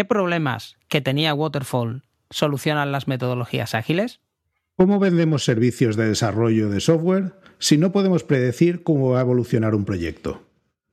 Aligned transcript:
¿Qué 0.00 0.06
problemas 0.06 0.78
que 0.88 1.02
tenía 1.02 1.34
Waterfall 1.34 2.04
solucionan 2.30 2.90
las 2.90 3.06
metodologías 3.06 3.74
ágiles? 3.74 4.22
¿Cómo 4.74 4.98
vendemos 4.98 5.44
servicios 5.44 5.94
de 5.94 6.08
desarrollo 6.08 6.70
de 6.70 6.80
software 6.80 7.34
si 7.58 7.76
no 7.76 7.92
podemos 7.92 8.24
predecir 8.24 8.82
cómo 8.82 9.10
va 9.10 9.18
a 9.18 9.20
evolucionar 9.20 9.74
un 9.74 9.84
proyecto? 9.84 10.42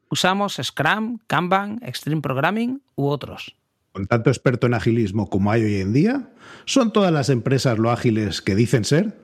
Usamos 0.09 0.59
Scrum, 0.61 1.19
Kanban, 1.25 1.79
Extreme 1.83 2.21
Programming 2.21 2.81
u 2.97 3.05
otros. 3.05 3.55
Con 3.93 4.07
tanto 4.07 4.29
experto 4.29 4.67
en 4.67 4.73
agilismo 4.73 5.29
como 5.29 5.53
hay 5.53 5.63
hoy 5.63 5.75
en 5.77 5.93
día, 5.93 6.33
¿son 6.65 6.91
todas 6.91 7.13
las 7.13 7.29
empresas 7.29 7.79
lo 7.79 7.91
ágiles 7.91 8.41
que 8.41 8.55
dicen 8.55 8.83
ser? 8.83 9.15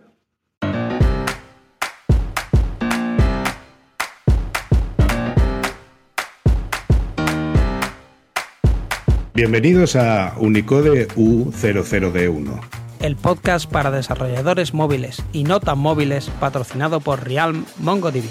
Bienvenidos 9.35 9.95
a 9.95 10.35
Unicode 10.37 11.07
U00D1. 11.15 12.61
El 13.01 13.15
podcast 13.15 13.67
para 13.67 13.89
desarrolladores 13.89 14.75
móviles 14.75 15.23
y 15.33 15.43
no 15.43 15.59
tan 15.59 15.79
móviles 15.79 16.29
patrocinado 16.39 16.99
por 16.99 17.27
Realm 17.27 17.65
MongoDB. 17.79 18.25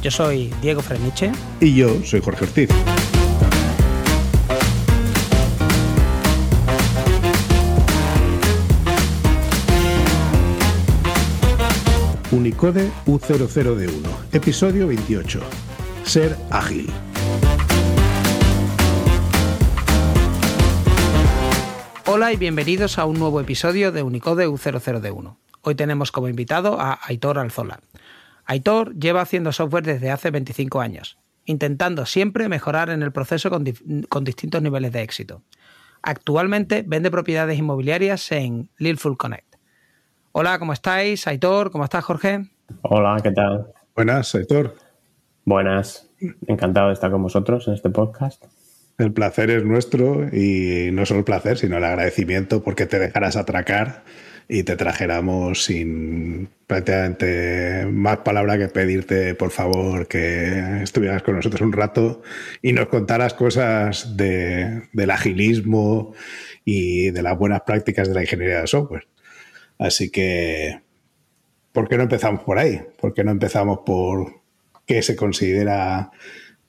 Yo 0.00 0.12
soy 0.12 0.54
Diego 0.62 0.82
Freniche. 0.82 1.32
Y 1.58 1.74
yo 1.74 2.00
soy 2.04 2.20
Jorge 2.20 2.44
Ortiz. 2.44 2.70
Unicode 12.30 12.88
U00D1, 13.06 14.06
episodio 14.30 14.86
28. 14.86 15.40
Ser 16.04 16.36
ágil. 16.50 16.88
Hola 22.20 22.34
y 22.34 22.36
bienvenidos 22.36 22.98
a 22.98 23.06
un 23.06 23.18
nuevo 23.18 23.40
episodio 23.40 23.92
de 23.92 24.02
Unicode 24.02 24.46
U00D1. 24.46 25.36
Hoy 25.62 25.74
tenemos 25.74 26.12
como 26.12 26.28
invitado 26.28 26.78
a 26.78 26.98
Aitor 27.02 27.38
Alzola. 27.38 27.80
Aitor 28.44 28.94
lleva 28.94 29.22
haciendo 29.22 29.52
software 29.52 29.86
desde 29.86 30.10
hace 30.10 30.30
25 30.30 30.82
años, 30.82 31.16
intentando 31.46 32.04
siempre 32.04 32.50
mejorar 32.50 32.90
en 32.90 33.02
el 33.02 33.10
proceso 33.10 33.48
con, 33.48 33.64
distintos 33.64 34.60
niveles 34.60 34.92
de 34.92 35.00
éxito. 35.00 35.40
Actualmente 36.02 36.84
vende 36.86 37.10
propiedades 37.10 37.58
inmobiliarias 37.58 38.30
en 38.32 38.68
Lilful 38.76 39.16
Connect. 39.16 39.56
Hola, 40.32 40.58
¿cómo 40.58 40.74
estáis? 40.74 41.26
Aitor, 41.26 41.70
¿cómo 41.70 41.84
estás, 41.84 42.04
Jorge? 42.04 42.50
Hola, 42.82 43.18
¿qué 43.22 43.30
tal? 43.30 43.72
Buenas, 43.96 44.34
Aitor. 44.34 44.76
Buenas, 45.46 46.10
encantado 46.46 46.88
de 46.88 46.92
estar 46.92 47.10
con 47.10 47.22
vosotros 47.22 47.66
en 47.66 47.72
este 47.72 47.88
podcast. 47.88 48.44
El 49.00 49.14
placer 49.14 49.48
es 49.50 49.64
nuestro 49.64 50.28
y 50.30 50.90
no 50.92 51.06
solo 51.06 51.20
el 51.20 51.24
placer, 51.24 51.56
sino 51.56 51.78
el 51.78 51.84
agradecimiento 51.84 52.62
porque 52.62 52.84
te 52.84 52.98
dejarás 52.98 53.34
atracar 53.36 54.04
y 54.46 54.62
te 54.62 54.76
trajéramos 54.76 55.64
sin 55.64 56.50
prácticamente 56.66 57.86
más 57.90 58.18
palabra 58.18 58.58
que 58.58 58.68
pedirte, 58.68 59.34
por 59.34 59.52
favor, 59.52 60.06
que 60.06 60.82
estuvieras 60.82 61.22
con 61.22 61.36
nosotros 61.36 61.62
un 61.62 61.72
rato 61.72 62.20
y 62.60 62.74
nos 62.74 62.88
contaras 62.88 63.32
cosas 63.32 64.18
de, 64.18 64.82
del 64.92 65.10
agilismo 65.10 66.12
y 66.66 67.10
de 67.10 67.22
las 67.22 67.38
buenas 67.38 67.62
prácticas 67.62 68.06
de 68.06 68.14
la 68.14 68.20
ingeniería 68.20 68.60
de 68.60 68.66
software. 68.66 69.08
Así 69.78 70.10
que, 70.10 70.78
¿por 71.72 71.88
qué 71.88 71.96
no 71.96 72.02
empezamos 72.02 72.42
por 72.42 72.58
ahí? 72.58 72.82
¿Por 73.00 73.14
qué 73.14 73.24
no 73.24 73.30
empezamos 73.30 73.78
por 73.86 74.42
qué 74.84 75.00
se 75.00 75.16
considera 75.16 76.10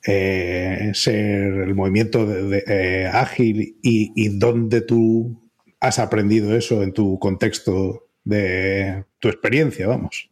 eh, 0.06 0.92
ser 0.94 1.54
el 1.54 1.76
movimiento 1.76 2.28
eh, 2.54 3.10
ágil 3.12 3.78
y, 3.82 4.12
y 4.16 4.40
dónde 4.40 4.82
tú 4.82 5.42
has 5.80 6.00
aprendido 6.00 6.56
eso 6.56 6.84
en 6.84 6.94
tu 6.94 7.20
contexto 7.20 8.08
de 8.24 9.04
tu 9.20 9.28
experiencia, 9.28 9.88
vamos. 9.88 10.30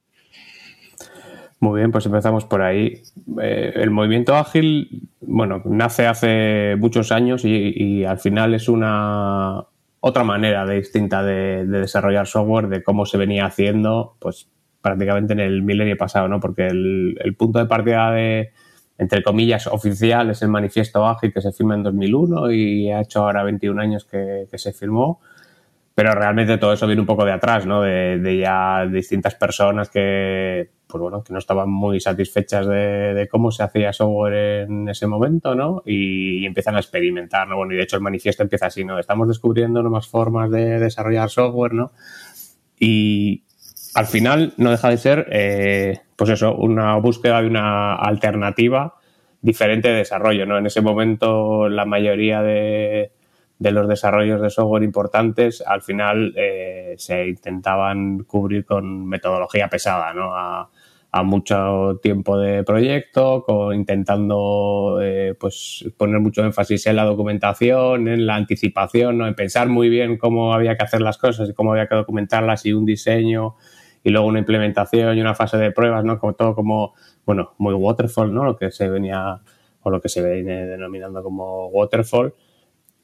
Muy 1.59 1.81
bien, 1.81 1.91
pues 1.91 2.05
empezamos 2.05 2.45
por 2.45 2.61
ahí. 2.61 3.01
Eh, 3.41 3.73
el 3.75 3.91
movimiento 3.91 4.35
ágil, 4.35 5.09
bueno, 5.19 5.61
nace 5.65 6.07
hace 6.07 6.75
muchos 6.77 7.11
años 7.11 7.43
y, 7.43 8.05
al 8.05 8.19
final 8.19 8.53
es 8.53 8.69
una 8.69 9.65
otra 9.99 10.23
manera 10.23 10.65
distinta 10.65 11.21
de, 11.21 11.65
desarrollar 11.65 12.27
software, 12.27 12.69
de 12.69 12.81
cómo 12.81 13.05
se 13.05 13.17
venía 13.17 13.45
haciendo, 13.45 14.15
pues 14.19 14.49
prácticamente 14.81 15.33
en 15.33 15.41
el 15.41 15.61
milenio 15.61 15.97
pasado, 15.97 16.29
¿no? 16.29 16.39
Porque 16.39 16.67
el 16.67 17.35
punto 17.37 17.59
de 17.59 17.65
partida 17.65 18.11
de, 18.11 18.53
entre 18.99 19.23
comillas, 19.23 19.65
oficial 19.67 20.29
es 20.29 20.41
el 20.41 20.49
manifiesto 20.49 21.05
ágil 21.07 21.31
que 21.31 21.39
se 21.39 21.53
firma 21.53 21.73
en 21.73 21.83
2001 21.83 22.51
y 22.51 22.91
ha 22.91 22.99
hecho 22.99 23.21
ahora 23.21 23.43
21 23.43 23.81
años 23.81 24.03
que, 24.03 24.45
se 24.53 24.73
firmó. 24.73 25.21
Pero 25.95 26.13
realmente 26.13 26.57
todo 26.57 26.73
eso 26.73 26.85
viene 26.85 26.99
un 27.01 27.07
poco 27.07 27.23
de 27.23 27.31
atrás, 27.31 27.65
¿no? 27.65 27.81
De, 27.81 28.37
ya 28.37 28.85
distintas 28.85 29.35
personas 29.35 29.89
que, 29.89 30.69
pues 30.85 31.01
bueno, 31.01 31.23
que 31.23 31.31
no 31.31 31.39
estaban 31.39 31.69
muy 31.69 32.01
satisfechas 32.01 32.67
de, 32.67 33.27
cómo 33.31 33.51
se 33.51 33.63
hacía 33.63 33.93
software 33.93 34.67
en 34.69 34.89
ese 34.89 35.07
momento, 35.07 35.55
¿no? 35.55 35.81
Y, 35.85 36.45
empiezan 36.45 36.75
a 36.75 36.79
experimentar, 36.79 37.47
¿no? 37.47 37.55
Bueno, 37.55 37.73
y 37.73 37.77
de 37.77 37.83
hecho 37.83 37.95
el 37.95 38.01
manifiesto 38.01 38.43
empieza 38.43 38.65
así, 38.65 38.83
¿no? 38.83 38.99
Estamos 38.99 39.29
descubriendo 39.29 39.81
nuevas 39.81 40.09
formas 40.09 40.51
de 40.51 40.77
desarrollar 40.77 41.29
software, 41.29 41.73
¿no? 41.73 41.93
Y, 42.77 43.43
al 43.93 44.05
final 44.05 44.53
no 44.57 44.71
deja 44.71 44.89
de 44.89 44.97
ser, 44.97 45.27
eh, 45.31 45.99
pues 46.15 46.29
eso, 46.29 46.55
una 46.55 46.95
búsqueda 46.97 47.41
de 47.41 47.47
una 47.47 47.95
alternativa 47.95 48.95
diferente 49.41 49.89
de 49.89 49.95
desarrollo, 49.95 50.45
¿no? 50.45 50.57
En 50.57 50.65
ese 50.65 50.81
momento 50.81 51.69
la 51.69 51.85
mayoría 51.85 52.41
de, 52.41 53.11
los 53.59 53.87
desarrollos 53.87 54.41
de 54.41 54.49
software 54.49 54.83
importantes 54.83 55.63
al 55.65 55.81
final 55.81 56.33
eh, 56.35 56.95
se 56.97 57.27
intentaban 57.27 58.23
cubrir 58.23 58.65
con 58.65 59.07
metodología 59.07 59.67
pesada, 59.67 60.13
¿no? 60.13 60.35
A, 60.35 60.69
mucho 61.23 61.99
tiempo 62.03 62.37
de 62.37 62.63
proyecto, 62.63 63.73
intentando 63.73 64.99
eh, 65.01 65.33
pues 65.39 65.83
poner 65.97 66.19
mucho 66.19 66.45
énfasis 66.45 66.85
en 66.85 66.97
la 66.97 67.03
documentación, 67.03 68.07
en 68.07 68.27
la 68.27 68.35
anticipación, 68.35 69.17
¿no? 69.17 69.25
en 69.25 69.33
pensar 69.33 69.69
muy 69.69 69.89
bien 69.89 70.19
cómo 70.19 70.53
había 70.53 70.77
que 70.77 70.83
hacer 70.83 71.01
las 71.01 71.17
cosas 71.17 71.49
y 71.49 71.53
cómo 71.55 71.71
había 71.71 71.87
que 71.87 71.95
documentarlas 71.95 72.63
y 72.67 72.73
un 72.73 72.85
diseño 72.85 73.55
y 74.03 74.09
luego 74.09 74.27
una 74.27 74.39
implementación 74.39 75.17
y 75.17 75.21
una 75.21 75.35
fase 75.35 75.57
de 75.57 75.71
pruebas, 75.71 76.03
¿no? 76.03 76.19
Como 76.19 76.33
todo 76.33 76.55
como, 76.55 76.93
bueno, 77.25 77.53
muy 77.57 77.73
waterfall, 77.73 78.33
¿no? 78.33 78.45
Lo 78.45 78.57
que 78.57 78.71
se 78.71 78.89
venía 78.89 79.41
o 79.81 79.89
lo 79.89 80.01
que 80.01 80.09
se 80.09 80.21
viene 80.23 80.65
denominando 80.65 81.23
como 81.23 81.67
waterfall. 81.67 82.33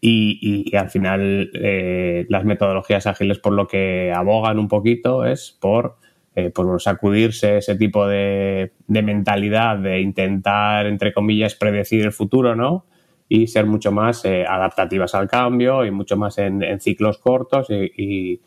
Y, 0.02 0.76
al 0.76 0.90
final 0.90 1.50
eh, 1.56 2.28
las 2.30 2.46
metodologías 2.46 3.08
ágiles 3.08 3.40
por 3.40 3.54
lo 3.54 3.68
que 3.68 4.14
abogan 4.14 4.60
un 4.60 4.68
poquito 4.68 5.26
es 5.26 5.58
por, 5.60 5.98
eh, 6.36 6.52
por 6.52 6.80
sacudirse 6.80 7.58
ese 7.58 7.76
tipo 7.76 8.08
de, 8.08 8.74
mentalidad 8.88 9.78
de 9.78 10.02
intentar, 10.02 10.86
entre 10.86 11.12
comillas, 11.12 11.56
predecir 11.56 12.06
el 12.06 12.12
futuro, 12.12 12.56
¿no? 12.56 12.86
Y 13.28 13.48
ser 13.48 13.66
mucho 13.66 13.92
más 13.92 14.24
eh, 14.26 14.46
adaptativas 14.48 15.16
al 15.16 15.28
cambio 15.28 15.84
y 15.84 15.90
mucho 15.90 16.18
más 16.18 16.38
en, 16.38 16.80
ciclos 16.80 17.18
cortos 17.18 17.72
y 17.72 17.82
y, 17.98 18.42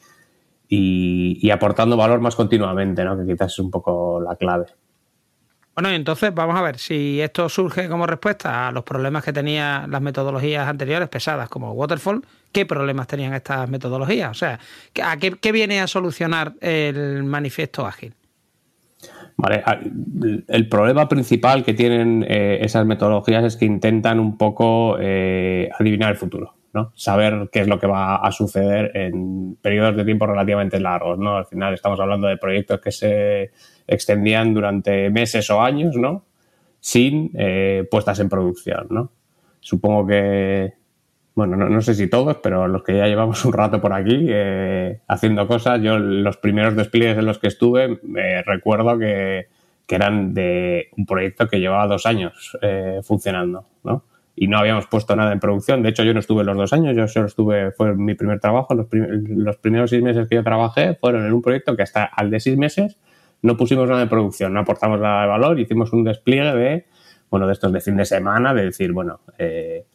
aportando 1.51 1.97
valor 1.97 2.21
más 2.21 2.37
continuamente, 2.37 3.05
¿no? 3.05 3.17
que 3.19 3.33
quizás 3.33 3.53
es 3.53 3.59
un 3.59 3.71
poco 3.71 4.21
la 4.21 4.37
clave. 4.37 4.67
Bueno, 5.81 5.91
entonces 5.91 6.34
vamos 6.34 6.56
a 6.56 6.62
ver 6.62 6.77
si 6.77 7.21
esto 7.21 7.49
surge 7.49 7.89
como 7.89 8.05
respuesta 8.05 8.67
a 8.67 8.73
los 8.73 8.83
problemas 8.83 9.23
que 9.23 9.33
tenían 9.33 9.89
las 9.89 10.03
metodologías 10.03 10.67
anteriores 10.67 11.09
pesadas 11.09 11.49
como 11.49 11.71
Waterfall. 11.71 12.25
¿Qué 12.51 12.67
problemas 12.67 13.06
tenían 13.06 13.33
estas 13.33 13.71
metodologías? 13.71 14.29
O 14.29 14.34
sea, 14.34 14.59
¿a 15.05 15.17
qué, 15.19 15.53
viene 15.53 15.81
a 15.81 15.87
solucionar 15.87 16.55
el 16.61 17.23
manifiesto 17.23 17.87
ágil? 17.87 18.12
Vale, 19.37 19.62
el 20.49 20.69
problema 20.69 21.09
principal 21.09 21.65
que 21.65 21.75
tienen 21.75 22.27
eh, 22.29 22.59
esas 22.61 22.85
metodologías 22.85 23.45
es 23.45 23.56
que 23.56 23.65
intentan 23.65 24.19
un 24.19 24.37
poco 24.37 24.97
eh, 24.99 25.71
adivinar 25.79 26.11
el 26.11 26.17
futuro. 26.17 26.58
Saber 26.95 27.49
qué 27.51 27.61
es 27.61 27.69
lo 27.69 27.79
que 27.79 27.87
va 27.87 28.17
a 28.17 28.31
suceder 28.31 28.93
en 28.94 29.56
periodos 29.61 29.97
de 29.97 30.05
tiempo 30.05 30.26
relativamente 30.26 30.79
largos, 30.79 31.19
¿no? 31.19 31.37
Al 31.37 31.47
final 31.47 31.75
estamos 31.75 31.99
hablando 31.99 32.29
de 32.29 32.37
proyectos 32.37 32.81
que 32.81 32.93
se 32.93 33.50
extendían 33.87 34.55
durante 34.55 35.11
meses 35.11 35.50
o 35.50 35.62
años, 35.62 35.97
¿no? 35.97 36.25
Sin 36.81 37.31
eh, 37.35 37.87
puestas 37.91 38.20
en 38.20 38.29
producción, 38.29 38.87
¿no? 38.91 39.11
Supongo 39.61 40.06
que, 40.06 40.75
bueno, 41.35 41.56
no, 41.56 41.81
sé 41.81 41.94
si 41.94 42.09
todos, 42.09 42.37
pero 42.43 42.69
los 42.69 42.82
que 42.82 42.97
ya 42.97 43.06
llevamos 43.06 43.44
un 43.44 43.53
rato 43.53 43.81
por 43.81 43.93
aquí 43.93 44.26
eh, 44.29 45.00
haciendo 45.09 45.47
cosas, 45.47 45.81
yo 45.82 45.99
los 45.99 46.37
primeros 46.37 46.76
despliegues 46.76 47.19
en 47.19 47.26
los 47.26 47.38
que 47.38 47.49
estuve, 47.49 47.99
me 48.03 48.43
recuerdo 48.43 48.99
que, 48.99 49.47
eran 49.91 50.35
de 50.35 50.91
un 50.99 51.06
proyecto 51.06 51.49
que 51.49 51.61
llevaba 51.61 51.87
dos 51.87 52.05
años 52.05 52.59
eh, 52.61 53.00
funcionando, 53.03 53.65
¿no? 53.85 54.05
Y 54.40 54.46
no 54.46 54.58
habíamos 54.58 54.87
puesto 54.87 55.17
nada 55.17 55.32
en 55.32 55.40
producción. 55.40 55.82
De 55.82 55.88
hecho, 55.88 56.05
yo 56.05 56.14
no 56.14 56.20
estuve 56.20 56.44
los 56.44 56.56
dos 56.56 56.73
años, 56.73 56.96
yo 56.96 57.08
solo 57.08 57.26
estuve, 57.26 57.73
fue 57.73 57.94
mi 57.94 58.14
primer 58.14 58.38
trabajo. 58.40 58.75
Los, 58.75 58.87
los, 58.93 59.56
primeros 59.56 59.90
seis 59.90 60.02
meses 60.02 60.29
que 60.29 60.37
yo 60.37 60.44
trabajé 60.44 60.94
fueron 60.94 61.26
en 61.26 61.32
un 61.32 61.43
proyecto 61.43 61.76
que 61.76 61.82
hasta 61.82 62.05
al 62.05 62.31
de 62.31 62.38
seis 62.38 62.56
meses 62.56 62.99
no 63.43 63.56
pusimos 63.56 63.88
nada 63.88 64.02
en 64.02 64.08
producción, 64.08 64.52
no 64.52 64.61
aportamos 64.61 65.00
nada 65.00 65.23
de 65.23 65.29
valor, 65.29 65.58
hicimos 65.58 65.93
un 65.93 66.05
despliegue 66.05 66.55
de, 66.55 66.87
bueno, 67.31 67.46
de 67.46 67.52
estos 67.52 67.73
de 67.73 67.81
fin 67.81 67.96
de 67.96 68.05
semana, 68.05 68.52
de 68.52 68.64
decir, 68.64 68.93
bueno, 68.93 69.20
eh, 69.38 69.87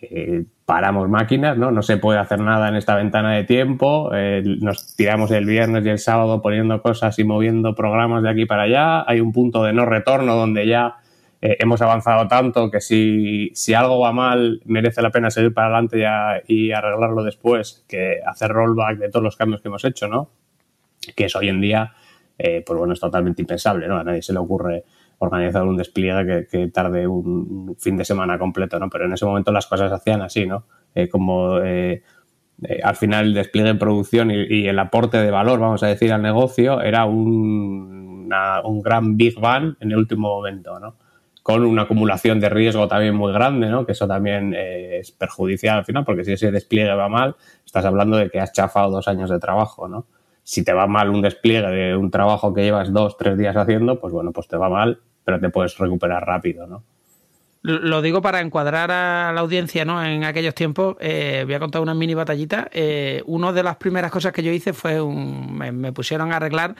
eh, 0.00 0.44
paramos 0.64 1.08
máquinas, 1.08 1.58
¿no? 1.58 1.70
No 1.72 1.82
se 1.82 1.96
puede 1.96 2.20
hacer 2.20 2.40
nada 2.40 2.68
en 2.68 2.76
esta 2.76 2.94
ventana 2.94 3.32
de 3.34 3.44
tiempo, 3.44 4.10
eh, 4.14 4.42
nos 4.60 4.94
tiramos 4.94 5.30
el 5.32 5.46
viernes 5.46 5.84
y 5.84 5.88
el 5.88 5.98
sábado 5.98 6.40
poniendo 6.42 6.80
cosas 6.80 7.18
y 7.18 7.24
moviendo 7.24 7.74
programas 7.74 8.22
de 8.22 8.30
aquí 8.30 8.46
para 8.46 8.62
allá, 8.62 9.04
hay 9.08 9.20
un 9.20 9.32
punto 9.32 9.64
de 9.64 9.72
no 9.72 9.84
retorno 9.84 10.36
donde 10.36 10.66
ya 10.66 10.96
eh, 11.40 11.56
hemos 11.60 11.80
avanzado 11.82 12.28
tanto 12.28 12.70
que 12.70 12.80
si, 12.80 13.50
si, 13.54 13.74
algo 13.74 14.00
va 14.00 14.12
mal 14.12 14.60
merece 14.64 15.02
la 15.02 15.10
pena 15.10 15.30
seguir 15.30 15.54
para 15.54 15.68
adelante 15.68 16.00
ya, 16.00 16.42
y 16.46 16.72
arreglarlo 16.72 17.22
después 17.24 17.84
que 17.88 18.20
hacer 18.24 18.50
rollback 18.50 18.98
de 18.98 19.08
todos 19.08 19.24
los 19.24 19.36
cambios 19.36 19.62
que 19.62 19.68
hemos 19.68 19.84
hecho, 19.84 20.08
¿no? 20.08 20.30
Que 21.16 21.24
es 21.26 21.36
hoy 21.36 21.48
en 21.48 21.60
día, 21.60 21.94
pues 22.36 22.78
bueno, 22.78 22.92
es 22.92 23.00
totalmente 23.00 23.42
impensable, 23.42 23.88
¿no? 23.88 23.98
A 23.98 24.04
nadie 24.04 24.22
se 24.22 24.32
le 24.32 24.38
ocurre 24.38 24.84
organizar 25.18 25.62
un 25.64 25.76
despliegue 25.76 26.46
que, 26.46 26.68
tarde 26.68 27.06
un 27.06 27.76
fin 27.78 27.96
de 27.96 28.04
semana 28.04 28.38
completo, 28.38 28.78
¿no? 28.78 28.88
Pero 28.88 29.04
en 29.04 29.12
ese 29.12 29.26
momento 29.26 29.52
las 29.52 29.66
cosas 29.66 29.90
se 29.90 29.94
hacían 29.94 30.22
así, 30.22 30.46
¿no? 30.46 30.64
Eh, 30.94 31.08
como 31.08 31.58
eh, 31.60 32.02
eh, 32.62 32.80
al 32.82 32.96
final 32.96 33.26
el 33.26 33.34
despliegue 33.34 33.68
en 33.68 33.78
producción 33.78 34.30
y, 34.30 34.66
el 34.66 34.78
aporte 34.78 35.18
de 35.18 35.30
valor, 35.30 35.60
vamos 35.60 35.82
a 35.82 35.88
decir, 35.88 36.12
al 36.12 36.22
negocio 36.22 36.80
era 36.80 37.04
un, 37.04 38.32
un 38.64 38.82
gran 38.82 39.16
Big 39.18 39.38
Bang 39.38 39.76
en 39.80 39.92
el 39.92 39.98
último 39.98 40.28
momento, 40.28 40.80
¿no? 40.80 40.96
Con 41.42 41.64
una 41.64 41.82
acumulación 41.82 42.38
de 42.38 42.48
riesgo 42.48 42.86
también 42.86 43.14
muy 43.14 43.32
grande, 43.32 43.68
¿no? 43.68 43.86
Que 43.86 43.92
eso 43.92 44.06
también 44.06 44.54
es 44.54 45.10
perjudicial 45.10 45.78
al 45.78 45.84
final, 45.84 46.04
porque 46.04 46.24
si 46.24 46.32
ese 46.32 46.50
despliegue 46.50 46.92
va 46.94 47.08
mal, 47.08 47.36
estás 47.64 47.84
hablando 47.84 48.16
de 48.16 48.30
que 48.30 48.40
has 48.40 48.52
chafado 48.52 48.90
dos 48.90 49.08
años 49.08 49.30
de 49.30 49.38
trabajo, 49.38 49.88
¿no? 49.88 50.06
Si 50.42 50.64
te 50.64 50.72
va 50.72 50.86
mal 50.86 51.10
un 51.10 51.22
despliegue 51.22 51.68
de 51.68 51.96
un 51.96 52.10
trabajo 52.10 52.52
que 52.52 52.62
llevas 52.62 52.92
dos, 52.92 53.16
tres 53.16 53.38
días 53.38 53.56
haciendo, 53.56 54.00
pues 54.00 54.12
bueno, 54.12 54.32
pues 54.32 54.48
te 54.48 54.56
va 54.56 54.68
mal 54.68 55.00
pero 55.24 55.40
te 55.40 55.50
puedes 55.50 55.76
recuperar 55.78 56.26
rápido, 56.26 56.66
¿no? 56.66 56.82
Lo 57.62 58.00
digo 58.00 58.22
para 58.22 58.40
encuadrar 58.40 58.90
a 58.90 59.32
la 59.34 59.40
audiencia, 59.42 59.84
¿no? 59.84 60.02
En 60.02 60.24
aquellos 60.24 60.54
tiempos, 60.54 60.96
eh, 60.98 61.42
voy 61.44 61.52
a 61.52 61.60
contar 61.60 61.82
una 61.82 61.92
mini 61.92 62.14
batallita. 62.14 62.70
Eh, 62.72 63.22
una 63.26 63.52
de 63.52 63.62
las 63.62 63.76
primeras 63.76 64.10
cosas 64.10 64.32
que 64.32 64.42
yo 64.42 64.50
hice 64.50 64.72
fue 64.72 64.98
un, 64.98 65.58
me 65.58 65.92
pusieron 65.92 66.32
a 66.32 66.36
arreglar 66.36 66.74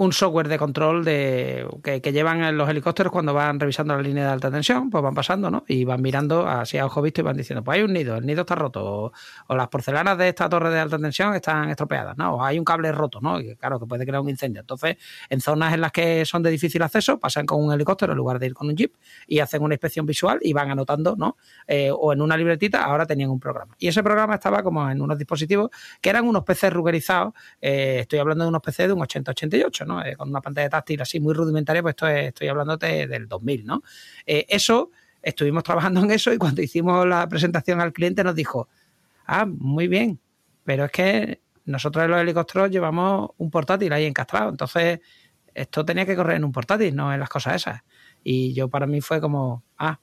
un 0.00 0.14
software 0.14 0.48
de 0.48 0.56
control 0.56 1.04
de, 1.04 1.68
que, 1.82 2.00
llevan 2.00 2.56
los 2.56 2.70
helicópteros 2.70 3.12
cuando 3.12 3.34
van 3.34 3.60
revisando 3.60 3.94
la 3.94 4.00
línea 4.00 4.24
de 4.24 4.30
alta 4.30 4.50
tensión, 4.50 4.88
pues 4.88 5.04
van 5.04 5.12
pasando, 5.12 5.50
¿no? 5.50 5.62
Y 5.68 5.84
van 5.84 6.00
mirando 6.00 6.48
así 6.48 6.78
a 6.78 6.86
ojo 6.86 7.02
visto 7.02 7.20
y 7.20 7.24
van 7.24 7.36
diciendo, 7.36 7.62
pues 7.62 7.76
hay 7.76 7.84
un 7.84 7.92
nido, 7.92 8.16
el 8.16 8.24
nido 8.24 8.40
está 8.40 8.54
roto, 8.54 9.12
o, 9.46 9.54
las 9.54 9.68
porcelanas 9.68 10.16
de 10.16 10.30
esta 10.30 10.48
torre 10.48 10.70
de 10.70 10.80
alta 10.80 10.98
tensión 10.98 11.34
están 11.34 11.68
estropeadas, 11.68 12.16
¿no? 12.16 12.36
O 12.36 12.42
hay 12.42 12.58
un 12.58 12.64
cable 12.64 12.90
roto, 12.92 13.20
¿no? 13.20 13.38
Y 13.40 13.54
claro, 13.56 13.78
que 13.78 13.84
puede 13.84 14.06
crear 14.06 14.22
un 14.22 14.30
incendio. 14.30 14.60
Entonces, 14.60 14.96
en 15.28 15.42
zonas 15.42 15.74
en 15.74 15.82
las 15.82 15.92
que 15.92 16.24
son 16.24 16.42
de 16.42 16.50
difícil 16.50 16.82
acceso, 16.82 17.18
pasan 17.18 17.44
con 17.44 17.62
un 17.62 17.70
helicóptero 17.70 18.12
en 18.12 18.16
lugar 18.16 18.38
de 18.38 18.46
ir 18.46 18.54
con 18.54 18.68
un 18.68 18.76
jeep 18.76 18.94
y 19.26 19.40
hacen 19.40 19.62
una 19.62 19.74
inspección 19.74 20.06
visual 20.06 20.38
y 20.40 20.54
van 20.54 20.70
anotando, 20.70 21.14
¿no? 21.14 21.36
Eh, 21.66 21.90
o 21.92 22.14
en 22.14 22.22
una 22.22 22.38
libretita, 22.38 22.84
ahora 22.84 23.04
tenían 23.04 23.28
un 23.28 23.38
programa. 23.38 23.76
Y 23.78 23.88
ese 23.88 24.02
programa 24.02 24.36
estaba 24.36 24.62
como 24.62 24.88
en 24.88 25.02
unos 25.02 25.18
dispositivos 25.18 25.68
que 26.00 26.08
eran 26.08 26.26
unos 26.26 26.42
PCs 26.44 26.72
ruggerizados, 26.72 27.34
eh, 27.60 27.98
estoy 28.00 28.18
hablando 28.18 28.44
de 28.44 28.48
unos 28.48 28.62
PC 28.62 28.86
de 28.86 28.94
un 28.94 29.02
8088, 29.02 29.89
eh, 30.04 30.16
con 30.16 30.28
una 30.28 30.40
pantalla 30.40 30.68
táctil 30.68 31.00
así 31.00 31.20
muy 31.20 31.34
rudimentaria, 31.34 31.82
pues 31.82 31.92
esto 31.92 32.06
estoy 32.06 32.48
hablando 32.48 32.76
del 32.76 33.26
2000, 33.26 33.66
¿no? 33.66 33.82
Eh, 34.26 34.46
eso, 34.48 34.90
estuvimos 35.22 35.62
trabajando 35.62 36.00
en 36.00 36.10
eso 36.10 36.32
y 36.32 36.38
cuando 36.38 36.62
hicimos 36.62 37.06
la 37.06 37.28
presentación 37.28 37.80
al 37.80 37.92
cliente 37.92 38.22
nos 38.24 38.34
dijo, 38.34 38.68
ah, 39.26 39.46
muy 39.46 39.88
bien, 39.88 40.20
pero 40.64 40.84
es 40.84 40.90
que 40.92 41.40
nosotros 41.64 42.04
en 42.04 42.10
los 42.10 42.20
helicópteros 42.20 42.70
llevamos 42.70 43.30
un 43.38 43.50
portátil 43.50 43.92
ahí 43.92 44.04
encastrado, 44.06 44.50
entonces 44.50 45.00
esto 45.54 45.84
tenía 45.84 46.06
que 46.06 46.16
correr 46.16 46.36
en 46.36 46.44
un 46.44 46.52
portátil, 46.52 46.94
no 46.94 47.12
en 47.12 47.20
las 47.20 47.28
cosas 47.28 47.56
esas. 47.56 47.82
Y 48.22 48.52
yo 48.54 48.68
para 48.68 48.86
mí 48.86 49.00
fue 49.00 49.20
como, 49.20 49.64
ah, 49.78 49.98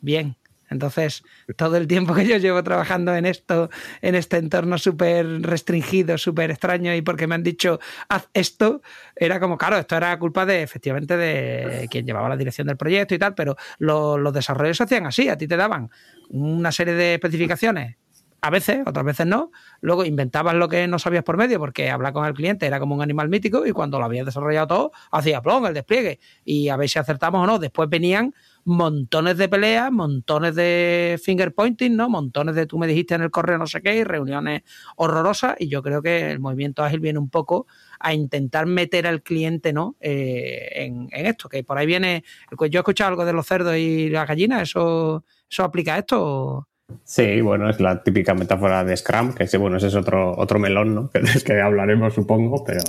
bien, 0.00 0.36
entonces, 0.68 1.22
todo 1.56 1.76
el 1.76 1.86
tiempo 1.86 2.14
que 2.14 2.26
yo 2.26 2.36
llevo 2.38 2.62
trabajando 2.62 3.14
en 3.14 3.26
esto, 3.26 3.70
en 4.02 4.14
este 4.14 4.38
entorno 4.38 4.78
súper 4.78 5.42
restringido, 5.42 6.18
súper 6.18 6.50
extraño, 6.50 6.94
y 6.94 7.02
porque 7.02 7.26
me 7.26 7.34
han 7.34 7.42
dicho, 7.42 7.78
haz 8.08 8.28
esto, 8.34 8.82
era 9.14 9.38
como, 9.40 9.58
claro, 9.58 9.78
esto 9.78 9.96
era 9.96 10.18
culpa 10.18 10.46
de, 10.46 10.62
efectivamente, 10.62 11.16
de 11.16 11.88
quien 11.90 12.06
llevaba 12.06 12.28
la 12.28 12.36
dirección 12.36 12.66
del 12.66 12.76
proyecto 12.76 13.14
y 13.14 13.18
tal, 13.18 13.34
pero 13.34 13.56
los 13.78 14.32
desarrollos 14.32 14.76
se 14.76 14.84
hacían 14.84 15.06
así, 15.06 15.28
a 15.28 15.36
ti 15.36 15.46
te 15.46 15.56
daban 15.56 15.90
una 16.28 16.72
serie 16.72 16.94
de 16.94 17.14
especificaciones 17.14 17.96
a 18.46 18.50
veces, 18.50 18.78
otras 18.86 19.04
veces 19.04 19.26
no. 19.26 19.50
Luego 19.80 20.04
inventabas 20.04 20.54
lo 20.54 20.68
que 20.68 20.86
no 20.86 21.00
sabías 21.00 21.24
por 21.24 21.36
medio, 21.36 21.58
porque 21.58 21.90
hablar 21.90 22.12
con 22.12 22.24
el 22.24 22.32
cliente 22.32 22.64
era 22.66 22.78
como 22.78 22.94
un 22.94 23.02
animal 23.02 23.28
mítico 23.28 23.66
y 23.66 23.72
cuando 23.72 23.98
lo 23.98 24.04
habías 24.04 24.24
desarrollado 24.24 24.66
todo, 24.68 24.92
hacía 25.10 25.42
plom 25.42 25.66
el 25.66 25.74
despliegue 25.74 26.20
y 26.44 26.68
a 26.68 26.76
ver 26.76 26.88
si 26.88 27.00
acertamos 27.00 27.42
o 27.42 27.46
no. 27.46 27.58
Después 27.58 27.88
venían 27.88 28.34
montones 28.64 29.36
de 29.36 29.48
peleas, 29.48 29.90
montones 29.90 30.54
de 30.54 31.20
finger 31.22 31.54
pointing, 31.54 31.96
¿no? 31.96 32.08
Montones 32.08 32.54
de 32.54 32.66
tú 32.66 32.78
me 32.78 32.86
dijiste 32.86 33.16
en 33.16 33.22
el 33.22 33.32
correo 33.32 33.58
no 33.58 33.66
sé 33.66 33.82
qué, 33.82 33.96
y 33.96 34.04
reuniones 34.04 34.62
horrorosas. 34.94 35.56
Y 35.58 35.68
yo 35.68 35.82
creo 35.82 36.00
que 36.00 36.30
el 36.30 36.38
movimiento 36.38 36.84
ágil 36.84 37.00
viene 37.00 37.18
un 37.18 37.30
poco 37.30 37.66
a 37.98 38.14
intentar 38.14 38.66
meter 38.66 39.08
al 39.08 39.22
cliente, 39.24 39.72
¿no? 39.72 39.96
Eh, 39.98 40.84
en, 40.84 41.08
esto, 41.10 41.48
que 41.48 41.64
por 41.64 41.78
ahí 41.78 41.86
viene. 41.86 42.22
Yo 42.70 42.78
he 42.78 42.82
escuchado 42.82 43.08
algo 43.08 43.24
de 43.24 43.32
los 43.32 43.44
cerdos 43.44 43.76
y 43.76 44.08
las 44.08 44.28
gallinas, 44.28 44.62
¿eso, 44.62 45.24
eso 45.50 45.64
aplica 45.64 45.94
a 45.94 45.98
esto? 45.98 46.68
Sí, 47.04 47.40
bueno, 47.40 47.68
es 47.68 47.80
la 47.80 48.02
típica 48.02 48.34
metáfora 48.34 48.84
de 48.84 48.96
Scrum, 48.96 49.34
que 49.34 49.56
bueno, 49.58 49.76
ese 49.76 49.88
es 49.88 49.94
otro, 49.94 50.36
otro 50.36 50.58
melón, 50.58 50.94
¿no? 50.94 51.10
Que 51.12 51.18
es 51.20 51.44
que 51.44 51.60
hablaremos, 51.60 52.14
supongo, 52.14 52.64
pero 52.64 52.82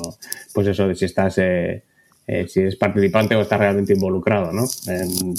pues 0.53 0.67
eso 0.67 0.87
de 0.87 0.95
si 0.95 1.05
estás 1.05 1.37
eh, 1.37 1.83
eh, 2.29 2.45
si 2.45 2.59
eres 2.59 2.75
participante 2.75 3.37
o 3.37 3.41
estás 3.41 3.57
realmente 3.57 3.93
involucrado 3.93 4.51
¿no? 4.51 4.65
en, 4.87 5.33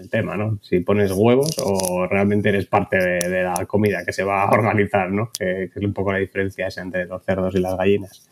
el 0.00 0.10
tema, 0.10 0.36
¿no? 0.36 0.58
Si 0.62 0.80
pones 0.80 1.12
huevos 1.12 1.54
o 1.62 2.08
realmente 2.08 2.48
eres 2.48 2.66
parte 2.66 2.96
de, 2.98 3.44
la 3.44 3.64
comida 3.66 4.04
que 4.04 4.12
se 4.12 4.24
va 4.24 4.42
a 4.42 4.50
organizar, 4.50 5.12
¿no? 5.12 5.30
Que, 5.38 5.70
es 5.72 5.76
un 5.76 5.92
poco 5.92 6.10
la 6.12 6.18
diferencia 6.18 6.66
entre 6.76 7.06
los 7.06 7.24
cerdos 7.24 7.54
y 7.54 7.60
las 7.60 7.76
gallinas. 7.76 8.28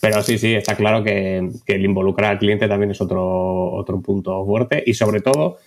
Pero 0.00 0.22
sí, 0.22 0.38
sí, 0.38 0.54
está 0.54 0.76
claro 0.76 1.02
que, 1.02 1.38
el 1.38 1.84
involucrar 1.84 2.30
al 2.30 2.38
cliente 2.38 2.68
también 2.68 2.92
es 2.92 3.00
otro, 3.00 3.72
otro 3.72 4.00
punto 4.00 4.46
fuerte 4.46 4.80
y 4.86 4.94
sobre 4.94 5.20
todo, 5.20 5.58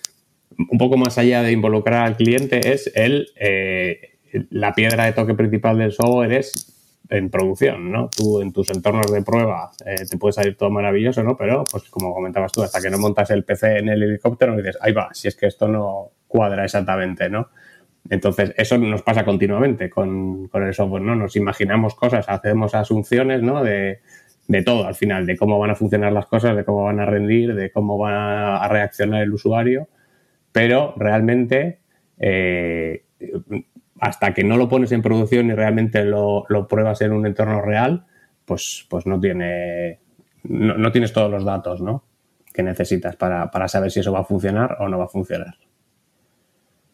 un 0.70 0.78
poco 0.78 0.98
más 0.98 1.18
allá 1.18 1.44
de 1.44 1.52
involucrar 1.52 2.06
al 2.06 2.18
cliente, 2.18 2.74
es 2.74 2.92
el, 2.96 3.30
eh, 3.36 4.12
la 4.50 4.74
piedra 4.74 5.06
de 5.06 5.14
toque 5.14 5.34
principal 5.34 5.78
del 5.78 5.92
software 5.92 6.34
es 6.34 6.72
en 7.10 7.30
producción, 7.30 7.92
¿no? 7.92 8.10
Tú 8.16 8.42
en 8.42 8.54
tus 8.54 8.70
entornos 8.70 9.12
de 9.12 9.22
prueba 9.22 9.72
eh, 9.86 10.06
te 10.10 10.18
puede 10.18 10.32
salir 10.32 10.56
todo 10.56 10.70
maravilloso, 10.70 11.22
¿no? 11.24 11.36
Pero, 11.36 11.66
pues 11.70 11.84
como 11.90 12.14
comentabas 12.14 12.54
tú, 12.54 12.64
hasta 12.64 12.82
que 12.82 12.90
no 12.90 12.98
montas 12.98 13.30
el 13.32 13.44
PC 13.44 13.80
en 13.80 13.90
el 13.90 14.02
helicóptero, 14.02 14.56
dices, 14.56 14.78
ahí 14.82 14.94
va, 14.94 15.10
si 15.12 15.28
es 15.28 15.36
que 15.36 15.48
esto 15.48 15.68
no 15.68 16.12
cuadra 16.28 16.64
exactamente, 16.64 17.30
¿no? 17.30 17.50
Entonces, 18.10 18.54
eso 18.58 18.78
nos 18.78 19.04
pasa 19.04 19.26
continuamente 19.26 19.90
con, 19.90 20.50
el 20.54 20.74
software, 20.74 21.04
¿no? 21.04 21.16
Nos 21.16 21.36
imaginamos 21.36 21.96
cosas, 21.96 22.28
hacemos 22.30 22.74
asunciones, 22.74 23.42
¿no? 23.42 23.64
De, 23.64 24.00
todo 24.66 24.86
al 24.86 24.96
final, 24.96 25.26
de 25.26 25.38
cómo 25.38 25.60
van 25.60 25.72
a 25.72 25.76
funcionar 25.76 26.12
las 26.12 26.26
cosas, 26.26 26.56
de 26.58 26.66
cómo 26.66 26.84
van 26.84 27.00
a 27.00 27.06
rendir, 27.06 27.56
de 27.56 27.72
cómo 27.72 27.98
va 27.98 28.58
a 28.58 28.68
reaccionar 28.68 29.22
el 29.22 29.34
usuario, 29.34 29.88
pero 30.52 30.94
realmente 30.98 31.80
eh, 32.20 33.06
hasta 34.00 34.34
que 34.34 34.44
no 34.44 34.58
lo 34.58 34.68
pones 34.68 34.92
en 34.92 35.02
producción 35.02 35.48
y 35.48 35.54
realmente 35.54 36.04
lo, 36.06 36.46
pruebas 36.70 37.02
en 37.02 37.12
un 37.14 37.26
entorno 37.26 37.62
real, 37.62 38.06
pues, 38.46 38.86
pues 38.90 39.06
no, 39.06 39.20
tiene, 39.20 40.00
no, 40.44 40.92
tienes 40.92 41.14
todos 41.14 41.30
los 41.30 41.46
datos 41.46 41.82
¿no? 41.82 42.04
que 42.54 42.64
necesitas 42.64 43.16
para 43.16 43.68
saber 43.68 43.92
si 43.92 44.00
eso 44.00 44.12
va 44.12 44.20
a 44.20 44.26
funcionar 44.26 44.78
o 44.80 44.90
no 44.90 44.98
va 44.98 45.06
a 45.06 45.10
funcionar. 45.10 45.56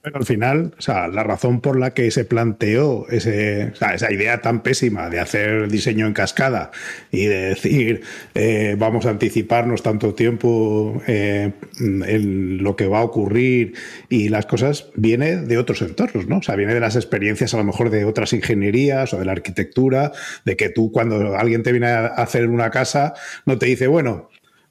Pero 0.08 0.20
al 0.20 0.26
final, 0.26 0.74
o 0.78 0.82
sea, 0.82 1.10
la 1.10 1.22
razón 1.24 1.60
por 1.60 1.78
la 1.78 1.94
que 1.94 2.10
se 2.12 2.24
planteó 2.24 3.10
ese, 3.10 3.74
esa 3.94 4.10
idea 4.10 4.40
tan 4.40 4.64
pésima 4.64 5.10
de 5.10 5.20
hacer 5.20 5.70
diseño 5.70 6.08
en 6.08 6.14
cascada 6.14 6.72
y 7.12 7.26
de 7.26 7.50
decir 7.50 8.04
eh, 8.34 8.78
vamos 8.80 9.06
a 9.06 9.10
anticiparnos 9.10 9.84
tanto 9.84 10.14
tiempo 10.14 11.02
eh, 11.08 11.52
en 11.82 12.64
lo 12.64 12.78
que 12.78 12.88
va 12.88 13.00
a 13.00 13.04
ocurrir 13.04 13.74
y 14.08 14.30
las 14.30 14.46
cosas, 14.46 14.88
viene 14.96 15.36
de 15.36 15.58
otros 15.58 15.82
entornos, 15.82 16.26
¿no? 16.28 16.38
O 16.38 16.42
sea, 16.42 16.56
viene 16.56 16.74
de 16.74 16.80
las 16.80 16.96
experiencias 16.96 17.54
a 17.54 17.58
lo 17.58 17.66
mejor 17.66 17.90
de 17.90 18.06
otras 18.06 18.32
ingenierías 18.32 19.14
o 19.14 19.20
de 19.20 19.26
la 19.26 19.34
arquitectura, 19.34 20.14
de 20.46 20.56
que 20.56 20.70
tú 20.70 20.94
cuando 20.94 21.36
alguien 21.36 21.64
te 21.64 21.74
viene 21.74 21.88
a 21.88 22.06
hacer 22.06 22.48
una 22.48 22.70
casa 22.70 23.14
no 23.46 23.58
te 23.58 23.66
dice, 23.66 23.88
bueno, 23.88 24.30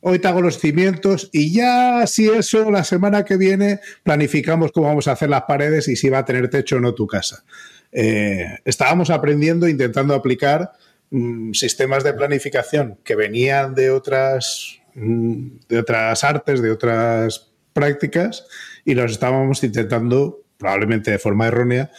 hoy 0.09 0.21
te 0.21 0.29
hago 0.29 0.41
los 0.41 0.61
cimientos 0.61 1.29
y 1.33 1.53
ya 1.53 2.07
si 2.07 2.29
eso 2.29 2.71
la 2.71 2.85
semana 2.85 3.25
que 3.25 3.37
viene 3.37 3.81
planificamos 4.05 4.71
cómo 4.71 4.87
vamos 4.87 5.09
a 5.09 5.13
hacer 5.13 5.29
las 5.29 5.43
paredes 5.43 5.89
y 5.89 5.97
si 5.97 6.09
va 6.09 6.19
a 6.19 6.25
tener 6.25 6.49
techo 6.49 6.77
o 6.77 6.81
no 6.81 6.95
tu 6.95 7.09
casa. 7.09 7.45
Eh, 7.91 8.47
estábamos 8.65 9.11
aprendiendo, 9.11 9.67
intentando 9.67 10.15
aplicar 10.15 10.71
mm, 11.11 11.55
sistemas 11.55 12.05
de 12.05 12.15
planificación 12.15 13.01
que 13.03 13.17
venían 13.17 13.75
de 13.75 13.91
otras, 13.91 14.79
mm, 14.95 15.49
de 15.69 15.79
otras 15.81 16.23
artes, 16.23 16.63
de 16.63 16.71
otras 16.71 17.51
prácticas 17.73 18.47
y 18.85 18.95
los 18.95 19.11
estábamos 19.11 19.65
intentando, 19.65 20.45
probablemente 20.57 21.11
de 21.11 21.19
forma 21.19 21.49
errónea, 21.49 21.91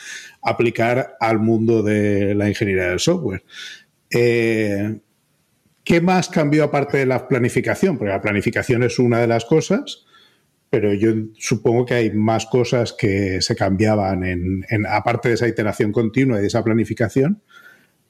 aplicar 0.41 1.17
al 1.19 1.39
mundo 1.39 1.83
de 1.83 2.35
la 2.35 2.47
ingeniería 2.47 2.87
del 2.87 3.01
software. 3.01 3.43
Eh, 4.09 5.01
¿Qué 5.87 6.01
más 6.01 6.27
cambió 6.27 6.65
aparte 6.65 6.97
de 6.97 7.05
la 7.05 7.29
planificación? 7.29 7.97
Porque 7.97 8.11
la 8.11 8.21
planificación 8.21 8.83
es 8.83 8.99
una 8.99 9.19
de 9.21 9.27
las 9.27 9.45
cosas, 9.45 10.05
pero 10.69 10.93
yo 10.93 11.13
supongo 11.37 11.85
que 11.85 11.93
hay 11.93 12.11
más 12.11 12.45
cosas 12.45 12.91
que 12.91 13.41
se 13.41 13.55
cambiaban 13.55 14.25
en, 14.25 14.65
aparte 14.85 15.29
de 15.29 15.35
esa 15.35 15.47
iteración 15.47 15.93
continua 15.93 16.39
y 16.39 16.41
de 16.41 16.47
esa 16.47 16.61
planificación, 16.61 17.41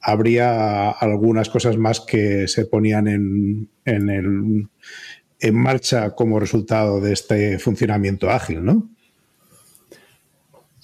habría 0.02 0.90
algunas 0.90 1.50
cosas 1.50 1.78
más 1.78 2.00
que 2.00 2.48
se 2.48 2.66
ponían 2.66 3.08
en, 3.08 3.70
en, 3.86 4.72
en 5.40 5.56
marcha 5.56 6.16
como 6.16 6.40
resultado 6.40 7.00
de 7.00 7.14
este 7.14 7.60
funcionamiento 7.60 8.32
ágil, 8.32 8.66
¿no? 8.66 8.90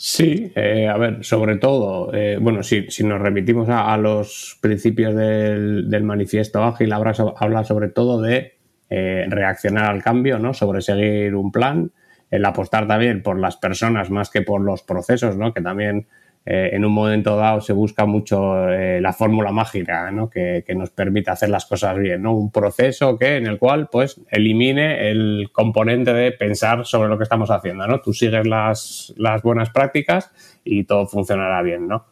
Sí, 0.05 0.51
eh, 0.55 0.89
a 0.89 0.97
ver, 0.97 1.23
sobre 1.23 1.55
todo, 1.55 2.13
eh, 2.13 2.37
bueno, 2.37 2.61
si, 2.61 2.85
nos 3.05 3.21
remitimos 3.21 3.69
a, 3.69 3.95
los 3.95 4.57
principios 4.59 5.15
del, 5.15 6.03
manifiesto 6.03 6.61
ágil, 6.61 6.91
habla, 6.91 7.13
habla 7.37 7.63
sobre 7.63 7.87
todo 7.87 8.21
de 8.21 8.57
eh, 8.89 9.25
reaccionar 9.29 9.85
al 9.85 10.03
cambio, 10.03 10.39
¿no? 10.39 10.53
Sobre 10.53 10.81
seguir 10.81 11.35
un 11.35 11.53
plan, 11.53 11.93
el 12.29 12.43
apostar 12.43 12.85
también 12.85 13.23
por 13.23 13.39
las 13.39 13.55
personas 13.55 14.09
más 14.09 14.29
que 14.29 14.41
por 14.41 14.59
los 14.59 14.83
procesos, 14.83 15.37
¿no? 15.37 15.53
Que 15.53 15.61
también 15.61 16.05
eh, 16.45 16.71
en 16.73 16.83
un 16.83 16.91
momento 16.91 17.37
dado 17.37 17.61
se 17.61 17.71
busca 17.71 18.05
mucho 18.05 18.69
eh, 18.69 18.99
la 18.99 19.13
fórmula 19.13 19.53
mágica 19.53 20.11
¿no? 20.11 20.29
que, 20.29 20.65
nos 20.75 20.89
permite 20.89 21.31
hacer 21.31 21.49
las 21.49 21.65
cosas 21.65 21.97
bien, 21.97 22.21
¿no? 22.21 22.35
Un 22.35 22.51
proceso 22.51 23.17
que, 23.17 23.37
en 23.37 23.47
el 23.47 23.57
cual 23.57 23.87
pues 23.89 24.19
elimine 24.29 25.09
el 25.09 25.51
componente 25.53 26.13
de 26.13 26.33
pensar 26.33 26.85
sobre 26.85 27.07
lo 27.07 27.17
que 27.17 27.23
estamos 27.23 27.49
haciendo, 27.49 27.87
¿no? 27.87 28.01
Tú 28.01 28.11
sigues 28.11 28.45
las, 28.45 29.13
buenas 29.41 29.69
prácticas 29.69 30.31
y 30.65 30.83
todo 30.83 31.07
funcionará 31.07 31.61
bien, 31.61 31.87
¿no? 31.87 32.05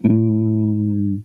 Mm, 0.00 1.20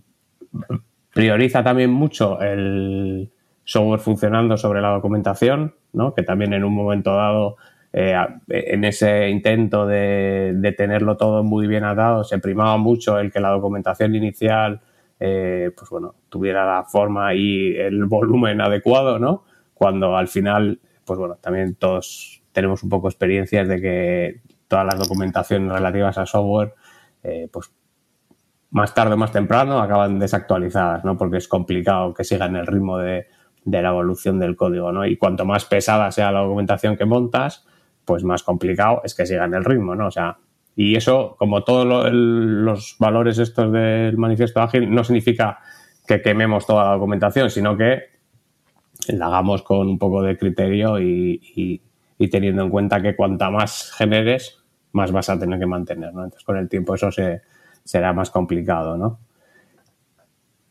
prioriza 1.12 1.62
también 1.62 1.90
mucho 1.90 2.40
el 2.40 3.30
software 3.64 4.00
funcionando 4.00 4.56
sobre 4.56 4.80
la 4.80 4.92
documentación, 4.92 5.74
¿no? 5.92 6.14
Que 6.14 6.22
también 6.22 6.54
en 6.54 6.64
un 6.64 6.74
momento 6.74 7.14
dado 7.14 7.56
eh, 7.92 8.14
en 8.48 8.84
ese 8.84 9.30
intento 9.30 9.86
de, 9.86 10.74
tenerlo 10.76 11.16
todo 11.16 11.42
muy 11.42 11.66
bien 11.66 11.84
atado, 11.84 12.24
se 12.24 12.38
primaba 12.38 12.76
mucho 12.76 13.18
el 13.18 13.32
que 13.32 13.40
la 13.40 13.50
documentación 13.50 14.14
inicial, 14.14 14.80
eh, 15.18 15.70
pues 15.76 15.88
bueno, 15.90 16.14
tuviera 16.28 16.66
la 16.66 16.84
forma 16.84 17.34
y 17.34 17.74
el 17.76 18.04
volumen 18.06 18.60
adecuado, 18.60 19.18
¿no? 19.18 19.44
Cuando 19.74 20.16
al 20.16 20.28
final, 20.28 20.80
pues 21.04 21.18
bueno, 21.18 21.36
también 21.40 21.76
todos 21.76 22.42
tenemos 22.52 22.82
un 22.82 22.90
poco 22.90 23.08
experiencias 23.08 23.68
de 23.68 23.80
que 23.80 24.40
todas 24.66 24.84
las 24.84 24.98
documentaciones 24.98 25.72
relativas 25.72 26.18
a 26.18 26.26
software, 26.26 26.74
eh, 27.22 27.48
pues 27.50 27.72
más 28.70 28.94
tarde 28.94 29.14
o 29.14 29.16
más 29.16 29.32
temprano 29.32 29.80
acaban 29.80 30.18
desactualizadas, 30.18 31.04
¿no? 31.04 31.16
Porque 31.16 31.38
es 31.38 31.48
complicado 31.48 32.12
que 32.12 32.24
sigan 32.24 32.54
el 32.56 32.66
ritmo 32.66 32.98
de, 32.98 33.28
de 33.64 33.82
la 33.82 33.88
evolución 33.88 34.38
del 34.38 34.56
código, 34.56 34.92
¿no? 34.92 35.06
Y 35.06 35.16
cuanto 35.16 35.46
más 35.46 35.64
pesada 35.64 36.10
sea 36.12 36.32
la 36.32 36.40
documentación 36.40 36.96
que 36.96 37.06
montas, 37.06 37.66
pues 38.08 38.24
más 38.24 38.42
complicado 38.42 39.02
es 39.04 39.14
que 39.14 39.26
sigan 39.26 39.52
el 39.52 39.66
ritmo, 39.66 39.94
¿no? 39.94 40.06
O 40.06 40.10
sea, 40.10 40.38
y 40.74 40.96
eso, 40.96 41.36
como 41.38 41.62
todos 41.62 42.10
los 42.10 42.96
valores 42.98 43.38
estos 43.38 43.70
del 43.70 44.16
manifiesto 44.16 44.62
ágil, 44.62 44.90
no 44.90 45.04
significa 45.04 45.58
que 46.06 46.22
quememos 46.22 46.66
toda 46.66 46.84
la 46.84 46.92
documentación, 46.92 47.50
sino 47.50 47.76
que 47.76 48.04
la 49.08 49.26
hagamos 49.26 49.62
con 49.62 49.88
un 49.88 49.98
poco 49.98 50.22
de 50.22 50.38
criterio 50.38 50.98
y, 50.98 51.82
teniendo 52.30 52.62
en 52.62 52.70
cuenta 52.70 53.02
que 53.02 53.14
cuanta 53.14 53.50
más 53.50 53.92
generes, 53.92 54.62
más 54.92 55.12
vas 55.12 55.28
a 55.28 55.38
tener 55.38 55.58
que 55.58 55.66
mantener, 55.66 56.14
¿no? 56.14 56.24
Entonces, 56.24 56.44
con 56.44 56.56
el 56.56 56.66
tiempo 56.66 56.94
eso 56.94 57.12
se, 57.12 57.42
será 57.84 58.14
más 58.14 58.30
complicado, 58.30 58.96
¿no? 58.96 59.18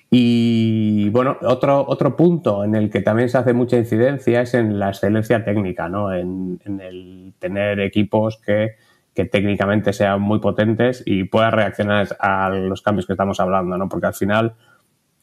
Y 0.09 1.09
bueno, 1.09 1.37
otro, 1.41 1.85
otro 1.85 2.15
punto 2.15 2.63
en 2.63 2.75
el 2.75 2.89
que 2.89 3.01
también 3.01 3.29
se 3.29 3.37
hace 3.37 3.53
mucha 3.53 3.77
incidencia 3.77 4.41
es 4.41 4.53
en 4.53 4.79
la 4.79 4.89
excelencia 4.89 5.43
técnica, 5.43 5.89
¿no? 5.89 6.13
En, 6.13 6.59
el 6.65 7.33
tener 7.39 7.79
equipos 7.81 8.37
que, 8.37 8.75
técnicamente 9.13 9.93
sean 9.93 10.21
muy 10.21 10.39
potentes 10.39 11.01
y 11.03 11.23
puedan 11.23 11.51
reaccionar 11.51 12.07
a 12.19 12.49
los 12.49 12.83
cambios 12.83 13.07
que 13.07 13.13
estamos 13.13 13.39
hablando, 13.39 13.75
¿no? 13.75 13.89
Porque 13.89 14.05
al 14.05 14.13
final 14.13 14.53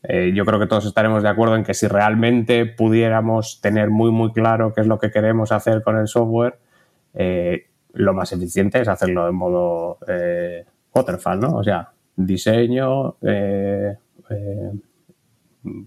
eh, 0.03 0.33
yo 0.35 0.45
creo 0.45 0.59
que 0.59 0.67
todos 0.67 0.85
estaremos 0.85 1.23
de 1.23 1.29
acuerdo 1.29 1.55
en 1.55 1.63
que 1.63 1.75
si 1.75 1.87
realmente 1.87 2.67
pudiéramos 2.67 3.61
tener 3.61 3.91
muy, 3.91 4.11
muy 4.11 4.33
claro 4.33 4.73
qué 4.75 4.81
es 4.81 4.89
lo 4.89 4.99
que 4.99 5.13
queremos 5.13 5.53
hacer 5.53 5.85
con 5.85 5.97
el 5.97 6.09
software, 6.09 6.59
eh, 7.15 7.69
lo 7.93 8.15
más 8.15 8.33
eficiente 8.33 8.81
es 8.81 8.89
hacerlo 8.89 9.29
en 9.29 9.35
modo 9.37 9.99
eh, 10.09 10.65
waterfall, 10.93 11.39
¿no? 11.39 11.57
O 11.59 11.63
sea, 11.63 11.93
diseño, 12.17 13.17
eh, 14.31 14.73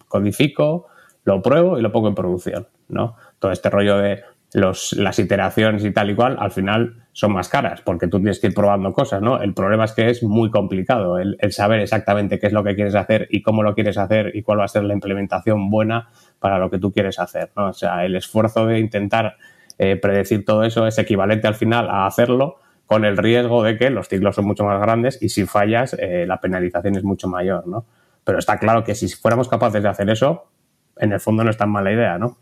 codifico, 0.07 0.87
lo 1.23 1.41
pruebo 1.41 1.77
y 1.77 1.81
lo 1.81 1.91
pongo 1.91 2.07
en 2.07 2.15
producción, 2.15 2.67
¿no? 2.89 3.15
Todo 3.39 3.51
este 3.51 3.69
rollo 3.69 3.97
de 3.97 4.23
los, 4.53 4.93
las 4.93 5.19
iteraciones 5.19 5.83
y 5.83 5.91
tal 5.91 6.09
y 6.09 6.15
cual, 6.15 6.37
al 6.39 6.51
final 6.51 7.03
son 7.11 7.33
más 7.33 7.49
caras 7.49 7.81
porque 7.81 8.07
tú 8.07 8.17
tienes 8.17 8.39
que 8.39 8.47
ir 8.47 8.53
probando 8.53 8.93
cosas, 8.93 9.21
¿no? 9.21 9.41
El 9.41 9.53
problema 9.53 9.85
es 9.85 9.91
que 9.91 10.09
es 10.09 10.23
muy 10.23 10.49
complicado 10.49 11.17
el, 11.17 11.37
saber 11.51 11.79
exactamente 11.79 12.39
qué 12.39 12.47
es 12.47 12.53
lo 12.53 12.63
que 12.63 12.75
quieres 12.75 12.95
hacer 12.95 13.27
y 13.31 13.41
cómo 13.41 13.63
lo 13.63 13.73
quieres 13.73 13.97
hacer 13.97 14.31
y 14.35 14.43
cuál 14.43 14.59
va 14.59 14.65
a 14.65 14.67
ser 14.67 14.83
la 14.83 14.93
implementación 14.93 15.69
buena 15.69 16.09
para 16.39 16.59
lo 16.59 16.69
que 16.69 16.79
tú 16.79 16.91
quieres 16.91 17.19
hacer, 17.19 17.51
¿no? 17.55 17.69
O 17.69 17.73
sea, 17.73 18.05
el 18.05 18.15
esfuerzo 18.15 18.65
de 18.67 18.79
intentar 18.79 19.35
eh, 19.79 19.95
predecir 19.95 20.45
todo 20.45 20.63
eso 20.63 20.87
es 20.87 20.97
equivalente 20.97 21.47
al 21.47 21.55
final 21.55 21.89
a 21.89 22.05
hacerlo 22.05 22.57
con 22.85 23.03
el 23.03 23.17
riesgo 23.17 23.63
de 23.63 23.77
que 23.77 23.89
los 23.89 24.07
ciclos 24.07 24.35
son 24.35 24.45
mucho 24.45 24.63
más 24.63 24.79
grandes 24.79 25.21
y 25.21 25.29
si 25.29 25.45
fallas 25.45 25.95
eh, 25.99 26.25
la 26.25 26.39
penalización 26.39 26.95
es 26.95 27.03
mucho 27.03 27.27
mayor, 27.27 27.67
¿no? 27.67 27.85
Pero 28.27 28.39
está 28.39 28.59
claro 28.59 28.83
que 28.83 28.93
si 28.93 29.07
fuéramos 29.07 29.47
capaces 29.47 29.81
de 29.81 29.87
hacer 29.87 30.09
eso, 30.09 30.49
en 30.97 31.13
el 31.13 31.21
fondo 31.21 31.45
no 31.45 31.49
es 31.49 31.55
tan 31.55 31.69
mala 31.69 31.93
idea, 31.93 32.17
¿no? 32.17 32.37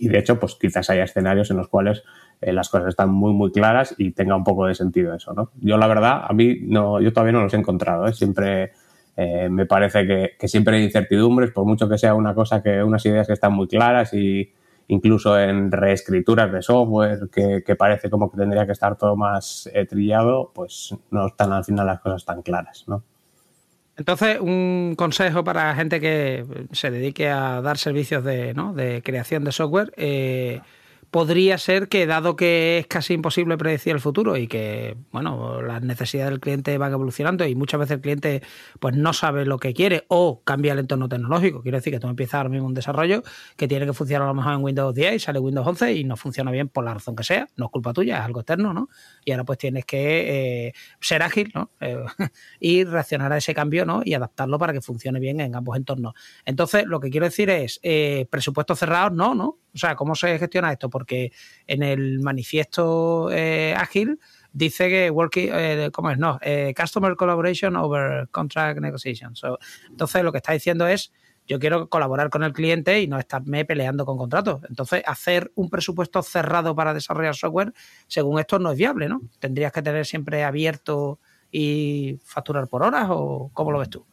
Y 0.00 0.08
de 0.08 0.18
hecho, 0.18 0.40
pues 0.40 0.56
quizás 0.60 0.90
haya 0.90 1.04
escenarios 1.04 1.48
en 1.52 1.58
los 1.58 1.68
cuales 1.68 2.02
eh, 2.40 2.52
las 2.52 2.68
cosas 2.68 2.88
están 2.88 3.10
muy, 3.10 3.32
muy 3.32 3.52
claras 3.52 3.94
y 3.98 4.10
tenga 4.10 4.34
un 4.34 4.42
poco 4.42 4.66
de 4.66 4.74
sentido 4.74 5.14
eso, 5.14 5.32
¿no? 5.32 5.52
Yo, 5.60 5.76
la 5.76 5.86
verdad, 5.86 6.22
a 6.28 6.32
mí 6.32 6.62
no, 6.62 7.00
yo 7.00 7.12
todavía 7.12 7.34
no 7.34 7.42
los 7.42 7.54
he 7.54 7.56
encontrado, 7.56 8.08
¿eh? 8.08 8.12
Siempre 8.14 8.72
eh, 9.16 9.48
me 9.48 9.64
parece 9.64 10.34
que, 10.36 10.48
siempre 10.48 10.78
hay 10.78 10.82
incertidumbres, 10.82 11.52
por 11.52 11.64
mucho 11.66 11.88
que 11.88 11.96
sea 11.96 12.14
una 12.14 12.34
cosa 12.34 12.60
que, 12.60 12.82
unas 12.82 13.06
ideas 13.06 13.28
que 13.28 13.34
están 13.34 13.52
muy 13.52 13.68
claras 13.68 14.12
y 14.12 14.52
incluso 14.88 15.38
en 15.38 15.70
reescrituras 15.70 16.50
de 16.50 16.62
software 16.62 17.28
que, 17.32 17.62
que 17.64 17.76
parece 17.76 18.10
como 18.10 18.28
que 18.28 18.38
tendría 18.38 18.66
que 18.66 18.72
estar 18.72 18.96
todo 18.96 19.14
más 19.14 19.70
trillado, 19.88 20.50
pues 20.52 20.96
no 21.12 21.28
están 21.28 21.52
al 21.52 21.64
final 21.64 21.86
las 21.86 22.00
cosas 22.00 22.24
tan 22.24 22.42
claras, 22.42 22.86
¿no? 22.88 23.04
Entonces, 24.00 24.40
un 24.40 24.94
consejo 24.96 25.44
para 25.44 25.74
gente 25.74 26.00
que 26.00 26.46
se 26.72 26.90
dedique 26.90 27.28
a 27.28 27.60
dar 27.60 27.76
servicios 27.76 28.24
de, 28.24 28.54
¿no? 28.54 28.72
de 28.72 29.02
creación 29.02 29.44
de 29.44 29.52
software. 29.52 29.92
Eh, 29.98 30.62
podría 31.10 31.58
ser 31.58 31.88
que 31.88 32.06
dado 32.06 32.36
que 32.36 32.78
es 32.78 32.86
casi 32.86 33.14
imposible 33.14 33.58
predecir 33.58 33.92
el 33.92 34.00
futuro 34.00 34.36
y 34.36 34.46
que 34.46 34.96
bueno 35.10 35.60
las 35.60 35.82
necesidades 35.82 36.30
del 36.30 36.40
cliente 36.40 36.78
van 36.78 36.92
evolucionando 36.92 37.44
y 37.46 37.54
muchas 37.54 37.80
veces 37.80 37.96
el 37.96 38.00
cliente 38.00 38.42
pues 38.78 38.96
no 38.96 39.12
sabe 39.12 39.44
lo 39.44 39.58
que 39.58 39.74
quiere 39.74 40.04
o 40.08 40.42
cambia 40.44 40.72
el 40.72 40.78
entorno 40.78 41.08
tecnológico. 41.08 41.62
Quiero 41.62 41.78
decir 41.78 41.92
que 41.92 42.00
tú 42.00 42.08
empiezas 42.08 42.34
ahora 42.34 42.48
mismo 42.48 42.66
un 42.66 42.74
desarrollo 42.74 43.22
que 43.56 43.66
tiene 43.66 43.86
que 43.86 43.92
funcionar 43.92 44.22
a 44.22 44.30
lo 44.30 44.34
mejor 44.34 44.54
en 44.54 44.62
Windows 44.62 44.94
10 44.94 45.14
y 45.14 45.18
sale 45.18 45.40
Windows 45.40 45.66
11 45.66 45.94
y 45.94 46.04
no 46.04 46.16
funciona 46.16 46.50
bien 46.50 46.68
por 46.68 46.84
la 46.84 46.94
razón 46.94 47.16
que 47.16 47.24
sea. 47.24 47.48
No 47.56 47.66
es 47.66 47.70
culpa 47.72 47.92
tuya 47.92 48.18
es 48.18 48.24
algo 48.24 48.40
externo 48.40 48.72
no 48.72 48.88
y 49.24 49.32
ahora 49.32 49.44
pues 49.44 49.58
tienes 49.58 49.84
que 49.84 50.68
eh, 50.68 50.72
ser 51.00 51.22
ágil 51.22 51.50
no 51.54 51.70
eh, 51.80 52.04
y 52.60 52.84
reaccionar 52.84 53.32
a 53.32 53.38
ese 53.38 53.52
cambio 53.52 53.84
no 53.84 54.02
y 54.04 54.14
adaptarlo 54.14 54.58
para 54.58 54.72
que 54.72 54.80
funcione 54.80 55.18
bien 55.18 55.40
en 55.40 55.56
ambos 55.56 55.76
entornos. 55.76 56.14
Entonces 56.44 56.86
lo 56.86 57.00
que 57.00 57.10
quiero 57.10 57.26
decir 57.26 57.50
es 57.50 57.80
eh, 57.82 58.26
presupuestos 58.30 58.78
cerrados 58.78 59.12
no 59.12 59.34
no 59.34 59.58
o 59.74 59.78
sea, 59.78 59.94
¿cómo 59.94 60.14
se 60.14 60.38
gestiona 60.38 60.72
esto? 60.72 60.90
Porque 60.90 61.32
en 61.66 61.82
el 61.82 62.20
manifiesto 62.20 63.30
eh, 63.32 63.74
ágil 63.76 64.18
dice 64.52 64.88
que 64.88 65.10
working, 65.10 65.50
eh, 65.52 65.90
¿cómo 65.92 66.10
es? 66.10 66.18
No, 66.18 66.38
eh, 66.42 66.74
customer 66.76 67.14
collaboration 67.16 67.76
over 67.76 68.28
contract 68.30 68.80
negotiation. 68.80 69.34
entonces, 69.88 70.22
lo 70.22 70.32
que 70.32 70.38
está 70.38 70.52
diciendo 70.52 70.86
es, 70.86 71.12
yo 71.46 71.58
quiero 71.58 71.88
colaborar 71.88 72.30
con 72.30 72.44
el 72.44 72.52
cliente 72.52 73.00
y 73.00 73.08
no 73.08 73.18
estarme 73.18 73.64
peleando 73.64 74.06
con 74.06 74.16
contratos. 74.16 74.60
Entonces, 74.68 75.02
hacer 75.06 75.50
un 75.56 75.68
presupuesto 75.68 76.22
cerrado 76.22 76.76
para 76.76 76.94
desarrollar 76.94 77.34
software, 77.34 77.72
según 78.06 78.38
esto, 78.38 78.58
no 78.58 78.70
es 78.70 78.78
viable, 78.78 79.08
¿no? 79.08 79.20
Tendrías 79.40 79.72
que 79.72 79.82
tener 79.82 80.06
siempre 80.06 80.44
abierto 80.44 81.18
y 81.50 82.18
facturar 82.24 82.68
por 82.68 82.82
horas 82.82 83.08
o 83.10 83.50
cómo 83.52 83.72
lo 83.72 83.80
ves 83.80 83.90
tú? 83.90 84.06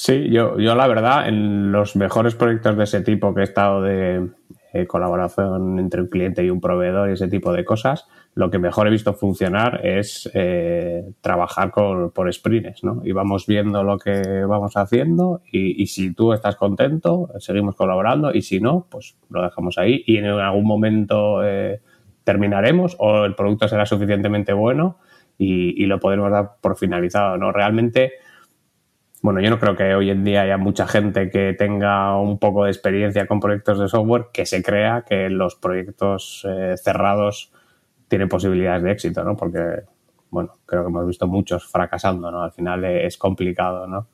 Sí, 0.00 0.30
yo, 0.30 0.58
yo 0.58 0.74
la 0.74 0.86
verdad, 0.86 1.28
en 1.28 1.72
los 1.72 1.94
mejores 1.94 2.34
proyectos 2.34 2.74
de 2.74 2.84
ese 2.84 3.02
tipo 3.02 3.34
que 3.34 3.42
he 3.42 3.44
estado 3.44 3.82
de 3.82 4.30
eh, 4.72 4.86
colaboración 4.86 5.78
entre 5.78 6.00
un 6.00 6.06
cliente 6.06 6.42
y 6.42 6.48
un 6.48 6.58
proveedor 6.58 7.10
y 7.10 7.12
ese 7.12 7.28
tipo 7.28 7.52
de 7.52 7.66
cosas, 7.66 8.08
lo 8.34 8.50
que 8.50 8.58
mejor 8.58 8.86
he 8.86 8.90
visto 8.90 9.12
funcionar 9.12 9.84
es 9.84 10.30
eh, 10.32 11.04
trabajar 11.20 11.70
por 11.74 12.32
sprints, 12.32 12.82
¿no? 12.82 13.02
Y 13.04 13.12
vamos 13.12 13.46
viendo 13.46 13.84
lo 13.84 13.98
que 13.98 14.42
vamos 14.48 14.74
haciendo 14.78 15.42
y, 15.52 15.86
si 15.88 16.14
tú 16.14 16.32
estás 16.32 16.56
contento, 16.56 17.28
seguimos 17.38 17.76
colaborando 17.76 18.32
y 18.32 18.40
si 18.40 18.58
no, 18.58 18.86
pues 18.90 19.18
lo 19.28 19.42
dejamos 19.42 19.76
ahí 19.76 20.02
y 20.06 20.16
en 20.16 20.24
algún 20.24 20.64
momento 20.64 21.44
eh, 21.44 21.82
terminaremos 22.24 22.96
o 22.98 23.26
el 23.26 23.34
producto 23.34 23.68
será 23.68 23.84
suficientemente 23.84 24.54
bueno 24.54 24.96
y, 25.36 25.74
y, 25.82 25.84
lo 25.84 26.00
podremos 26.00 26.30
dar 26.30 26.52
por 26.62 26.78
finalizado, 26.78 27.36
¿no? 27.36 27.52
Realmente 27.52 28.12
bueno, 29.22 29.40
yo 29.40 29.50
no 29.50 29.58
creo 29.58 29.76
que 29.76 29.94
hoy 29.94 30.10
en 30.10 30.24
día 30.24 30.42
haya 30.42 30.56
mucha 30.56 30.86
gente 30.86 31.30
que 31.30 31.52
tenga 31.52 32.18
un 32.18 32.38
poco 32.38 32.64
de 32.64 32.70
experiencia 32.70 33.26
con 33.26 33.40
proyectos 33.40 33.78
de 33.78 33.88
software 33.88 34.28
que 34.32 34.46
se 34.46 34.62
crea 34.62 35.04
que 35.06 35.28
los 35.28 35.56
proyectos 35.56 36.46
eh, 36.48 36.74
cerrados 36.76 37.52
tienen 38.08 38.28
posibilidades 38.28 38.82
de 38.82 38.92
éxito, 38.92 39.22
¿no? 39.22 39.36
Porque, 39.36 39.82
bueno, 40.30 40.56
creo 40.64 40.82
que 40.82 40.88
hemos 40.88 41.06
visto 41.06 41.26
muchos 41.26 41.66
fracasando, 41.66 42.30
¿no? 42.30 42.42
Al 42.42 42.52
final 42.52 42.84
es 42.84 43.18
complicado, 43.18 43.86
¿no? 43.86 44.08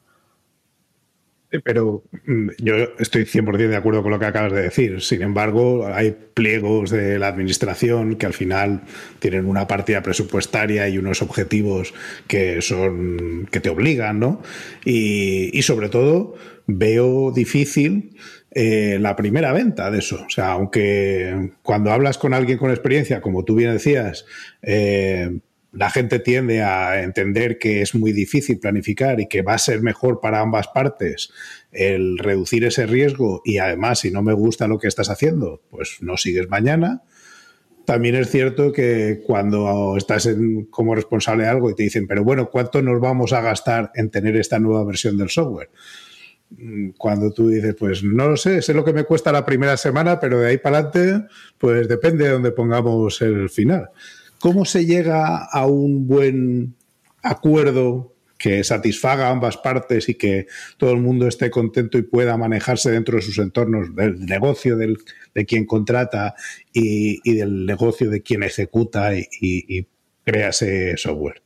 Pero 1.64 2.04
mm, 2.26 2.48
yo 2.58 2.74
estoy 2.98 3.22
100% 3.24 3.68
de 3.68 3.76
acuerdo 3.76 4.02
con 4.02 4.12
lo 4.12 4.18
que 4.18 4.26
acabas 4.26 4.52
de 4.52 4.62
decir. 4.62 5.00
Sin 5.00 5.22
embargo, 5.22 5.86
hay 5.86 6.16
pliegos 6.34 6.90
de 6.90 7.18
la 7.18 7.28
administración 7.28 8.16
que 8.16 8.26
al 8.26 8.32
final 8.32 8.82
tienen 9.18 9.46
una 9.46 9.66
partida 9.66 10.02
presupuestaria 10.02 10.88
y 10.88 10.98
unos 10.98 11.22
objetivos 11.22 11.94
que 12.26 12.60
son 12.62 13.48
que 13.50 13.60
te 13.60 13.70
obligan, 13.70 14.20
¿no? 14.20 14.42
Y, 14.84 15.62
sobre 15.62 15.88
todo 15.88 16.34
veo 16.68 17.32
difícil 17.32 18.16
eh, 18.52 18.98
la 19.00 19.16
primera 19.16 19.52
venta 19.52 19.90
de 19.90 19.98
eso. 19.98 20.24
O 20.26 20.30
sea, 20.30 20.52
aunque 20.52 21.52
cuando 21.62 21.90
hablas 21.90 22.18
con 22.18 22.34
alguien 22.34 22.58
con 22.58 22.70
experiencia, 22.70 23.20
como 23.20 23.44
tú 23.44 23.56
bien 23.56 23.72
decías, 23.72 24.26
eh, 24.62 25.40
la 25.76 25.90
gente 25.90 26.18
tiende 26.20 26.62
a 26.62 27.02
entender 27.02 27.58
que 27.58 27.82
es 27.82 27.94
muy 27.94 28.12
difícil 28.12 28.58
planificar 28.58 29.20
y 29.20 29.28
que 29.28 29.42
va 29.42 29.54
a 29.54 29.58
ser 29.58 29.82
mejor 29.82 30.20
para 30.20 30.40
ambas 30.40 30.68
partes 30.68 31.30
el 31.70 32.16
reducir 32.16 32.64
ese 32.64 32.86
riesgo 32.86 33.42
y 33.44 33.58
además 33.58 34.00
si 34.00 34.10
no 34.10 34.22
me 34.22 34.32
gusta 34.32 34.68
lo 34.68 34.78
que 34.78 34.88
estás 34.88 35.10
haciendo, 35.10 35.60
pues 35.70 35.98
no 36.00 36.16
sigues 36.16 36.48
mañana. 36.48 37.02
También 37.84 38.14
es 38.16 38.30
cierto 38.30 38.72
que 38.72 39.20
cuando 39.24 39.96
estás 39.98 40.28
como 40.70 40.94
responsable 40.94 41.44
de 41.44 41.50
algo 41.50 41.70
y 41.70 41.74
te 41.74 41.82
dicen, 41.82 42.06
pero 42.06 42.24
bueno, 42.24 42.48
¿cuánto 42.50 42.80
nos 42.80 42.98
vamos 42.98 43.34
a 43.34 43.42
gastar 43.42 43.92
en 43.94 44.10
tener 44.10 44.34
esta 44.36 44.58
nueva 44.58 44.82
versión 44.84 45.18
del 45.18 45.28
software? 45.28 45.68
Cuando 46.96 47.32
tú 47.32 47.48
dices, 47.48 47.74
pues 47.78 48.02
no 48.02 48.28
lo 48.28 48.36
sé, 48.38 48.62
sé 48.62 48.72
lo 48.72 48.84
que 48.84 48.94
me 48.94 49.04
cuesta 49.04 49.30
la 49.30 49.44
primera 49.44 49.76
semana, 49.76 50.18
pero 50.18 50.40
de 50.40 50.48
ahí 50.48 50.58
para 50.58 50.78
adelante, 50.78 51.26
pues 51.58 51.86
depende 51.86 52.24
de 52.24 52.30
dónde 52.30 52.50
pongamos 52.50 53.20
el 53.20 53.50
final. 53.50 53.90
¿Cómo 54.46 54.64
se 54.64 54.86
llega 54.86 55.44
a 55.44 55.66
un 55.66 56.06
buen 56.06 56.76
acuerdo 57.20 58.14
que 58.38 58.62
satisfaga 58.62 59.26
a 59.26 59.32
ambas 59.32 59.56
partes 59.56 60.08
y 60.08 60.14
que 60.14 60.46
todo 60.76 60.92
el 60.92 61.00
mundo 61.00 61.26
esté 61.26 61.50
contento 61.50 61.98
y 61.98 62.02
pueda 62.02 62.36
manejarse 62.36 62.92
dentro 62.92 63.16
de 63.16 63.22
sus 63.22 63.40
entornos 63.40 63.96
del 63.96 64.24
negocio 64.24 64.76
del, 64.76 64.98
de 65.34 65.46
quien 65.46 65.66
contrata 65.66 66.36
y, 66.72 67.28
del 67.28 67.66
negocio 67.66 68.08
de 68.08 68.22
quien 68.22 68.44
ejecuta 68.44 69.16
y 69.16 69.88
crea 70.24 70.50
ese 70.50 70.96
software? 70.96 71.42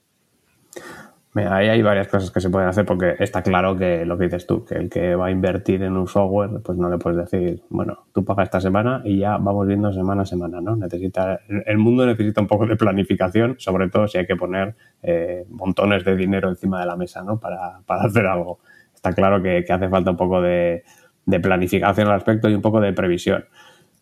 Ahí 1.34 1.68
hay 1.68 1.82
varias 1.82 2.08
cosas 2.08 2.30
que 2.30 2.40
se 2.40 2.50
pueden 2.50 2.68
hacer 2.68 2.84
porque 2.84 3.14
está 3.20 3.42
claro 3.42 3.76
que 3.76 4.04
lo 4.04 4.18
que 4.18 4.24
dices 4.24 4.46
tú, 4.46 4.64
que 4.64 4.74
el 4.74 4.90
que 4.90 5.14
va 5.14 5.26
a 5.26 5.30
invertir 5.30 5.82
en 5.82 5.96
un 5.96 6.08
software, 6.08 6.60
pues 6.64 6.76
no 6.76 6.90
le 6.90 6.98
puedes 6.98 7.18
decir, 7.18 7.62
bueno, 7.68 8.04
tú 8.12 8.24
pagas 8.24 8.44
esta 8.44 8.60
semana 8.60 9.00
y 9.04 9.18
ya 9.18 9.36
vamos 9.36 9.66
viendo 9.68 9.92
semana 9.92 10.22
a 10.22 10.26
semana, 10.26 10.60
¿no? 10.60 10.74
Necesita, 10.74 11.40
el 11.48 11.78
mundo 11.78 12.04
necesita 12.04 12.40
un 12.40 12.48
poco 12.48 12.66
de 12.66 12.76
planificación, 12.76 13.54
sobre 13.58 13.88
todo 13.88 14.08
si 14.08 14.18
hay 14.18 14.26
que 14.26 14.34
poner 14.34 14.74
eh, 15.02 15.44
montones 15.50 16.04
de 16.04 16.16
dinero 16.16 16.48
encima 16.48 16.80
de 16.80 16.86
la 16.86 16.96
mesa, 16.96 17.22
¿no? 17.22 17.38
Para, 17.38 17.80
para 17.86 18.02
hacer 18.02 18.26
algo. 18.26 18.58
Está 18.92 19.12
claro 19.12 19.40
que, 19.40 19.64
hace 19.68 19.88
falta 19.88 20.10
un 20.10 20.16
poco 20.16 20.42
de, 20.42 20.82
de 21.26 21.40
planificación 21.40 22.08
al 22.08 22.14
respecto 22.14 22.48
y 22.48 22.54
un 22.54 22.62
poco 22.62 22.80
de 22.80 22.92
previsión. 22.92 23.44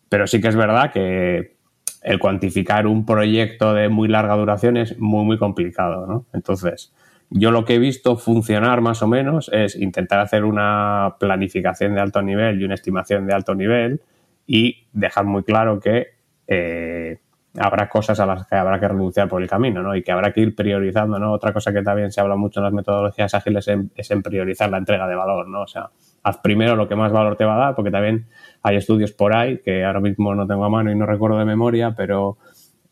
Pero 0.09 0.25
sí 0.25 0.41
que 0.41 0.47
es 0.47 0.55
verdad 0.55 0.91
que 0.91 1.59
el 2.01 2.17
cuantificar 2.17 2.87
un 2.87 3.05
proyecto 3.05 3.73
de 3.73 3.89
muy 3.89 4.07
larga 4.07 4.35
duración 4.35 4.77
es 4.77 4.97
muy, 4.99 5.25
muy 5.25 5.37
complicado, 5.37 6.07
¿no? 6.07 6.25
Entonces, 6.33 6.91
yo 7.29 7.51
lo 7.51 7.63
que 7.65 7.75
he 7.75 7.79
visto 7.79 8.17
funcionar 8.17 8.81
más 8.81 9.03
o 9.03 9.07
menos 9.07 9.49
es 9.53 9.75
intentar 9.75 10.19
hacer 10.19 10.43
una 10.43 11.15
planificación 11.19 11.93
de 11.93 12.01
alto 12.01 12.21
nivel 12.21 12.59
y 12.59 12.63
una 12.63 12.73
estimación 12.73 13.27
de 13.27 13.33
alto 13.33 13.53
nivel 13.53 14.01
y 14.47 14.87
dejar 14.93 15.25
muy 15.25 15.43
claro 15.43 15.79
que 15.79 16.07
eh, 16.47 17.19
habrá 17.57 17.89
cosas 17.89 18.19
a 18.19 18.25
las 18.25 18.47
que 18.47 18.55
habrá 18.55 18.79
que 18.79 18.87
renunciar 18.87 19.27
por 19.27 19.41
el 19.41 19.49
camino, 19.49 19.83
¿no? 19.83 19.95
Y 19.95 20.01
que 20.01 20.11
habrá 20.11 20.31
que 20.31 20.41
ir 20.41 20.55
priorizando, 20.55 21.19
¿no? 21.19 21.31
Otra 21.31 21.53
cosa 21.53 21.73
que 21.73 21.81
también 21.81 22.11
se 22.11 22.21
habla 22.21 22.35
mucho 22.35 22.59
en 22.59 22.65
las 22.65 22.73
metodologías 22.73 23.33
ágiles 23.33 23.67
es 23.95 24.11
en, 24.11 24.21
priorizar 24.23 24.69
la 24.69 24.77
entrega 24.77 25.07
de 25.07 25.15
valor, 25.15 25.47
¿no? 25.47 25.61
O 25.61 25.67
sea, 25.67 25.89
haz 26.23 26.37
primero 26.37 26.75
lo 26.75 26.87
que 26.87 26.95
más 26.95 27.11
valor 27.11 27.35
te 27.35 27.45
va 27.45 27.55
a 27.55 27.59
dar, 27.59 27.75
porque 27.75 27.91
también 27.91 28.27
hay 28.63 28.77
estudios 28.77 29.11
por 29.11 29.35
ahí 29.35 29.59
que 29.59 29.83
ahora 29.83 29.99
mismo 29.99 30.33
no 30.35 30.47
tengo 30.47 30.65
a 30.65 30.69
mano 30.69 30.91
y 30.91 30.95
no 30.95 31.05
recuerdo 31.05 31.37
de 31.37 31.45
memoria, 31.45 31.93
pero 31.95 32.37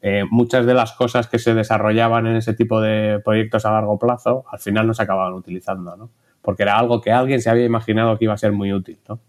eh, 0.01 0.23
muchas 0.29 0.65
de 0.65 0.73
las 0.73 0.93
cosas 0.93 1.27
que 1.27 1.39
se 1.39 1.53
desarrollaban 1.53 2.27
en 2.27 2.35
ese 2.35 2.53
tipo 2.53 2.81
de 2.81 3.19
proyectos 3.23 3.65
a 3.65 3.71
largo 3.71 3.97
plazo 3.97 4.45
al 4.51 4.59
final 4.59 4.85
no 4.85 4.93
se 4.93 5.03
acababan 5.03 5.33
utilizando, 5.33 5.95
¿no? 5.95 6.09
Porque 6.41 6.63
era 6.63 6.77
algo 6.77 7.01
que 7.01 7.11
alguien 7.11 7.41
se 7.41 7.49
había 7.49 7.65
imaginado 7.65 8.17
que 8.17 8.25
iba 8.25 8.33
a 8.33 8.37
ser 8.37 8.51
muy 8.51 8.71
útil, 8.73 8.99
¿no? 9.09 9.19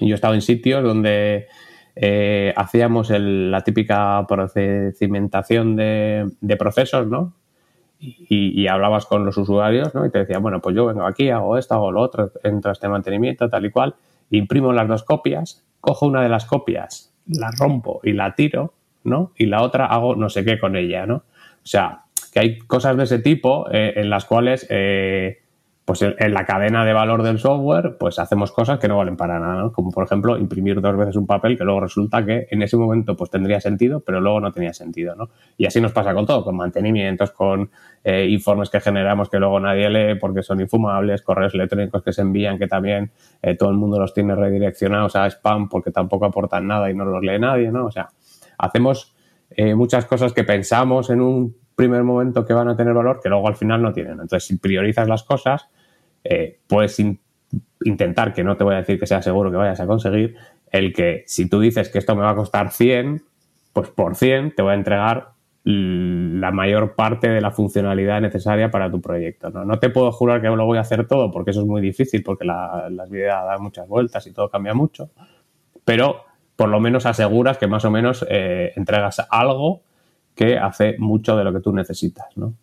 yo 0.00 0.08
he 0.08 0.14
estado 0.14 0.34
en 0.34 0.42
sitios 0.42 0.82
donde 0.82 1.46
eh, 1.94 2.52
hacíamos 2.56 3.10
la 3.10 3.62
típica 3.62 4.24
procedimentación 4.28 5.76
de, 5.76 6.56
procesos, 6.58 7.06
¿no? 7.06 7.32
Y, 7.98 8.66
hablabas 8.66 9.06
con 9.06 9.24
los 9.24 9.38
usuarios, 9.38 9.94
¿no? 9.94 10.04
Y 10.04 10.10
te 10.10 10.18
decían, 10.18 10.42
bueno, 10.42 10.60
pues 10.60 10.76
yo 10.76 10.84
vengo 10.84 11.06
aquí, 11.06 11.30
hago 11.30 11.56
esto, 11.56 11.74
hago 11.74 11.92
lo 11.92 12.02
otro, 12.02 12.30
entro 12.42 12.70
a 12.70 12.72
este 12.72 12.88
mantenimiento, 12.88 13.48
tal 13.48 13.64
y 13.64 13.70
cual, 13.70 13.94
imprimo 14.30 14.72
las 14.72 14.86
dos 14.86 15.02
copias, 15.04 15.64
cojo 15.80 16.06
una 16.06 16.22
de 16.22 16.28
las 16.28 16.44
copias, 16.44 17.14
la 17.26 17.50
rompo 17.58 18.00
y 18.02 18.12
la 18.12 18.34
tiro, 18.34 18.74
¿no? 19.06 19.32
Y 19.36 19.46
la 19.46 19.62
otra 19.62 19.86
hago 19.86 20.16
no 20.16 20.28
sé 20.28 20.44
qué 20.44 20.58
con 20.58 20.76
ella, 20.76 21.06
¿no? 21.06 21.16
O 21.66 21.68
sea, 21.68 22.02
que 22.32 22.40
hay 22.40 22.58
cosas 22.58 22.96
de 22.96 23.04
ese 23.04 23.18
tipo 23.18 23.66
eh, 23.72 23.94
en 23.96 24.10
las 24.10 24.24
cuales, 24.24 24.66
eh, 24.68 25.38
pues 25.84 26.02
en, 26.02 26.34
la 26.34 26.44
cadena 26.44 26.84
de 26.84 26.92
valor 26.92 27.22
del 27.22 27.38
software, 27.38 27.96
pues 27.98 28.18
hacemos 28.18 28.52
cosas 28.52 28.78
que 28.78 28.88
no 28.88 28.98
valen 28.98 29.16
para 29.16 29.38
nada, 29.38 29.54
¿no? 29.54 29.72
Como 29.72 29.90
por 29.90 30.04
ejemplo, 30.04 30.36
imprimir 30.36 30.80
dos 30.80 30.96
veces 30.96 31.16
un 31.16 31.26
papel 31.26 31.56
que 31.56 31.64
luego 31.64 31.80
resulta 31.80 32.24
que 32.26 32.46
en 32.50 32.60
ese 32.60 32.76
momento 32.76 33.16
pues 33.16 33.30
tendría 33.30 33.60
sentido, 33.60 34.00
pero 34.00 34.20
luego 34.20 34.40
no 34.40 34.52
tenía 34.52 34.74
sentido, 34.74 35.14
¿no? 35.16 35.30
Y 35.56 35.64
así 35.64 35.80
nos 35.80 35.92
pasa 35.92 36.12
con 36.12 36.26
todo, 36.26 36.44
con 36.44 36.56
mantenimientos, 36.56 37.30
con 37.30 37.70
eh, 38.04 38.26
informes 38.28 38.68
que 38.68 38.80
generamos 38.80 39.30
que 39.30 39.38
luego 39.38 39.58
nadie 39.58 39.88
lee 39.88 40.18
porque 40.20 40.42
son 40.42 40.60
infumables, 40.60 41.22
correos 41.22 41.54
electrónicos 41.54 42.02
que 42.02 42.12
se 42.12 42.22
envían 42.22 42.58
que 42.58 42.66
también 42.66 43.12
todo 43.58 43.70
el 43.70 43.76
mundo 43.76 43.98
los 43.98 44.12
tiene 44.12 44.34
redireccionados 44.34 45.16
a 45.16 45.26
spam 45.26 45.68
porque 45.68 45.90
tampoco 45.90 46.26
aportan 46.26 46.66
nada 46.66 46.90
y 46.90 46.94
no 46.94 47.04
los 47.04 47.22
lee 47.22 47.38
nadie, 47.38 47.70
¿no? 47.72 47.86
O 47.86 47.90
sea, 47.90 48.08
hacemos 48.58 49.14
eh, 49.50 49.74
muchas 49.74 50.06
cosas 50.06 50.32
que 50.32 50.44
pensamos 50.44 51.10
en 51.10 51.20
un 51.20 51.56
primer 51.74 52.02
momento 52.02 52.44
que 52.44 52.54
van 52.54 52.68
a 52.68 52.76
tener 52.76 52.94
valor 52.94 53.20
que 53.22 53.28
luego 53.28 53.46
al 53.48 53.56
final 53.56 53.82
no 53.82 53.92
tienen. 53.92 54.12
Entonces, 54.12 54.44
si 54.44 54.58
priorizas 54.58 55.08
las 55.08 55.22
cosas, 55.22 55.68
eh, 56.24 56.60
puedes 56.66 56.98
intentar, 57.84 58.32
que 58.32 58.42
no 58.42 58.56
te 58.56 58.64
voy 58.64 58.74
a 58.74 58.78
decir 58.78 58.98
que 58.98 59.06
sea 59.06 59.22
seguro 59.22 59.50
que 59.50 59.56
vayas 59.56 59.80
a 59.80 59.86
conseguir, 59.86 60.36
el 60.72 60.92
que 60.92 61.22
si 61.26 61.48
tú 61.48 61.60
dices 61.60 61.88
que 61.90 61.98
esto 61.98 62.16
me 62.16 62.22
va 62.22 62.30
a 62.30 62.34
costar 62.34 62.72
100, 62.72 63.22
pues 63.72 63.90
por 63.90 64.16
100 64.16 64.54
te 64.54 64.62
voy 64.62 64.72
a 64.72 64.74
entregar 64.74 65.36
la 65.68 66.52
mayor 66.52 66.94
parte 66.94 67.28
de 67.28 67.40
la 67.40 67.50
funcionalidad 67.50 68.20
necesaria 68.20 68.70
para 68.70 68.88
tu 68.88 69.00
proyecto. 69.00 69.50
No, 69.50 69.64
no 69.64 69.80
te 69.80 69.90
puedo 69.90 70.12
jurar 70.12 70.40
que 70.40 70.46
lo 70.46 70.64
voy 70.64 70.78
a 70.78 70.82
hacer 70.82 71.08
todo 71.08 71.32
porque 71.32 71.50
eso 71.50 71.62
es 71.62 71.66
muy 71.66 71.82
difícil 71.82 72.22
porque 72.22 72.44
la, 72.44 72.88
las 72.88 73.10
vidas 73.10 73.44
dan 73.44 73.62
muchas 73.62 73.88
vueltas 73.88 74.24
y 74.28 74.32
todo 74.32 74.48
cambia 74.48 74.74
mucho, 74.74 75.10
pero 75.84 76.22
por 76.56 76.68
lo 76.68 76.80
menos 76.80 77.06
aseguras 77.06 77.58
que 77.58 77.66
más 77.66 77.84
o 77.84 77.90
menos 77.90 78.24
eh, 78.28 78.72
entregas 78.76 79.24
algo 79.30 79.82
que 80.34 80.58
hace 80.58 80.96
mucho 80.98 81.36
de 81.36 81.44
lo 81.44 81.52
que 81.52 81.60
tú 81.60 81.72
necesitas, 81.72 82.26
¿no? 82.36 82.54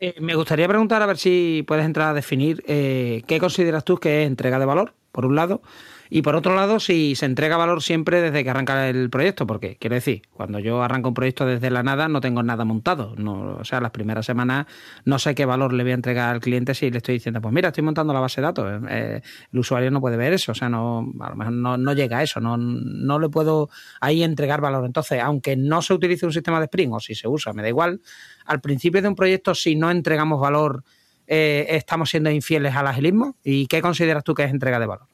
Eh, 0.00 0.14
me 0.20 0.34
gustaría 0.34 0.68
preguntar 0.68 1.00
a 1.02 1.06
ver 1.06 1.16
si 1.16 1.64
puedes 1.66 1.84
entrar 1.84 2.08
a 2.10 2.14
definir 2.14 2.62
eh, 2.66 3.22
qué 3.26 3.38
consideras 3.38 3.84
tú 3.84 3.96
que 3.96 4.22
es 4.22 4.26
entrega 4.26 4.58
de 4.58 4.66
valor, 4.66 4.92
por 5.12 5.24
un 5.24 5.36
lado, 5.36 5.62
y 6.10 6.22
por 6.22 6.36
otro 6.36 6.54
lado, 6.54 6.80
si 6.80 7.14
se 7.14 7.26
entrega 7.26 7.56
valor 7.56 7.82
siempre 7.82 8.20
desde 8.20 8.44
que 8.44 8.50
arranca 8.50 8.88
el 8.88 9.08
proyecto, 9.10 9.46
porque 9.46 9.76
quiero 9.76 9.94
decir, 9.94 10.22
cuando 10.32 10.58
yo 10.58 10.82
arranco 10.82 11.08
un 11.08 11.14
proyecto 11.14 11.46
desde 11.46 11.70
la 11.70 11.82
nada 11.82 12.08
no 12.08 12.20
tengo 12.20 12.42
nada 12.42 12.64
montado. 12.64 13.14
No, 13.16 13.56
o 13.56 13.64
sea, 13.64 13.80
las 13.80 13.90
primeras 13.90 14.26
semanas 14.26 14.66
no 15.04 15.18
sé 15.18 15.34
qué 15.34 15.46
valor 15.46 15.72
le 15.72 15.82
voy 15.82 15.92
a 15.92 15.94
entregar 15.94 16.34
al 16.34 16.40
cliente 16.40 16.74
si 16.74 16.90
le 16.90 16.98
estoy 16.98 17.14
diciendo, 17.14 17.40
pues 17.40 17.54
mira, 17.54 17.68
estoy 17.68 17.82
montando 17.82 18.12
la 18.12 18.20
base 18.20 18.40
de 18.40 18.46
datos. 18.46 18.82
Eh, 18.88 19.22
el 19.52 19.58
usuario 19.58 19.90
no 19.90 20.00
puede 20.00 20.16
ver 20.16 20.34
eso, 20.34 20.52
o 20.52 20.54
sea, 20.54 20.68
no, 20.68 21.12
a 21.20 21.30
lo 21.30 21.36
mejor 21.36 21.52
no, 21.52 21.92
llega 21.94 22.18
a 22.18 22.22
eso, 22.22 22.40
no, 22.40 22.56
no 22.56 23.18
le 23.18 23.28
puedo 23.28 23.70
ahí 24.00 24.22
entregar 24.22 24.60
valor. 24.60 24.84
Entonces, 24.84 25.20
aunque 25.22 25.56
no 25.56 25.80
se 25.80 25.94
utilice 25.94 26.26
un 26.26 26.32
sistema 26.32 26.58
de 26.58 26.66
Spring 26.66 26.92
o 26.92 27.00
si 27.00 27.14
se 27.14 27.28
usa, 27.28 27.52
me 27.52 27.62
da 27.62 27.68
igual, 27.68 28.00
al 28.44 28.60
principio 28.60 29.00
de 29.00 29.08
un 29.08 29.14
proyecto, 29.14 29.54
si 29.54 29.74
no 29.74 29.90
entregamos 29.90 30.40
valor, 30.40 30.84
eh, 31.26 31.66
estamos 31.70 32.10
siendo 32.10 32.30
infieles 32.30 32.74
al 32.74 32.86
agilismo. 32.86 33.36
¿Y 33.42 33.66
qué 33.66 33.80
consideras 33.80 34.22
tú 34.24 34.34
que 34.34 34.44
es 34.44 34.50
entrega 34.50 34.78
de 34.78 34.86
valor? 34.86 35.13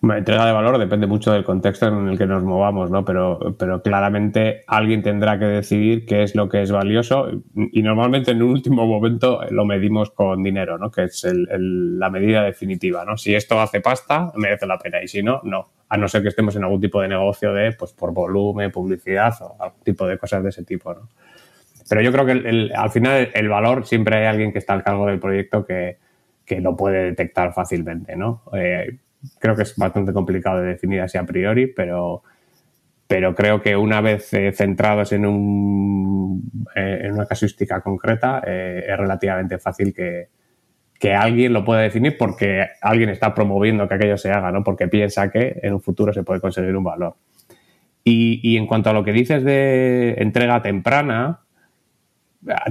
Una 0.00 0.18
entrega 0.18 0.46
de 0.46 0.52
valor 0.52 0.78
depende 0.78 1.06
mucho 1.06 1.32
del 1.32 1.44
contexto 1.44 1.88
en 1.88 2.08
el 2.08 2.18
que 2.18 2.26
nos 2.26 2.42
movamos, 2.42 2.90
¿no? 2.90 3.04
Pero, 3.04 3.56
pero 3.58 3.82
claramente 3.82 4.62
alguien 4.66 5.02
tendrá 5.02 5.38
que 5.38 5.46
decidir 5.46 6.06
qué 6.06 6.22
es 6.22 6.34
lo 6.34 6.48
que 6.48 6.62
es 6.62 6.70
valioso 6.70 7.28
y 7.54 7.82
normalmente 7.82 8.32
en 8.32 8.42
un 8.42 8.50
último 8.50 8.86
momento 8.86 9.40
lo 9.50 9.64
medimos 9.64 10.10
con 10.10 10.42
dinero, 10.42 10.78
¿no? 10.78 10.90
Que 10.90 11.04
es 11.04 11.26
la 11.26 12.10
medida 12.10 12.42
definitiva, 12.42 13.04
¿no? 13.04 13.16
Si 13.16 13.34
esto 13.34 13.60
hace 13.60 13.80
pasta, 13.80 14.32
merece 14.36 14.66
la 14.66 14.78
pena 14.78 15.02
y 15.02 15.08
si 15.08 15.22
no, 15.22 15.40
no. 15.44 15.70
A 15.88 15.96
no 15.96 16.08
ser 16.08 16.22
que 16.22 16.28
estemos 16.28 16.56
en 16.56 16.64
algún 16.64 16.80
tipo 16.80 17.00
de 17.00 17.08
negocio 17.08 17.52
de, 17.52 17.72
pues 17.72 17.92
por 17.92 18.12
volumen, 18.12 18.70
publicidad 18.70 19.34
o 19.42 19.56
algún 19.62 19.82
tipo 19.82 20.06
de 20.06 20.16
cosas 20.16 20.42
de 20.42 20.48
ese 20.48 20.64
tipo, 20.64 20.94
¿no? 20.94 21.08
pero 21.88 22.00
yo 22.00 22.12
creo 22.12 22.24
que 22.24 22.70
al 22.74 22.90
final 22.90 23.30
el 23.34 23.48
valor 23.48 23.86
siempre 23.86 24.16
hay 24.16 24.26
alguien 24.26 24.52
que 24.52 24.58
está 24.58 24.72
al 24.72 24.82
cargo 24.82 25.06
del 25.06 25.18
proyecto 25.18 25.66
que, 25.66 25.98
que 26.44 26.60
lo 26.60 26.76
puede 26.76 27.04
detectar 27.04 27.52
fácilmente, 27.52 28.16
¿no? 28.16 28.42
Eh, 28.54 28.98
creo 29.38 29.56
que 29.56 29.62
es 29.62 29.76
bastante 29.76 30.12
complicado 30.12 30.60
de 30.60 30.68
definir 30.68 31.00
así 31.00 31.18
a 31.18 31.24
priori, 31.24 31.66
pero, 31.66 32.22
pero 33.06 33.34
creo 33.34 33.62
que 33.62 33.76
una 33.76 34.00
vez 34.00 34.32
eh, 34.34 34.52
centrados 34.52 35.12
en, 35.12 35.26
un, 35.26 36.64
eh, 36.74 37.02
en 37.04 37.12
una 37.12 37.26
casuística 37.26 37.80
concreta, 37.80 38.40
es 38.40 38.96
relativamente 38.96 39.58
fácil 39.58 39.92
que, 39.92 40.28
que 41.02 41.14
alguien 41.14 41.52
lo 41.52 41.64
pueda 41.64 41.80
definir 41.80 42.16
porque 42.16 42.68
alguien 42.80 43.08
está 43.08 43.34
promoviendo 43.34 43.88
que 43.88 43.94
aquello 43.94 44.16
se 44.16 44.30
haga, 44.30 44.52
¿no? 44.52 44.62
Porque 44.62 44.86
piensa 44.86 45.30
que 45.30 45.58
en 45.60 45.74
un 45.74 45.80
futuro 45.80 46.12
se 46.12 46.22
puede 46.22 46.40
conseguir 46.40 46.76
un 46.76 46.84
valor. 46.84 47.16
Y, 48.04 48.40
y 48.42 48.56
en 48.56 48.68
cuanto 48.68 48.90
a 48.90 48.92
lo 48.92 49.02
que 49.02 49.12
dices 49.12 49.42
de 49.42 50.14
entrega 50.18 50.62
temprana, 50.62 51.40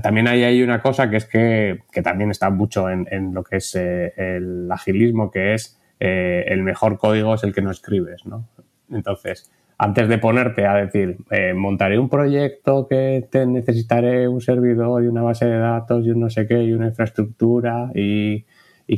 también 0.02 0.28
hay, 0.28 0.44
hay 0.44 0.64
una 0.64 0.82
cosa 0.82 1.10
que 1.10 1.18
es 1.18 1.26
que, 1.26 1.80
que 1.92 2.02
también 2.02 2.32
está 2.32 2.50
mucho 2.50 2.90
en, 2.90 3.08
en 3.12 3.34
lo 3.34 3.44
que 3.44 3.58
es 3.58 3.76
eh, 3.76 4.14
el 4.16 4.70
agilismo, 4.72 5.32
que 5.32 5.54
es 5.54 5.81
eh, 6.04 6.46
el 6.48 6.64
mejor 6.64 6.98
código 6.98 7.36
es 7.36 7.44
el 7.44 7.54
que 7.54 7.62
no 7.62 7.70
escribes, 7.70 8.26
¿no? 8.26 8.50
Entonces, 8.90 9.52
antes 9.78 10.10
de 10.10 10.18
ponerte 10.18 10.66
a 10.66 10.74
decir, 10.74 11.18
eh, 11.30 11.54
montaré 11.54 12.00
un 12.00 12.10
proyecto 12.10 12.88
que 12.88 13.28
te 13.30 13.46
necesitaré 13.46 14.28
un 14.28 14.42
servidor 14.42 15.04
y 15.04 15.08
una 15.08 15.22
base 15.22 15.46
de 15.46 15.60
datos 15.60 16.04
y 16.04 16.10
un 16.10 16.22
no 16.22 16.32
sé 16.32 16.48
qué 16.48 16.64
y 16.64 16.74
una 16.74 16.88
infraestructura 16.88 17.92
y, 17.94 18.46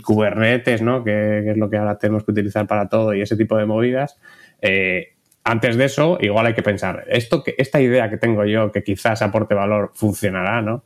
Kubernetes, 0.02 0.82
¿no? 0.82 1.04
Que, 1.04 1.52
es 1.52 1.58
lo 1.58 1.70
que 1.70 1.76
ahora 1.76 2.00
tenemos 2.00 2.24
que 2.24 2.32
utilizar 2.32 2.66
para 2.68 2.88
todo 2.88 3.14
y 3.14 3.22
ese 3.22 3.36
tipo 3.36 3.58
de 3.58 3.66
movidas. 3.66 4.18
Eh, 4.62 5.10
antes 5.44 5.76
de 5.76 5.84
eso, 5.84 6.18
igual 6.22 6.46
hay 6.46 6.54
que 6.54 6.64
pensar, 6.64 7.04
esto 7.10 7.44
que, 7.44 7.54
esta 7.58 7.82
idea 7.82 8.10
que 8.10 8.18
tengo 8.18 8.46
yo 8.46 8.72
que 8.72 8.82
quizás 8.82 9.22
aporte 9.22 9.56
valor 9.56 9.92
funcionará, 9.94 10.62
¿no? 10.62 10.86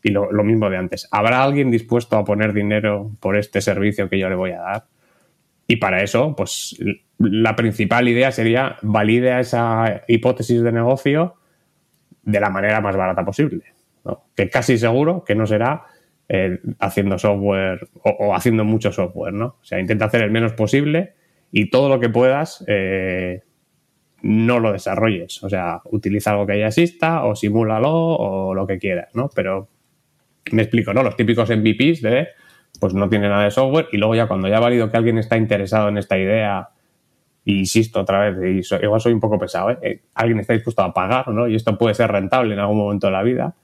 Y 0.00 0.10
lo 0.10 0.44
mismo 0.44 0.70
de 0.70 0.76
antes. 0.76 1.08
¿Habrá 1.10 1.42
alguien 1.42 1.72
dispuesto 1.72 2.16
a 2.16 2.24
poner 2.24 2.52
dinero 2.52 3.10
por 3.18 3.36
este 3.36 3.60
servicio 3.60 4.08
que 4.08 4.20
yo 4.20 4.28
le 4.28 4.36
voy 4.36 4.52
a 4.52 4.60
dar? 4.60 4.84
Y 5.66 5.76
para 5.76 6.02
eso, 6.02 6.34
pues 6.36 6.76
la 7.18 7.56
principal 7.56 8.08
idea 8.08 8.30
sería 8.30 8.76
valide 8.82 9.38
esa 9.40 10.04
hipótesis 10.06 10.62
de 10.62 10.72
negocio 10.72 11.34
de 12.22 12.40
la 12.40 12.50
manera 12.50 12.80
más 12.80 12.96
barata 12.96 13.24
posible. 13.24 13.62
Que 14.36 14.48
casi 14.48 14.78
seguro 14.78 15.24
que 15.24 15.34
no 15.34 15.46
será 15.46 15.86
eh, 16.28 16.60
haciendo 16.78 17.18
software 17.18 17.88
o, 18.02 18.10
o, 18.10 18.34
haciendo 18.34 18.64
mucho 18.64 18.92
software, 18.92 19.32
¿no? 19.32 19.46
O 19.60 19.64
sea, 19.64 19.80
intenta 19.80 20.04
hacer 20.04 20.22
el 20.22 20.30
menos 20.30 20.52
posible 20.52 21.14
y 21.50 21.70
todo 21.70 21.88
lo 21.88 22.00
que 22.00 22.08
puedas 22.08 22.64
eh, 22.66 23.42
no 24.22 24.60
lo 24.60 24.72
desarrolles. 24.72 25.42
O 25.42 25.48
sea, 25.48 25.80
utiliza 25.90 26.32
algo 26.32 26.46
que 26.46 26.58
ya 26.58 26.68
exista 26.68 27.24
o 27.24 27.34
simúlalo 27.34 27.92
o 27.92 28.54
lo 28.54 28.66
que 28.66 28.78
quieras, 28.78 29.08
¿no? 29.14 29.30
Pero 29.34 29.68
me 30.52 30.62
explico, 30.62 30.92
¿no? 30.92 31.02
Los 31.02 31.16
típicos 31.16 31.50
MVPs 31.50 32.02
de 32.02 32.28
pues 32.80 32.94
no 32.94 33.08
tiene 33.08 33.28
nada 33.28 33.44
de 33.44 33.50
software 33.50 33.88
y 33.92 33.96
luego 33.96 34.14
ya 34.14 34.26
cuando 34.26 34.48
ya 34.48 34.58
ha 34.58 34.60
valido 34.60 34.90
que 34.90 34.96
alguien 34.96 35.18
está 35.18 35.36
interesado 35.36 35.88
en 35.88 35.98
esta 35.98 36.18
idea 36.18 36.70
insisto 37.46 38.00
otra 38.00 38.28
vez, 38.28 38.58
y 38.58 38.62
so, 38.62 38.76
igual 38.82 39.00
soy 39.00 39.12
un 39.12 39.20
poco 39.20 39.38
pesado, 39.38 39.70
¿eh? 39.70 39.78
¿eh? 39.80 40.00
alguien 40.14 40.40
está 40.40 40.52
dispuesto 40.52 40.82
a 40.82 40.92
pagar, 40.92 41.28
¿no? 41.28 41.46
Y 41.46 41.54
esto 41.54 41.78
puede 41.78 41.94
ser 41.94 42.10
rentable 42.10 42.54
en 42.54 42.60
algún 42.60 42.76
momento 42.76 43.06
de 43.06 43.12
la 43.12 43.22
vida, 43.22 43.54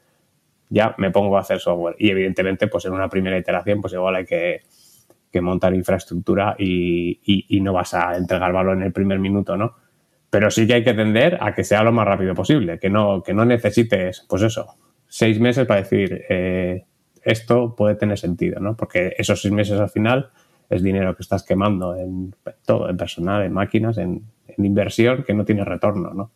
ya 0.68 0.94
me 0.98 1.10
pongo 1.10 1.36
a 1.36 1.40
hacer 1.40 1.58
software. 1.58 1.96
Y 1.98 2.10
evidentemente, 2.10 2.68
pues 2.68 2.84
en 2.84 2.92
una 2.92 3.08
primera 3.08 3.36
iteración, 3.36 3.80
pues 3.80 3.92
igual 3.92 4.16
hay 4.16 4.24
que, 4.24 4.62
montar 5.40 5.74
infraestructura 5.74 6.54
y, 6.58 7.18
y, 7.24 7.56
y, 7.56 7.60
no 7.60 7.72
vas 7.72 7.94
a 7.94 8.16
entregar 8.16 8.52
valor 8.52 8.76
en 8.76 8.82
el 8.82 8.92
primer 8.92 9.18
minuto, 9.18 9.56
¿no? 9.56 9.74
Pero 10.30 10.50
sí 10.50 10.66
que 10.66 10.74
hay 10.74 10.84
que 10.84 10.94
tender 10.94 11.38
a 11.40 11.54
que 11.54 11.64
sea 11.64 11.82
lo 11.82 11.90
más 11.90 12.06
rápido 12.06 12.34
posible, 12.34 12.78
que 12.78 12.90
no, 12.90 13.22
que 13.22 13.34
no 13.34 13.44
necesites, 13.44 14.26
pues 14.28 14.42
eso, 14.42 14.76
seis 15.08 15.40
meses 15.40 15.66
para 15.66 15.80
decir, 15.80 16.22
eh, 16.28 16.84
esto 17.24 17.74
puede 17.76 17.94
tener 17.94 18.18
sentido, 18.18 18.60
¿no? 18.60 18.76
Porque 18.76 19.14
esos 19.18 19.40
seis 19.40 19.52
meses 19.52 19.78
al 19.78 19.90
final 19.90 20.30
es 20.72 20.82
dinero 20.82 21.14
que 21.14 21.22
estás 21.22 21.42
quemando 21.42 21.96
en 21.96 22.34
todo, 22.64 22.88
en 22.88 22.96
personal, 22.96 23.42
en 23.42 23.52
máquinas, 23.52 23.98
en, 23.98 24.22
inversión 24.58 25.24
que 25.24 25.32
no 25.32 25.46
tiene 25.46 25.64
retorno, 25.64 26.12
¿no? 26.12 26.30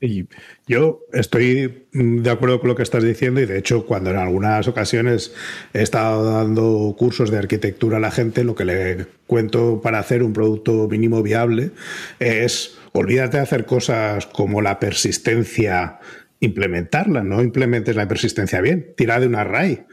Y 0.00 0.28
yo 0.66 1.00
estoy 1.14 1.86
de 1.92 2.30
acuerdo 2.30 2.60
con 2.60 2.68
lo 2.68 2.74
que 2.74 2.82
estás 2.82 3.02
diciendo 3.02 3.40
y 3.40 3.46
de 3.46 3.56
hecho 3.56 3.86
cuando 3.86 4.10
en 4.10 4.16
algunas 4.16 4.68
ocasiones 4.68 5.34
he 5.72 5.80
estado 5.80 6.30
dando 6.30 6.94
cursos 6.98 7.30
de 7.30 7.38
arquitectura 7.38 7.96
a 7.96 8.00
la 8.00 8.10
gente, 8.10 8.44
lo 8.44 8.54
que 8.54 8.66
le 8.66 9.06
cuento 9.26 9.80
para 9.80 9.98
hacer 9.98 10.22
un 10.22 10.34
producto 10.34 10.88
mínimo 10.88 11.22
viable 11.22 11.70
es 12.18 12.78
olvídate 12.92 13.38
de 13.38 13.44
hacer 13.44 13.64
cosas 13.64 14.26
como 14.26 14.60
la 14.60 14.78
persistencia, 14.78 16.00
implementarla, 16.44 17.22
no 17.22 17.42
implementes 17.42 17.96
la 17.96 18.08
persistencia 18.08 18.60
bien, 18.60 18.94
tira 18.96 19.20
de 19.20 19.26
un 19.26 19.34
array, 19.34 19.84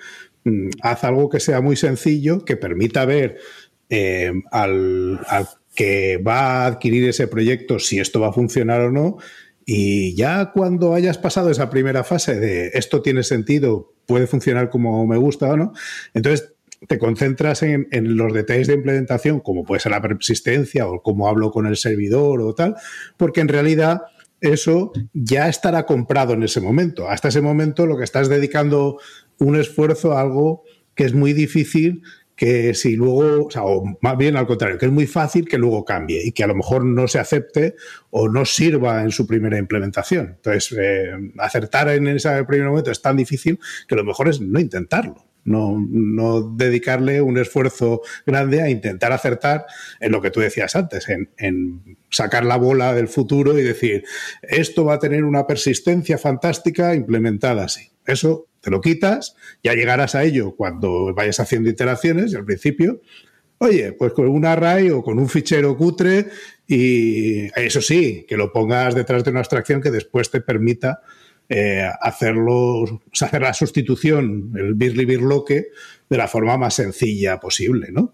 haz 0.81 1.03
algo 1.03 1.29
que 1.29 1.39
sea 1.39 1.61
muy 1.61 1.75
sencillo, 1.75 2.45
que 2.45 2.57
permita 2.57 3.05
ver 3.05 3.37
eh, 3.89 4.31
al, 4.51 5.19
al 5.27 5.47
que 5.75 6.17
va 6.17 6.63
a 6.63 6.65
adquirir 6.65 7.07
ese 7.07 7.27
proyecto 7.27 7.79
si 7.79 7.99
esto 7.99 8.19
va 8.19 8.29
a 8.29 8.33
funcionar 8.33 8.81
o 8.81 8.91
no 8.91 9.17
y 9.65 10.15
ya 10.15 10.51
cuando 10.51 10.93
hayas 10.93 11.17
pasado 11.17 11.49
esa 11.49 11.69
primera 11.69 12.03
fase 12.03 12.39
de 12.39 12.71
esto 12.73 13.01
tiene 13.01 13.23
sentido, 13.23 13.93
puede 14.05 14.27
funcionar 14.27 14.69
como 14.69 15.05
me 15.05 15.17
gusta 15.17 15.51
o 15.51 15.57
no, 15.57 15.73
entonces 16.13 16.53
te 16.87 16.97
concentras 16.97 17.61
en, 17.61 17.87
en, 17.91 18.17
los 18.17 18.33
detalles 18.33 18.67
de 18.67 18.73
implementación, 18.73 19.39
como 19.39 19.63
puede 19.63 19.79
ser 19.79 19.91
la 19.91 20.01
persistencia 20.01 20.87
o 20.87 21.03
cómo 21.03 21.27
hablo 21.27 21.51
con 21.51 21.67
el 21.67 21.77
servidor 21.77 22.41
o 22.41 22.55
tal, 22.55 22.75
porque 23.17 23.39
en 23.39 23.49
realidad 23.49 24.01
eso 24.41 24.91
ya 25.13 25.47
estará 25.47 25.85
comprado 25.85 26.33
en 26.33 26.43
ese 26.43 26.59
momento. 26.59 27.09
Hasta 27.09 27.29
ese 27.29 27.41
momento 27.41 27.85
lo 27.85 27.97
que 27.97 28.03
estás 28.03 28.27
dedicando 28.27 28.99
un 29.37 29.55
esfuerzo 29.55 30.13
a 30.13 30.21
algo 30.21 30.63
que 30.95 31.05
es 31.05 31.13
muy 31.13 31.33
difícil 31.33 32.01
que 32.35 32.73
si 32.73 32.95
luego, 32.95 33.49
o 33.55 33.97
más 34.01 34.17
bien 34.17 34.35
al 34.35 34.47
contrario, 34.47 34.79
que 34.79 34.87
es 34.87 34.91
muy 34.91 35.05
fácil 35.05 35.47
que 35.47 35.59
luego 35.59 35.85
cambie 35.85 36.25
y 36.25 36.31
que 36.31 36.43
a 36.43 36.47
lo 36.47 36.55
mejor 36.55 36.83
no 36.83 37.07
se 37.07 37.19
acepte 37.19 37.75
o 38.09 38.29
no 38.29 38.45
sirva 38.45 39.03
en 39.03 39.11
su 39.11 39.27
primera 39.27 39.59
implementación. 39.59 40.37
Entonces, 40.37 40.75
eh, 40.75 41.11
acertar 41.37 41.89
en 41.89 42.07
ese 42.07 42.43
primer 42.45 42.69
momento 42.69 42.89
es 42.89 42.99
tan 42.99 43.15
difícil 43.15 43.59
que 43.87 43.95
lo 43.95 44.03
mejor 44.03 44.27
es 44.27 44.41
no 44.41 44.59
intentarlo. 44.59 45.30
No, 45.43 46.53
dedicarle 46.55 47.21
un 47.21 47.37
esfuerzo 47.39 48.01
grande 48.25 48.61
a 48.61 48.69
intentar 48.69 49.11
acertar 49.11 49.65
en 49.99 50.11
lo 50.11 50.21
que 50.21 50.29
tú 50.29 50.39
decías 50.39 50.75
antes, 50.75 51.09
en, 51.09 51.31
en, 51.37 51.97
sacar 52.11 52.45
la 52.45 52.57
bola 52.57 52.93
del 52.93 53.07
futuro 53.07 53.57
y 53.57 53.63
decir, 53.63 54.03
esto 54.43 54.85
va 54.85 54.95
a 54.95 54.99
tener 54.99 55.23
una 55.23 55.47
persistencia 55.47 56.17
fantástica 56.17 56.93
implementada 56.93 57.65
así. 57.65 57.91
Eso 58.05 58.47
te 58.61 58.69
lo 58.69 58.81
quitas, 58.81 59.35
ya 59.63 59.73
llegarás 59.73 60.13
a 60.15 60.23
ello 60.23 60.55
cuando 60.55 61.13
vayas 61.13 61.39
haciendo 61.39 61.69
iteraciones 61.69 62.31
y 62.31 62.35
al 62.35 62.45
principio, 62.45 63.01
oye, 63.57 63.93
pues 63.93 64.13
con 64.13 64.27
un 64.27 64.45
array 64.45 64.89
o 64.91 65.03
con 65.03 65.19
un 65.19 65.29
fichero 65.29 65.75
cutre 65.75 66.27
y 66.67 67.47
eso 67.59 67.81
sí, 67.81 68.25
que 68.27 68.37
lo 68.37 68.51
pongas 68.51 68.95
detrás 68.95 69.23
de 69.23 69.31
una 69.31 69.39
abstracción 69.39 69.81
que 69.81 69.91
después 69.91 70.29
te 70.29 70.41
permita 70.41 71.01
eh, 71.49 71.87
hacerlo, 72.01 72.81
o 72.83 73.01
sea, 73.11 73.27
hacer 73.27 73.41
la 73.41 73.53
sustitución, 73.53 74.53
el 74.55 74.73
birli 74.73 75.05
birloque, 75.05 75.67
de 76.09 76.17
la 76.17 76.27
forma 76.27 76.57
más 76.57 76.75
sencilla 76.75 77.39
posible, 77.39 77.89
¿no? 77.91 78.13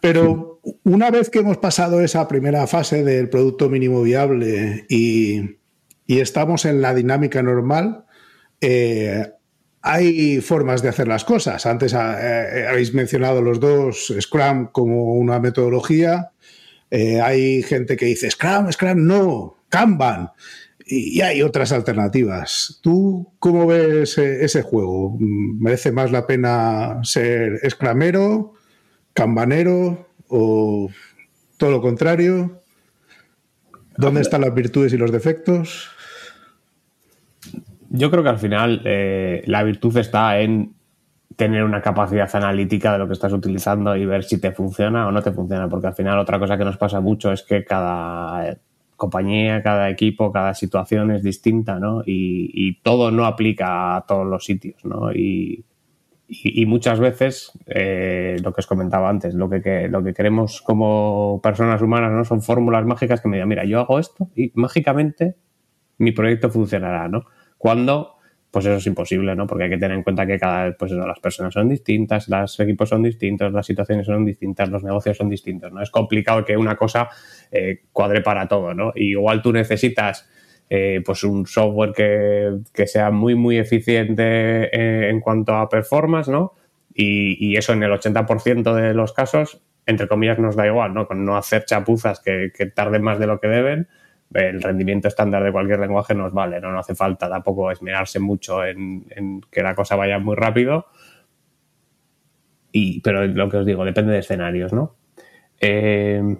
Pero 0.00 0.60
una 0.84 1.10
vez 1.10 1.30
que 1.30 1.40
hemos 1.40 1.56
pasado 1.58 2.00
esa 2.00 2.28
primera 2.28 2.66
fase 2.66 3.02
del 3.02 3.28
producto 3.28 3.68
mínimo 3.68 4.02
viable 4.02 4.84
y, 4.88 5.56
y 6.06 6.20
estamos 6.20 6.64
en 6.64 6.80
la 6.80 6.94
dinámica 6.94 7.42
normal, 7.42 8.04
eh, 8.60 9.32
hay 9.82 10.40
formas 10.40 10.82
de 10.82 10.88
hacer 10.88 11.06
las 11.06 11.24
cosas. 11.24 11.64
Antes 11.66 11.92
eh, 11.94 12.66
habéis 12.68 12.92
mencionado 12.92 13.40
los 13.40 13.60
dos 13.60 14.12
Scrum 14.20 14.68
como 14.72 15.14
una 15.14 15.38
metodología. 15.38 16.32
Eh, 16.90 17.20
hay 17.20 17.62
gente 17.62 17.96
que 17.96 18.06
dice 18.06 18.30
Scrum, 18.30 18.72
Scrum 18.72 19.06
no, 19.06 19.58
Kanban. 19.68 20.30
Y, 20.88 21.20
hay 21.20 21.42
otras 21.42 21.72
alternativas. 21.72 22.78
¿Tú 22.82 23.32
cómo 23.40 23.66
ves 23.66 24.16
ese 24.18 24.62
juego? 24.62 25.16
¿Merece 25.18 25.90
más 25.90 26.12
la 26.12 26.26
pena 26.26 27.00
ser 27.02 27.58
Scrumero, 27.68 28.54
Kanbanero 29.12 30.08
o 30.28 30.88
todo 31.58 31.70
lo 31.72 31.82
contrario? 31.82 32.62
¿Dónde 33.96 34.20
están 34.20 34.42
las 34.42 34.54
virtudes 34.54 34.92
y 34.92 34.96
los 34.96 35.10
defectos? 35.10 35.90
Yo 37.88 38.10
creo 38.10 38.22
que 38.22 38.28
al 38.28 38.38
final 38.38 38.82
eh, 38.84 39.42
la 39.46 39.64
virtud 39.64 39.96
está 39.96 40.38
en 40.38 40.74
tener 41.34 41.64
una 41.64 41.82
capacidad 41.82 42.34
analítica 42.34 42.92
de 42.92 42.98
lo 42.98 43.06
que 43.06 43.12
estás 43.12 43.32
utilizando 43.32 43.96
y 43.96 44.06
ver 44.06 44.24
si 44.24 44.40
te 44.40 44.52
funciona 44.52 45.06
o 45.06 45.12
no 45.12 45.22
te 45.22 45.32
funciona, 45.32 45.68
porque 45.68 45.88
al 45.88 45.94
final 45.94 46.18
otra 46.18 46.38
cosa 46.38 46.56
que 46.56 46.64
nos 46.64 46.76
pasa 46.76 47.00
mucho 47.00 47.32
es 47.32 47.42
que 47.42 47.64
cada 47.64 48.56
compañía, 48.96 49.62
cada 49.62 49.90
equipo, 49.90 50.32
cada 50.32 50.54
situación 50.54 51.10
es 51.10 51.22
distinta, 51.22 51.78
¿no? 51.78 52.02
Y, 52.04 52.80
todo 52.82 53.10
no 53.10 53.26
aplica 53.26 53.96
a 53.96 54.06
todos 54.06 54.26
los 54.26 54.44
sitios, 54.44 54.84
¿no? 54.84 55.12
Y, 55.12 55.64
muchas 56.66 56.98
veces, 56.98 57.52
eh, 57.66 58.36
lo 58.42 58.52
que 58.52 58.60
os 58.60 58.66
comentaba 58.66 59.08
antes, 59.08 59.34
lo 59.34 59.48
que, 59.48 59.62
que, 59.62 59.88
lo 59.88 60.02
que 60.02 60.12
queremos 60.12 60.60
como 60.60 61.40
personas 61.42 61.80
humanas, 61.82 62.12
¿no? 62.12 62.24
Son 62.24 62.42
fórmulas 62.42 62.84
mágicas 62.84 63.20
que 63.20 63.28
me 63.28 63.36
digan, 63.36 63.48
mira, 63.48 63.64
yo 63.64 63.80
hago 63.80 63.98
esto 63.98 64.28
y 64.34 64.50
mágicamente 64.54 65.36
mi 65.98 66.12
proyecto 66.12 66.50
funcionará, 66.50 67.08
¿no? 67.08 67.24
cuando 67.58 68.15
pues 68.56 68.64
eso 68.64 68.76
es 68.76 68.86
imposible, 68.86 69.36
¿no? 69.36 69.46
Porque 69.46 69.64
hay 69.64 69.68
que 69.68 69.76
tener 69.76 69.98
en 69.98 70.02
cuenta 70.02 70.26
que 70.26 70.38
cada 70.38 70.72
pues 70.72 70.90
las 70.90 71.20
personas 71.20 71.52
son 71.52 71.68
distintas, 71.68 72.26
los 72.26 72.58
equipos 72.58 72.88
son 72.88 73.02
distintos, 73.02 73.52
las 73.52 73.66
situaciones 73.66 74.06
son 74.06 74.24
distintas, 74.24 74.70
los 74.70 74.82
negocios 74.82 75.18
son 75.18 75.28
distintos, 75.28 75.70
¿no? 75.74 75.82
Es 75.82 75.90
complicado 75.90 76.42
que 76.42 76.56
una 76.56 76.74
cosa 76.74 77.10
eh, 77.52 77.82
cuadre 77.92 78.22
para 78.22 78.48
todo, 78.48 78.72
¿no? 78.72 78.92
Y 78.94 79.10
igual 79.10 79.42
tú 79.42 79.52
necesitas 79.52 80.26
eh, 80.70 81.02
pues 81.04 81.22
un 81.22 81.46
software 81.46 81.92
que, 81.92 82.86
sea 82.86 83.10
muy, 83.10 83.34
muy 83.34 83.58
eficiente 83.58 84.24
eh, 84.72 85.10
en 85.10 85.20
cuanto 85.20 85.54
a 85.54 85.68
performance, 85.68 86.28
¿no? 86.28 86.54
Y, 86.94 87.58
eso 87.58 87.74
en 87.74 87.82
el 87.82 87.90
80% 87.90 88.72
de 88.72 88.94
los 88.94 89.12
casos, 89.12 89.60
entre 89.84 90.08
comillas, 90.08 90.38
nos 90.38 90.56
da 90.56 90.66
igual, 90.66 90.94
¿no? 90.94 91.06
Con 91.06 91.26
no 91.26 91.36
hacer 91.36 91.66
chapuzas 91.66 92.20
que, 92.20 92.52
que 92.56 92.64
tarden 92.64 93.02
más 93.02 93.18
de 93.18 93.26
lo 93.26 93.38
que 93.38 93.48
deben, 93.48 93.88
el 94.32 94.62
rendimiento 94.62 95.08
estándar 95.08 95.42
de 95.42 95.52
cualquier 95.52 95.80
lenguaje 95.80 96.14
nos 96.14 96.32
vale, 96.32 96.60
no, 96.60 96.72
no 96.72 96.80
hace 96.80 96.94
falta 96.94 97.28
tampoco 97.28 97.70
esmerarse 97.70 98.18
mucho 98.18 98.64
en, 98.64 99.40
que 99.50 99.62
la 99.62 99.74
cosa 99.74 99.96
vaya 99.96 100.18
muy 100.18 100.36
rápido. 100.36 100.86
Y, 102.72 103.00
pero 103.00 103.26
lo 103.26 103.48
que 103.48 103.58
os 103.58 103.66
digo, 103.66 103.84
depende 103.84 104.12
de 104.12 104.18
escenarios, 104.18 104.72
¿no? 104.72 104.96
Eh, 105.60 106.36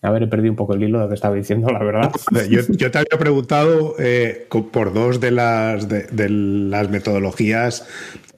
a 0.00 0.10
ver, 0.10 0.22
he 0.22 0.26
perdido 0.28 0.52
un 0.52 0.56
poco 0.56 0.74
el 0.74 0.82
hilo 0.82 0.98
de 0.98 1.04
lo 1.04 1.08
que 1.08 1.16
estaba 1.16 1.34
diciendo, 1.34 1.70
la 1.70 1.82
verdad. 1.82 2.12
Yo, 2.48 2.90
te 2.90 2.98
había 2.98 3.18
preguntado 3.18 3.96
eh, 3.98 4.46
por 4.48 4.92
dos 4.92 5.18
de 5.18 5.32
las, 5.32 5.88
de, 5.88 6.28
las 6.28 6.88
metodologías 6.88 7.88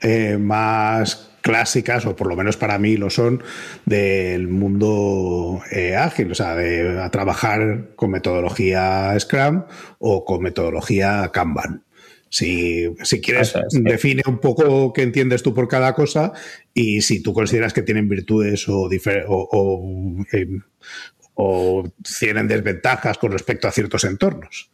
eh, 0.00 0.38
más 0.38 1.29
clásicas, 1.40 2.06
o 2.06 2.16
por 2.16 2.28
lo 2.28 2.36
menos 2.36 2.56
para 2.56 2.78
mí 2.78 2.96
lo 2.96 3.10
son, 3.10 3.42
del 3.86 4.48
mundo 4.48 5.62
eh, 5.70 5.96
ágil, 5.96 6.32
o 6.32 6.34
sea, 6.34 6.54
de 6.54 7.08
trabajar 7.10 7.90
con 7.96 8.10
metodología 8.10 9.18
Scrum 9.18 9.64
o 9.98 10.24
con 10.24 10.42
metodología 10.42 11.30
Kanban. 11.32 11.84
Si, 12.28 12.88
si 13.02 13.20
quieres, 13.20 13.54
define 13.72 14.22
un 14.26 14.38
poco 14.38 14.92
qué 14.92 15.02
entiendes 15.02 15.42
tú 15.42 15.52
por 15.52 15.66
cada 15.66 15.94
cosa 15.94 16.32
y 16.72 17.00
si 17.00 17.22
tú 17.22 17.34
consideras 17.34 17.72
que 17.72 17.82
tienen 17.82 18.08
virtudes 18.08 18.68
o, 18.68 18.88
o, 19.28 20.24
em, 20.30 20.62
o 21.34 21.90
tienen 22.20 22.46
desventajas 22.46 23.18
con 23.18 23.32
respecto 23.32 23.66
a 23.66 23.72
ciertos 23.72 24.04
entornos. 24.04 24.70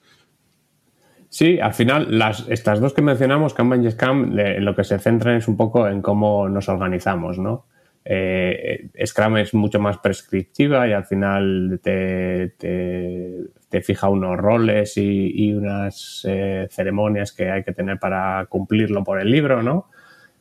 Sí, 1.29 1.59
al 1.61 1.75
final, 1.75 2.19
las, 2.19 2.49
estas 2.49 2.81
dos 2.81 2.95
que 2.95 3.03
mencionamos, 3.03 3.53
Kanban 3.53 3.85
y 3.85 3.91
Scrum, 3.91 4.35
lo 4.35 4.75
que 4.75 4.85
se 4.85 4.99
centran 4.99 5.37
es 5.37 5.49
un 5.49 5.57
poco 5.57 5.89
en 5.89 6.01
cómo 6.03 6.49
nos 6.49 6.69
organizamos, 6.69 7.39
¿no? 7.39 7.67
Eh, 8.09 8.89
Scrum 9.05 9.37
es 9.39 9.53
mucho 9.53 9.81
más 9.81 9.99
prescriptiva 9.99 10.87
y 10.87 10.93
al 10.93 11.05
final 11.05 11.81
te, 11.83 12.55
te, 12.57 13.83
fija 13.83 14.09
unos 14.09 14.39
roles 14.39 14.97
y, 14.97 15.53
unas 15.53 16.23
eh, 16.27 16.67
ceremonias 16.71 17.33
que 17.33 17.51
hay 17.51 17.62
que 17.62 17.73
tener 17.73 17.99
para 17.99 18.47
cumplirlo 18.49 19.05
por 19.05 19.21
el 19.21 19.31
libro, 19.31 19.62
¿no? 19.62 19.91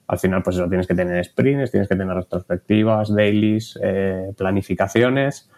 Al 0.08 0.20
final, 0.20 0.44
pues 0.44 0.56
eso, 0.56 0.70
tienes 0.70 0.88
que 0.88 0.96
tener 0.96 1.26
sprints, 1.26 1.72
tienes 1.72 1.90
que 1.90 1.96
tener 1.96 2.16
retrospectivas, 2.16 3.14
dailies, 3.14 3.78
eh, 3.84 4.32
planificaciones 4.38 5.50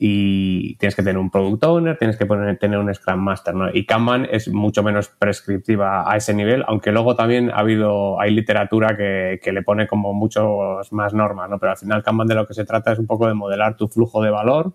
y 0.00 0.76
tienes 0.76 0.94
que 0.94 1.02
tener 1.02 1.18
un 1.18 1.28
product 1.28 1.64
owner, 1.64 1.98
tienes 1.98 2.16
que 2.16 2.24
tener 2.24 2.78
un 2.78 2.94
Scrum 2.94 3.18
Master, 3.18 3.54
¿no? 3.54 3.68
Y 3.72 3.84
Kanban 3.84 4.28
es 4.30 4.48
mucho 4.48 4.84
menos 4.84 5.08
prescriptiva 5.08 6.10
a 6.10 6.16
ese 6.16 6.34
nivel, 6.34 6.62
aunque 6.68 6.92
luego 6.92 7.16
también 7.16 7.50
ha 7.50 7.58
habido, 7.58 8.20
hay 8.20 8.32
literatura 8.32 8.96
que, 8.96 9.40
que 9.42 9.52
le 9.52 9.62
pone 9.62 9.88
como 9.88 10.14
muchos 10.14 10.92
más 10.92 11.14
normas, 11.14 11.50
¿no? 11.50 11.58
Pero 11.58 11.72
al 11.72 11.78
final 11.78 12.04
Kanban 12.04 12.28
de 12.28 12.36
lo 12.36 12.46
que 12.46 12.54
se 12.54 12.64
trata 12.64 12.92
es 12.92 13.00
un 13.00 13.08
poco 13.08 13.26
de 13.26 13.34
modelar 13.34 13.76
tu 13.76 13.88
flujo 13.88 14.22
de 14.22 14.30
valor 14.30 14.72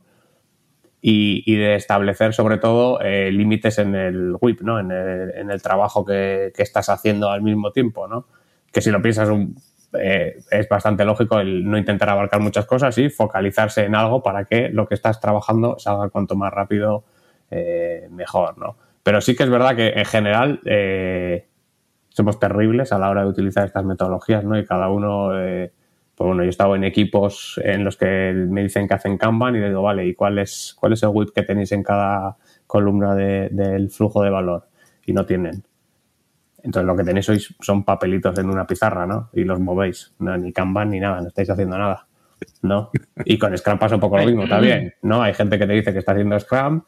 y, 1.01 1.43
y 1.45 1.55
de 1.55 1.75
establecer 1.75 2.33
sobre 2.33 2.57
todo 2.57 2.99
eh, 2.99 3.31
límites 3.31 3.79
en 3.79 3.95
el 3.95 4.35
WIP, 4.41 4.61
¿no? 4.61 4.77
En 4.77 4.91
el, 4.91 5.31
en 5.35 5.51
el 5.51 5.61
trabajo 5.61 6.03
que, 6.03 6.51
que, 6.53 6.63
estás 6.63 6.89
haciendo 6.89 7.29
al 7.29 7.41
mismo 7.41 7.71
tiempo, 7.71 8.09
¿no? 8.09 8.25
Que 8.73 8.81
si 8.81 8.91
lo 8.91 9.01
piensas 9.01 9.29
un, 9.29 9.55
eh, 9.99 10.39
es 10.51 10.69
bastante 10.69 11.05
lógico 11.05 11.39
el 11.39 11.69
no 11.69 11.77
intentar 11.77 12.09
abarcar 12.09 12.41
muchas 12.41 12.65
cosas 12.65 12.97
y 12.97 13.09
focalizarse 13.09 13.85
en 13.85 13.95
algo 13.95 14.21
para 14.23 14.45
que 14.45 14.69
lo 14.69 14.87
que 14.87 14.95
estás 14.95 15.19
trabajando 15.19 15.77
salga 15.79 16.09
cuanto 16.09 16.35
más 16.35 16.51
rápido 16.53 17.03
eh, 17.51 18.07
mejor, 18.11 18.57
¿no? 18.57 18.77
Pero 19.03 19.21
sí 19.21 19.35
que 19.35 19.43
es 19.43 19.49
verdad 19.49 19.75
que 19.75 19.89
en 19.89 20.05
general 20.05 20.61
eh, 20.65 21.47
somos 22.09 22.39
terribles 22.39 22.91
a 22.91 22.99
la 22.99 23.09
hora 23.09 23.23
de 23.23 23.27
utilizar 23.27 23.65
estas 23.65 23.83
metodologías, 23.85 24.43
¿no? 24.43 24.57
Y 24.57 24.65
cada 24.65 24.89
uno, 24.89 25.29
pues 25.29 26.27
bueno, 26.27 26.43
yo 26.43 26.47
he 26.47 26.49
estado 26.49 26.75
en 26.75 26.83
equipos 26.83 27.59
en 27.63 27.83
los 27.83 27.97
que 27.97 28.33
me 28.33 28.63
dicen 28.63 28.87
que 28.87 28.93
hacen 28.93 29.17
Kanban 29.17 29.55
y 29.55 29.59
digo, 29.59 29.81
vale, 29.81 30.05
¿y 30.05 30.13
cuál 30.13 30.39
es, 30.39 30.75
cuál 30.79 30.93
es 30.93 31.03
el 31.03 31.09
WIP 31.09 31.31
que 31.33 31.43
tenéis 31.43 31.71
en 31.73 31.83
cada 31.83 32.37
columna 32.65 33.13
del 33.15 33.89
flujo 33.89 34.23
de 34.23 34.29
valor? 34.29 34.67
Y 35.05 35.11
no 35.11 35.25
tienen. 35.25 35.63
Entonces 36.63 36.87
lo 36.87 36.95
que 36.95 37.03
tenéis 37.03 37.27
hoy 37.29 37.45
son 37.59 37.83
papelitos 37.83 38.37
en 38.39 38.49
una 38.49 38.65
pizarra, 38.65 39.05
¿no? 39.05 39.29
Y 39.33 39.43
los 39.43 39.59
movéis. 39.59 40.13
No, 40.19 40.37
ni 40.37 40.53
Kanban 40.53 40.89
ni 40.89 40.99
nada, 40.99 41.21
no 41.21 41.27
estáis 41.27 41.49
haciendo 41.49 41.77
nada. 41.77 42.07
¿No? 42.61 42.89
Y 43.23 43.37
con 43.37 43.57
Scrum 43.57 43.77
pasa 43.77 43.95
un 43.95 44.01
poco 44.01 44.17
lo 44.17 44.25
mismo 44.25 44.47
también, 44.47 44.93
¿no? 45.01 45.21
Hay 45.21 45.33
gente 45.33 45.57
que 45.57 45.65
te 45.65 45.73
dice 45.73 45.93
que 45.93 45.99
está 45.99 46.11
haciendo 46.11 46.37
Scrum, 46.39 46.81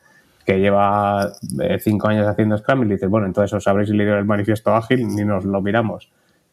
que 0.46 0.60
lleva 0.60 1.32
eh, 1.62 1.78
cinco 1.80 2.08
años 2.08 2.28
haciendo 2.28 2.58
Scrum 2.58 2.84
y 2.84 2.86
le 2.88 2.94
dices, 2.96 3.10
bueno, 3.10 3.28
entonces 3.28 3.54
os 3.54 3.68
habréis 3.68 3.90
leído 3.90 4.18
el 4.18 4.26
manifiesto 4.26 4.76
ágil, 4.76 5.08
ni 5.08 5.24
nos 5.24 5.46
lo 5.46 5.62
miramos. 5.62 6.12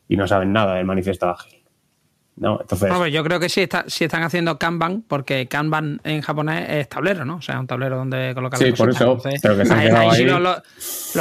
Y 0.08 0.16
no 0.16 0.26
saben 0.28 0.52
nada 0.52 0.74
del 0.74 0.85
manifiesto 0.85 1.28
ágil. 1.28 1.62
¿No? 2.37 2.59
Entonces, 2.61 2.90
yo 3.12 3.23
creo 3.23 3.38
que 3.38 3.49
sí, 3.49 3.62
está, 3.62 3.85
sí 3.87 4.05
están 4.05 4.23
haciendo 4.23 4.59
Kanban, 4.59 5.03
porque 5.03 5.49
Kanban 5.49 6.01
en 6.03 6.23
japonés 6.23 6.66
es 6.71 6.88
tablero, 6.88 7.25
¿no? 7.25 7.37
O 7.37 7.42
sea, 7.42 7.61
un 7.61 7.66
tablero 7.66 7.97
donde 7.97 8.33
colocar 8.35 8.59
Sí, 8.59 8.73
por 8.73 8.90
eso. 8.90 9.18
pero 9.42 9.57
que 9.57 9.73
ahí, 9.73 10.25
Lo, 10.25 10.62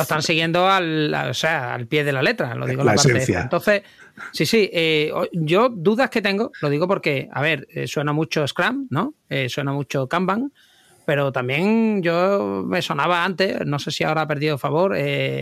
están 0.01 0.21
siguiendo 0.21 0.69
al, 0.69 1.13
o 1.13 1.33
sea, 1.33 1.73
al 1.73 1.87
pie 1.87 2.03
de 2.03 2.13
la 2.13 2.21
letra, 2.21 2.55
lo 2.55 2.65
digo 2.65 2.83
la, 2.83 2.95
la 2.95 3.01
parte 3.01 3.33
Entonces, 3.33 3.83
sí, 4.31 4.45
sí, 4.45 4.69
eh, 4.71 5.11
yo 5.33 5.69
dudas 5.69 6.09
que 6.09 6.21
tengo, 6.21 6.51
lo 6.61 6.69
digo 6.69 6.87
porque, 6.87 7.29
a 7.31 7.41
ver, 7.41 7.67
eh, 7.71 7.87
suena 7.87 8.13
mucho 8.13 8.47
Scrum, 8.47 8.87
¿no? 8.89 9.15
Eh, 9.29 9.49
suena 9.49 9.73
mucho 9.73 10.07
Kanban, 10.07 10.53
pero 11.05 11.33
también 11.33 12.01
yo 12.01 12.63
me 12.65 12.81
sonaba 12.81 13.25
antes, 13.25 13.65
no 13.65 13.79
sé 13.79 13.91
si 13.91 14.05
ahora 14.05 14.21
ha 14.21 14.27
perdido 14.27 14.57
favor, 14.57 14.95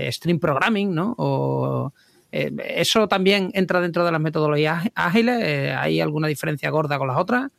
Stream 0.09 0.39
Programming, 0.39 0.95
¿no? 0.95 1.13
O 1.17 1.93
eh, 2.31 2.51
¿Eso 2.75 3.07
también 3.07 3.51
entra 3.53 3.81
dentro 3.81 4.05
de 4.05 4.11
las 4.11 4.21
metodologías 4.21 4.87
ágiles? 4.95 5.39
Eh, 5.41 5.75
¿Hay 5.77 5.99
alguna 5.99 6.27
diferencia 6.27 6.69
gorda 6.69 6.97
con 6.97 7.07
las 7.07 7.17
otras? 7.17 7.51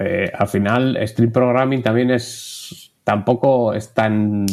Eh, 0.00 0.30
al 0.32 0.48
final, 0.48 0.98
Stream 1.06 1.32
Programming 1.32 1.82
también 1.82 2.10
es 2.10 2.92
tampoco 3.02 3.74
es 3.74 3.92
tan 3.92 4.46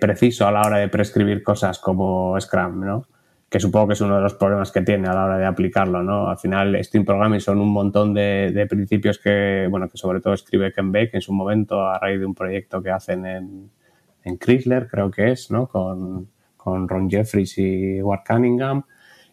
preciso 0.00 0.46
a 0.46 0.52
la 0.52 0.62
hora 0.62 0.78
de 0.78 0.88
prescribir 0.88 1.42
cosas 1.42 1.78
como 1.78 2.40
Scrum, 2.40 2.80
¿no? 2.82 3.04
Que 3.50 3.60
supongo 3.60 3.88
que 3.88 3.92
es 3.92 4.00
uno 4.00 4.16
de 4.16 4.22
los 4.22 4.32
problemas 4.32 4.72
que 4.72 4.80
tiene 4.80 5.06
a 5.06 5.12
la 5.12 5.24
hora 5.26 5.36
de 5.36 5.44
aplicarlo, 5.44 6.02
¿no? 6.02 6.30
Al 6.30 6.38
final, 6.38 6.82
Stream 6.82 7.04
Programming 7.04 7.40
son 7.40 7.58
un 7.58 7.68
montón 7.68 8.14
de, 8.14 8.66
principios 8.70 9.18
que, 9.18 9.66
bueno, 9.68 9.86
que 9.90 9.98
sobre 9.98 10.20
todo 10.22 10.32
escribe 10.32 10.72
Ken 10.72 10.90
Beck 10.90 11.12
en 11.12 11.20
su 11.20 11.34
momento 11.34 11.86
a 11.86 11.98
raíz 11.98 12.20
de 12.20 12.24
un 12.24 12.34
proyecto 12.34 12.82
que 12.82 12.90
hacen 12.90 13.26
en, 13.26 14.38
Chrysler, 14.38 14.88
creo 14.88 15.10
que 15.10 15.32
es, 15.32 15.50
¿no? 15.50 15.68
Con 16.62 16.88
Ron 16.88 17.08
Jeffries 17.08 17.56
y 17.58 18.02
Ward 18.02 18.20
Cunningham. 18.26 18.84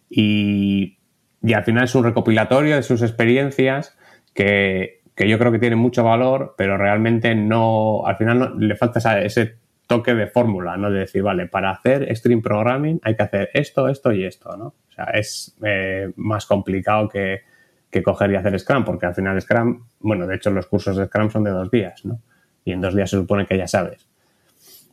Y, 0.10 0.98
y, 1.42 1.54
al 1.54 1.64
final 1.64 1.84
es 1.84 1.96
un 1.96 2.06
recopilatorio 2.06 2.76
de 2.76 2.84
sus 2.84 3.02
experiencias 3.02 3.98
que, 4.34 5.02
que, 5.16 5.28
yo 5.28 5.38
creo 5.38 5.52
que 5.52 5.60
tiene 5.60 5.76
mucho 5.76 6.04
valor, 6.04 6.56
pero 6.58 6.78
realmente 6.78 7.36
no, 7.36 8.06
al 8.06 8.16
final 8.16 8.40
no, 8.40 8.56
le 8.56 8.76
falta 8.76 9.22
ese 9.22 9.58
toque 9.88 10.14
de 10.14 10.28
fórmula, 10.28 10.78
¿no? 10.78 10.90
De 10.90 11.00
decir, 11.00 11.24
vale, 11.24 11.48
para 11.48 11.72
hacer 11.72 12.16
stream 12.16 12.42
programming 12.42 13.00
hay 13.04 13.16
que 13.16 13.24
hacer 13.24 13.50
esto, 13.54 13.90
esto 13.90 14.14
y 14.14 14.24
esto, 14.24 14.56
¿no? 14.56 14.68
O 14.68 14.92
sea, 14.96 15.06
es 15.14 15.56
eh, 15.64 16.12
más 16.16 16.46
complicado 16.46 17.10
que, 17.10 17.42
que 17.90 18.02
coger 18.02 18.32
y 18.32 18.36
hacer 18.36 18.58
Scrum, 18.58 18.86
porque 18.86 19.06
al 19.06 19.16
final 19.16 19.42
Scrum, 19.42 19.86
bueno, 20.00 20.26
de 20.28 20.36
hecho 20.36 20.52
los 20.52 20.68
cursos 20.68 20.96
de 20.96 21.08
Scrum 21.08 21.30
son 21.30 21.44
de 21.44 21.52
dos 21.52 21.70
días, 21.70 22.06
¿no? 22.06 22.22
Y 22.64 22.72
en 22.72 22.82
dos 22.82 22.96
días 22.96 23.10
se 23.10 23.18
supone 23.18 23.46
que 23.46 23.58
ya 23.58 23.68
sabes 23.68 24.08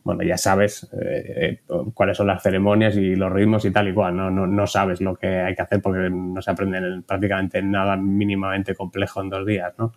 bueno, 0.05 0.21
ya 0.21 0.37
sabes 0.37 0.87
eh, 1.01 1.59
eh, 1.67 1.81
cuáles 1.95 2.15
son 2.15 2.27
las 2.27 2.43
ceremonias 2.43 2.95
y 2.95 3.15
los 3.15 3.33
ritmos 3.33 3.65
y 3.65 3.71
tal 3.71 3.87
y 3.87 3.93
cual, 3.93 4.15
¿no? 4.15 4.29
No, 4.29 4.67
sabes 4.67 5.01
lo 5.01 5.15
que 5.15 5.27
hay 5.27 5.55
que 5.55 5.63
hacer 5.63 5.81
porque 5.81 6.11
no 6.11 6.39
se 6.43 6.51
aprende 6.51 7.01
prácticamente 7.07 7.59
nada 7.63 7.97
mínimamente 7.97 8.75
complejo 8.75 9.23
en 9.23 9.29
dos 9.29 9.47
días, 9.47 9.73
¿no? 9.79 9.93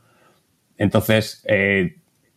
Entonces, 0.79 1.45
eh, 1.47 1.97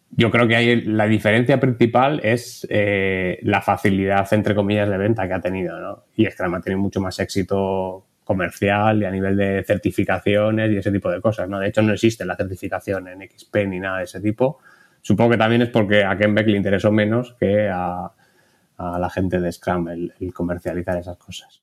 yo 0.10 0.30
creo 0.32 0.50
que 0.50 0.58
hay 0.58 0.82
la 0.82 1.08
diferencia 1.08 1.62
principal 1.62 2.20
es 2.24 2.68
la 2.70 3.62
facilidad, 3.62 4.28
entre 4.34 4.54
comillas, 4.54 4.90
de 4.90 4.98
venta 4.98 5.26
que 5.26 5.34
ha 5.34 5.40
tenido, 5.40 5.80
¿no? 5.80 6.04
Y 6.18 6.26
Scrum 6.26 6.54
ha 6.56 6.60
tenido 6.60 6.82
mucho 6.82 7.00
más 7.00 7.18
éxito 7.20 8.06
comercial 8.26 9.02
y 9.02 9.06
a 9.06 9.12
nivel 9.12 9.38
de 9.38 9.64
certificaciones 9.66 10.72
y 10.72 10.76
ese 10.76 10.92
tipo 10.92 11.10
de 11.10 11.22
cosas, 11.22 11.48
¿no? 11.48 11.58
De 11.58 11.70
hecho, 11.70 11.82
no 11.82 11.94
existe 11.94 12.26
la 12.26 12.36
certificación 12.36 13.08
en 13.08 13.30
XP 13.30 13.56
ni 13.68 13.80
nada 13.80 14.00
de 14.00 14.04
ese 14.04 14.20
tipo 14.20 14.60
Supongo 15.02 15.32
que 15.32 15.38
también 15.38 15.62
es 15.64 15.70
porque 15.70 16.04
a 16.04 16.18
Ken 16.18 16.34
Beck 16.36 16.48
le 16.48 16.58
interesó 16.58 16.92
menos 16.92 17.36
que 17.40 17.70
a, 17.70 18.12
la 18.78 19.10
gente 19.12 19.40
de 19.40 19.52
Scrum 19.52 19.90
el 19.90 20.34
comercializar 20.34 20.98
esas 20.98 21.18
cosas. 21.18 21.62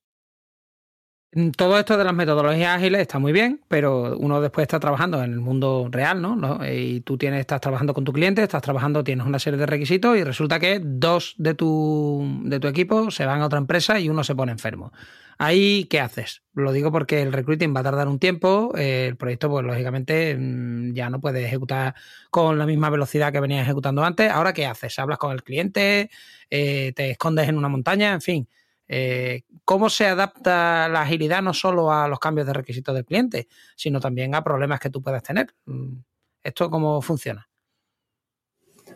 Mm, 1.33 1.51
todo 1.51 1.79
esto 1.79 1.99
de 1.99 2.05
las 2.05 2.15
metodologías 2.15 2.77
ágiles 2.77 3.03
está 3.03 3.19
muy 3.19 3.33
bien, 3.33 3.61
pero 3.69 4.17
uno 4.17 4.41
después 4.41 4.63
está 4.65 4.81
trabajando 4.81 5.23
en 5.23 5.33
el 5.33 5.41
mundo 5.41 5.89
real, 5.91 6.23
¿no? 6.23 6.59
Y 6.67 7.03
tú 7.03 7.19
tienes, 7.19 7.41
estás 7.41 7.61
trabajando 7.61 7.93
con 7.93 8.05
tu 8.05 8.13
cliente, 8.15 8.43
estás 8.43 8.63
trabajando, 8.63 9.05
tienes 9.05 9.27
una 9.27 9.39
serie 9.39 9.59
de 9.59 9.67
requisitos 9.67 10.17
y 10.17 10.25
resulta 10.25 10.59
que 10.59 10.81
dos 10.83 11.35
de 11.37 11.55
tu, 11.55 12.41
de 12.45 12.59
tu 12.61 12.67
equipo 12.69 13.11
se 13.11 13.27
van 13.27 13.43
a 13.43 13.47
otra 13.47 13.59
empresa 13.59 14.01
y 14.01 14.09
uno 14.09 14.25
se 14.25 14.35
pone 14.35 14.53
enfermo. 14.53 14.91
Ahí, 15.37 15.85
¿qué 15.85 16.01
haces? 16.01 16.43
Lo 16.55 16.73
digo 16.73 16.91
porque 16.91 17.23
el 17.23 17.33
recruiting 17.33 17.75
va 17.77 17.81
a 17.81 17.85
tardar 17.85 18.09
un 18.09 18.19
tiempo, 18.19 18.73
eh, 18.77 19.07
el 19.09 19.17
proyecto, 19.17 19.51
pues 19.51 19.65
lógicamente 19.67 20.35
mm, 20.37 20.95
ya 20.95 21.11
no 21.11 21.21
puede 21.21 21.45
ejecutar 21.45 21.95
con 22.31 22.59
la 22.59 22.67
misma 22.67 22.89
velocidad 22.91 23.33
que 23.33 23.41
venía 23.41 23.61
ejecutando 23.63 24.03
antes. 24.03 24.31
Ahora, 24.31 24.53
¿qué 24.55 24.67
haces? 24.67 24.99
¿Hablas 24.99 25.19
con 25.19 25.33
el 25.33 25.43
cliente? 25.45 26.11
Eh, 26.51 26.93
¿Te 26.97 27.11
escondes 27.11 27.49
en 27.49 27.59
una 27.59 27.69
montaña? 27.69 28.15
En 28.15 28.21
fin. 28.23 28.49
Eh, 28.89 29.43
¿Cómo 29.65 29.91
se 29.91 30.07
adapta 30.07 30.89
la 30.89 31.03
agilidad 31.03 31.43
no 31.43 31.53
solo 31.53 31.93
a 31.93 32.09
los 32.09 32.19
cambios 32.19 32.47
de 32.47 32.55
requisitos 32.55 32.95
del 32.95 33.05
cliente, 33.05 33.47
sino 33.77 34.01
también 34.01 34.35
a 34.35 34.43
problemas 34.43 34.81
que 34.81 34.91
tú 34.91 35.03
puedas 35.03 35.23
tener? 35.23 35.49
Mm, 35.67 35.99
¿Esto 36.43 36.71
cómo 36.71 37.01
funciona? 37.03 37.47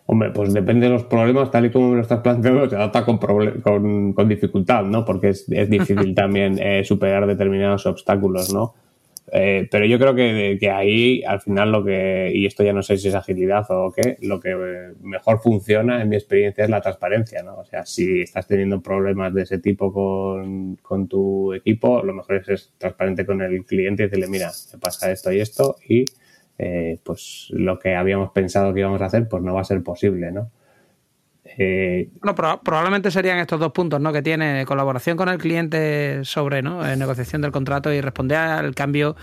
Hombre, 0.06 0.30
pues 0.30 0.52
depende 0.52 0.86
de 0.86 0.92
los 0.92 1.04
problemas, 1.04 1.50
tal 1.50 1.66
y 1.66 1.70
como 1.70 1.90
me 1.90 1.96
lo 1.96 2.02
estás 2.02 2.20
planteando, 2.20 2.68
se 2.68 2.76
adapta 2.76 3.04
con, 3.04 3.18
con, 3.18 4.28
dificultad, 4.28 4.84
¿no? 4.84 5.04
Porque 5.04 5.28
es, 5.28 5.48
es 5.50 5.68
difícil 5.68 6.14
también 6.14 6.58
eh, 6.58 6.82
superar 6.84 7.26
determinados 7.26 7.86
obstáculos, 7.86 8.52
¿no? 8.52 8.74
Eh, 9.30 9.68
pero 9.70 9.86
yo 9.86 9.98
creo 9.98 10.14
que, 10.14 10.58
que, 10.58 10.70
ahí, 10.70 11.22
al 11.24 11.40
final, 11.40 11.70
lo 11.70 11.84
que, 11.84 12.32
y 12.34 12.44
esto 12.44 12.64
ya 12.64 12.72
no 12.72 12.82
sé 12.82 12.96
si 12.98 13.08
es 13.08 13.14
agilidad 13.14 13.64
o 13.70 13.92
qué, 13.92 14.16
lo 14.20 14.40
que 14.40 14.54
mejor 15.00 15.40
funciona, 15.40 16.02
en 16.02 16.08
mi 16.08 16.16
experiencia, 16.16 16.64
es 16.64 16.70
la 16.70 16.80
transparencia, 16.80 17.42
¿no? 17.42 17.56
O 17.56 17.64
sea, 17.64 17.86
si 17.86 18.22
estás 18.22 18.46
teniendo 18.46 18.82
problemas 18.82 19.32
de 19.32 19.42
ese 19.42 19.58
tipo 19.58 19.92
con, 19.92 20.76
con 20.76 21.08
tu 21.08 21.52
equipo, 21.54 22.02
lo 22.02 22.14
mejor 22.14 22.36
es 22.36 22.46
ser 22.46 22.60
transparente 22.78 23.24
con 23.24 23.40
el 23.40 23.64
cliente 23.64 24.02
y 24.02 24.06
decirle, 24.06 24.28
mira, 24.28 24.50
me 24.72 24.78
pasa 24.78 25.10
esto 25.12 25.32
y 25.32 25.40
esto, 25.40 25.76
y 25.88 26.04
eh, 26.58 26.98
pues 27.02 27.48
lo 27.50 27.78
que 27.78 27.94
habíamos 27.94 28.32
pensado 28.32 28.74
que 28.74 28.80
íbamos 28.80 29.00
a 29.02 29.06
hacer, 29.06 29.28
pues 29.28 29.42
no 29.42 29.54
va 29.54 29.62
a 29.62 29.64
ser 29.64 29.82
posible, 29.82 30.30
¿no? 30.32 30.50
Eh, 31.58 32.10
probablemente 32.64 33.10
serían 33.10 33.38
estos 33.38 33.60
dos 33.60 33.72
puntos, 33.72 34.00
¿no? 34.00 34.12
Que 34.12 34.22
tiene 34.22 34.64
colaboración 34.66 35.16
con 35.16 35.28
el 35.28 35.38
cliente 35.38 36.24
sobre, 36.24 36.62
¿no? 36.62 36.86
Eh, 36.86 36.96
negociación 36.96 37.42
del 37.42 37.52
contrato 37.52 37.92
y 37.92 38.00
responder 38.00 38.38
al 38.38 38.74
cambio 38.74 39.16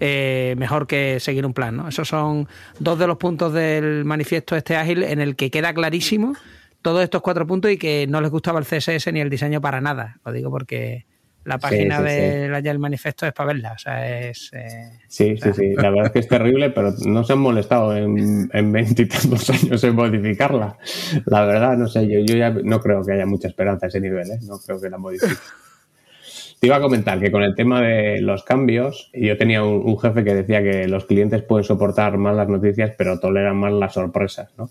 eh, 0.00 0.54
mejor 0.58 0.86
que 0.86 1.20
seguir 1.20 1.46
un 1.46 1.54
plan, 1.54 1.76
¿no? 1.76 1.88
Esos 1.88 2.08
son 2.08 2.48
dos 2.78 2.98
de 2.98 3.06
los 3.06 3.16
puntos 3.16 3.52
del 3.52 4.04
manifiesto 4.04 4.56
este 4.56 4.76
ágil 4.76 5.02
en 5.02 5.20
el 5.20 5.36
que 5.36 5.50
queda 5.50 5.74
clarísimo 5.74 6.34
todos 6.82 7.02
estos 7.02 7.22
cuatro 7.22 7.46
puntos 7.46 7.70
y 7.70 7.78
que 7.78 8.06
no 8.08 8.20
les 8.20 8.30
gustaba 8.30 8.58
el 8.58 8.66
CSS 8.66 9.12
ni 9.12 9.20
el 9.20 9.30
diseño 9.30 9.60
para 9.60 9.80
nada. 9.80 10.18
Lo 10.24 10.32
digo 10.32 10.50
porque 10.50 11.06
la 11.44 11.58
página 11.58 12.00
del 12.00 12.62
sí, 12.62 12.78
manifiesto 12.78 13.26
es 13.26 13.32
para 13.32 13.48
verla. 13.48 13.72
O 13.72 13.78
sea, 13.78 14.28
es. 14.28 14.50
Eh, 14.52 14.90
sí, 15.08 15.36
sí, 15.36 15.52
sí. 15.54 15.74
La 15.74 15.90
verdad 15.90 16.06
es 16.06 16.12
que 16.12 16.18
es 16.20 16.28
terrible, 16.28 16.70
pero 16.70 16.92
no 17.04 17.24
se 17.24 17.32
han 17.34 17.38
molestado 17.38 17.96
en, 17.96 18.50
en 18.52 18.72
20 18.72 19.02
y 19.02 19.06
tantos 19.06 19.50
años 19.50 19.84
en 19.84 19.94
modificarla. 19.94 20.78
La 21.26 21.44
verdad, 21.44 21.76
no 21.76 21.86
sé, 21.86 22.08
yo, 22.08 22.20
yo 22.20 22.36
ya 22.36 22.50
no 22.50 22.80
creo 22.80 23.04
que 23.04 23.12
haya 23.12 23.26
mucha 23.26 23.48
esperanza 23.48 23.86
a 23.86 23.88
ese 23.88 24.00
nivel, 24.00 24.30
¿eh? 24.30 24.38
No 24.42 24.58
creo 24.58 24.80
que 24.80 24.90
la 24.90 24.98
modifique. 24.98 25.34
Te 26.60 26.68
iba 26.68 26.76
a 26.76 26.80
comentar 26.80 27.20
que 27.20 27.30
con 27.30 27.42
el 27.42 27.54
tema 27.54 27.82
de 27.82 28.22
los 28.22 28.42
cambios, 28.42 29.10
yo 29.12 29.36
tenía 29.36 29.62
un, 29.62 29.82
un 29.84 29.98
jefe 29.98 30.24
que 30.24 30.34
decía 30.34 30.62
que 30.62 30.88
los 30.88 31.04
clientes 31.04 31.42
pueden 31.42 31.64
soportar 31.64 32.16
más 32.16 32.34
las 32.34 32.48
noticias, 32.48 32.92
pero 32.96 33.20
toleran 33.20 33.56
más 33.56 33.72
las 33.72 33.92
sorpresas, 33.92 34.50
¿no? 34.56 34.70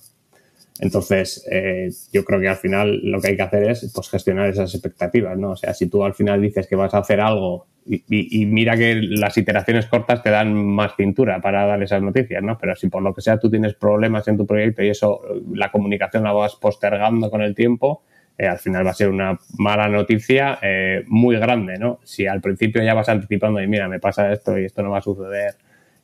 Entonces, 0.79 1.45
eh, 1.51 1.89
yo 2.11 2.25
creo 2.25 2.39
que 2.39 2.47
al 2.47 2.55
final 2.55 2.99
lo 3.03 3.21
que 3.21 3.29
hay 3.29 3.35
que 3.35 3.43
hacer 3.43 3.69
es 3.69 3.91
pues, 3.93 4.09
gestionar 4.09 4.49
esas 4.49 4.73
expectativas, 4.73 5.37
¿no? 5.37 5.51
O 5.51 5.55
sea, 5.55 5.73
si 5.73 5.87
tú 5.87 6.03
al 6.03 6.13
final 6.13 6.41
dices 6.41 6.67
que 6.67 6.75
vas 6.75 6.93
a 6.93 6.99
hacer 6.99 7.21
algo 7.21 7.67
y, 7.85 8.45
mira 8.45 8.77
que 8.77 8.95
las 8.95 9.37
iteraciones 9.37 9.87
cortas 9.87 10.23
te 10.23 10.29
dan 10.29 10.53
más 10.53 10.95
cintura 10.95 11.41
para 11.41 11.65
dar 11.65 11.83
esas 11.83 12.01
noticias, 12.01 12.41
¿no? 12.41 12.57
Pero 12.57 12.75
si 12.75 12.87
por 12.87 13.03
lo 13.03 13.13
que 13.13 13.21
sea 13.21 13.37
tú 13.39 13.49
tienes 13.49 13.73
problemas 13.73 14.27
en 14.27 14.37
tu 14.37 14.47
proyecto 14.47 14.83
y 14.83 14.89
eso, 14.89 15.21
la 15.51 15.69
comunicación 15.69 16.23
la 16.23 16.31
vas 16.31 16.55
postergando 16.55 17.29
con 17.29 17.41
el 17.41 17.53
tiempo, 17.55 18.03
eh, 18.37 18.47
al 18.47 18.59
final 18.59 18.85
va 18.85 18.91
a 18.91 18.95
ser 18.95 19.09
una 19.09 19.37
mala 19.57 19.89
noticia 19.89 20.59
eh, 20.61 21.03
muy 21.07 21.35
grande, 21.37 21.77
¿no? 21.77 21.99
Si 22.03 22.25
al 22.25 22.41
principio 22.41 22.81
ya 22.81 22.93
vas 22.93 23.09
anticipando 23.09 23.61
y 23.61 23.67
mira, 23.67 23.87
me 23.89 23.99
pasa 23.99 24.31
esto 24.31 24.57
y 24.57 24.65
esto 24.65 24.81
no 24.81 24.91
va 24.91 24.99
a 24.99 25.01
suceder 25.01 25.55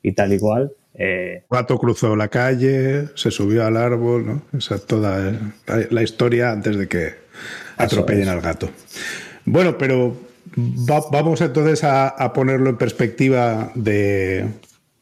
y 0.03 0.11
tal 0.11 0.33
y 0.33 0.39
cual, 0.39 0.71
eh, 0.93 1.43
gato 1.49 1.77
cruzó 1.77 2.15
la 2.15 2.27
calle, 2.27 3.07
se 3.15 3.31
subió 3.31 3.65
al 3.65 3.77
árbol, 3.77 4.25
¿no? 4.25 4.41
Esa 4.57 4.79
toda 4.79 5.33
la, 5.89 6.03
historia 6.03 6.51
antes 6.51 6.77
de 6.77 6.87
que 6.87 7.13
atropellen 7.77 8.27
al 8.27 8.41
gato. 8.41 8.69
Bueno, 9.45 9.77
pero 9.77 10.15
vamos 10.55 11.41
entonces 11.41 11.83
a, 11.83 12.33
ponerlo 12.33 12.69
en 12.69 12.77
perspectiva 12.77 13.71
de 13.75 14.47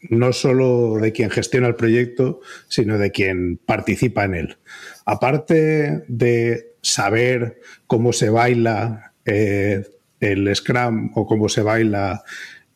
no 0.09 0.31
solo 0.33 0.97
de 1.01 1.11
quien 1.11 1.29
gestiona 1.29 1.67
el 1.67 1.75
proyecto, 1.75 2.41
sino 2.67 2.97
de 2.97 3.11
quien 3.11 3.57
participa 3.57 4.25
en 4.25 4.35
él. 4.35 4.57
Aparte 5.05 6.03
de 6.07 6.75
saber 6.81 7.59
cómo 7.87 8.13
se 8.13 8.29
baila 8.29 9.13
eh, 9.25 9.83
el 10.19 10.55
Scrum 10.55 11.11
o 11.15 11.25
cómo 11.25 11.49
se 11.49 11.61
baila 11.61 12.23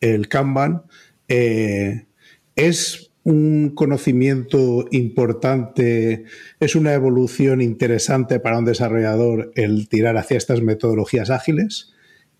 el 0.00 0.28
Kanban, 0.28 0.82
eh, 1.28 2.06
es 2.56 3.12
un 3.24 3.70
conocimiento 3.74 4.86
importante, 4.90 6.24
es 6.58 6.74
una 6.74 6.92
evolución 6.92 7.60
interesante 7.60 8.40
para 8.40 8.58
un 8.58 8.64
desarrollador 8.64 9.52
el 9.54 9.88
tirar 9.88 10.16
hacia 10.16 10.36
estas 10.36 10.60
metodologías 10.60 11.30
ágiles 11.30 11.92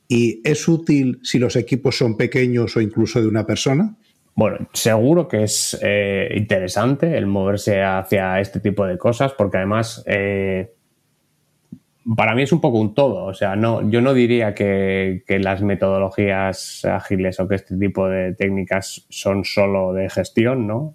y 0.09 0.41
es 0.45 0.67
útil 0.69 1.21
si 1.23 1.39
los 1.39 1.57
equipos 1.57 1.97
son 1.97 2.17
pequeños 2.17 2.77
o 2.77 2.81
incluso 2.81 3.21
de 3.21 3.29
una 3.29 3.47
persona. 3.47 3.97
Bueno, 4.35 4.69
seguro 4.73 5.29
que 5.29 5.45
es 5.45 5.79
eh, 5.83 6.33
interesante 6.35 7.17
el 7.17 7.27
moverse 7.27 7.83
hacia 7.83 8.41
este 8.41 8.61
tipo 8.61 8.85
de 8.87 8.99
cosas 8.99 9.33
porque 9.37 9.59
además 9.59 10.03
eh, 10.07 10.75
para 12.17 12.35
mí 12.35 12.43
es 12.43 12.53
un 12.53 12.61
poco 12.61 12.79
un 12.79 12.95
todo. 12.95 13.25
O 13.25 13.35
sea, 13.35 13.57
no, 13.57 13.89
yo 13.89 14.01
no 14.01 14.15
diría 14.15 14.55
que, 14.55 15.23
las 15.29 15.63
metodologías 15.63 16.85
ágiles 16.85 17.41
o 17.41 17.49
que 17.49 17.57
este 17.57 17.77
tipo 17.77 18.09
de 18.09 18.35
técnicas 18.35 19.07
son 19.09 19.45
solo 19.45 19.93
de 19.93 20.09
gestión, 20.11 20.67
¿no? 20.67 20.95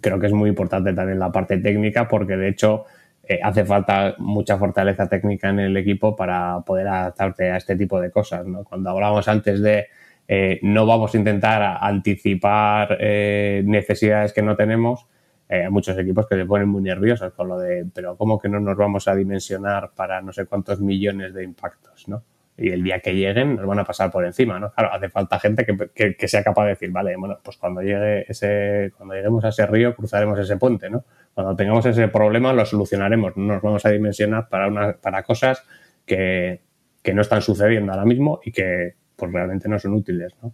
Creo 0.00 0.18
que 0.18 0.26
es 0.26 0.32
muy 0.32 0.50
importante 0.50 0.92
también 0.92 1.18
la 1.18 1.32
parte 1.32 1.58
técnica 1.58 2.08
porque 2.08 2.36
de 2.36 2.48
hecho 2.48 2.84
eh, 3.26 3.40
hace 3.42 3.64
falta 3.64 4.14
mucha 4.18 4.58
fortaleza 4.58 5.08
técnica 5.08 5.48
en 5.48 5.60
el 5.60 5.76
equipo 5.76 6.14
para 6.14 6.60
poder 6.60 6.88
adaptarte 6.88 7.50
a 7.50 7.56
este 7.56 7.76
tipo 7.76 8.00
de 8.00 8.10
cosas, 8.10 8.46
¿no? 8.46 8.64
Cuando 8.64 8.90
hablábamos 8.90 9.28
antes 9.28 9.60
de 9.62 9.86
eh, 10.26 10.60
no 10.62 10.84
vamos 10.84 11.14
a 11.14 11.18
intentar 11.18 11.78
anticipar 11.80 12.98
eh, 13.00 13.62
necesidades 13.64 14.34
que 14.34 14.42
no 14.42 14.56
tenemos, 14.56 15.06
eh, 15.48 15.68
muchos 15.70 15.96
equipos 15.96 16.26
que 16.26 16.36
se 16.36 16.44
ponen 16.44 16.68
muy 16.68 16.82
nerviosos 16.82 17.32
con 17.32 17.48
lo 17.48 17.58
de, 17.58 17.86
pero 17.94 18.16
¿cómo 18.16 18.38
que 18.38 18.48
no 18.48 18.60
nos 18.60 18.76
vamos 18.76 19.08
a 19.08 19.14
dimensionar 19.14 19.92
para 19.94 20.20
no 20.20 20.32
sé 20.32 20.44
cuántos 20.44 20.80
millones 20.80 21.32
de 21.32 21.42
impactos, 21.42 22.06
¿no? 22.06 22.22
Y 22.56 22.70
el 22.70 22.82
día 22.82 23.00
que 23.00 23.14
lleguen 23.14 23.54
nos 23.56 23.64
van 23.66 23.78
a 23.78 23.84
pasar 23.84 24.10
por 24.10 24.26
encima, 24.26 24.58
¿no? 24.58 24.72
Claro, 24.72 24.92
hace 24.92 25.08
falta 25.08 25.38
gente 25.38 25.64
que, 25.64 26.16
que, 26.16 26.28
sea 26.28 26.42
capaz 26.42 26.64
de 26.64 26.70
decir, 26.70 26.90
vale, 26.90 27.16
bueno, 27.16 27.38
pues 27.42 27.56
cuando 27.56 27.80
llegue 27.80 28.26
ese, 28.28 28.92
cuando 28.96 29.14
lleguemos 29.14 29.44
a 29.44 29.48
ese 29.48 29.64
río 29.64 29.94
cruzaremos 29.94 30.38
ese 30.38 30.56
puente, 30.56 30.90
¿no? 30.90 31.04
Cuando 31.32 31.56
tengamos 31.56 31.86
ese 31.86 32.08
problema 32.08 32.52
lo 32.52 32.66
solucionaremos, 32.66 33.36
no 33.36 33.54
nos 33.54 33.62
vamos 33.62 33.86
a 33.86 33.90
dimensionar 33.90 34.48
para 34.48 34.66
una, 34.66 34.94
para 34.94 35.22
cosas 35.22 35.64
que, 36.04 36.60
que 37.02 37.14
no 37.14 37.22
están 37.22 37.40
sucediendo 37.40 37.92
ahora 37.92 38.04
mismo 38.04 38.40
y 38.44 38.52
que 38.52 38.96
pues 39.16 39.32
realmente 39.32 39.68
no 39.68 39.78
son 39.78 39.94
útiles, 39.94 40.34
¿no? 40.42 40.52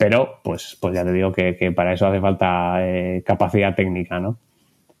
Pero, 0.00 0.40
pues, 0.42 0.78
pues 0.80 0.94
ya 0.94 1.04
te 1.04 1.12
digo 1.12 1.30
que, 1.30 1.72
para 1.76 1.92
eso 1.92 2.06
hace 2.06 2.22
falta 2.22 2.76
eh, 2.78 3.22
capacidad 3.22 3.74
técnica, 3.74 4.18
¿no? 4.18 4.38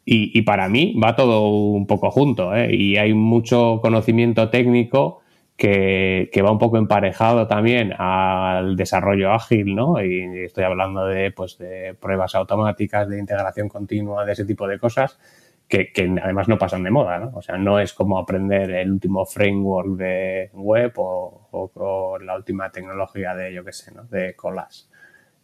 Y, 0.04 0.42
para 0.42 0.68
mí 0.68 0.94
va 1.02 1.16
todo 1.16 1.48
un 1.48 1.86
poco 1.86 2.10
junto, 2.10 2.54
¿eh? 2.54 2.74
Y 2.74 2.98
hay 2.98 3.14
mucho 3.14 3.78
conocimiento 3.80 4.50
técnico 4.50 5.22
que, 5.56 6.28
va 6.44 6.50
un 6.50 6.58
poco 6.58 6.76
emparejado 6.76 7.46
también 7.46 7.94
al 7.96 8.76
desarrollo 8.76 9.32
ágil, 9.32 9.74
¿no? 9.74 10.04
Y 10.04 10.44
estoy 10.44 10.64
hablando 10.64 11.06
de, 11.06 11.30
pues, 11.30 11.56
de 11.56 11.94
pruebas 11.98 12.34
automáticas, 12.34 13.08
de 13.08 13.18
integración 13.20 13.70
continua, 13.70 14.26
de 14.26 14.32
ese 14.32 14.44
tipo 14.44 14.68
de 14.68 14.78
cosas. 14.78 15.18
Que, 15.70 15.92
además 16.20 16.48
no 16.48 16.58
pasan 16.58 16.82
de 16.82 16.90
moda, 16.90 17.18
¿no? 17.20 17.30
O 17.32 17.42
sea, 17.42 17.56
no 17.56 17.78
es 17.78 17.92
como 17.92 18.18
aprender 18.18 18.72
el 18.72 18.90
último 18.90 19.24
framework 19.24 19.96
de 19.96 20.50
web 20.54 20.92
o, 20.96 22.18
la 22.20 22.34
última 22.34 22.72
tecnología 22.72 23.36
de, 23.36 23.54
yo 23.54 23.64
qué 23.64 23.72
sé, 23.72 23.94
¿no? 23.94 24.02
De 24.04 24.34
colas. 24.34 24.90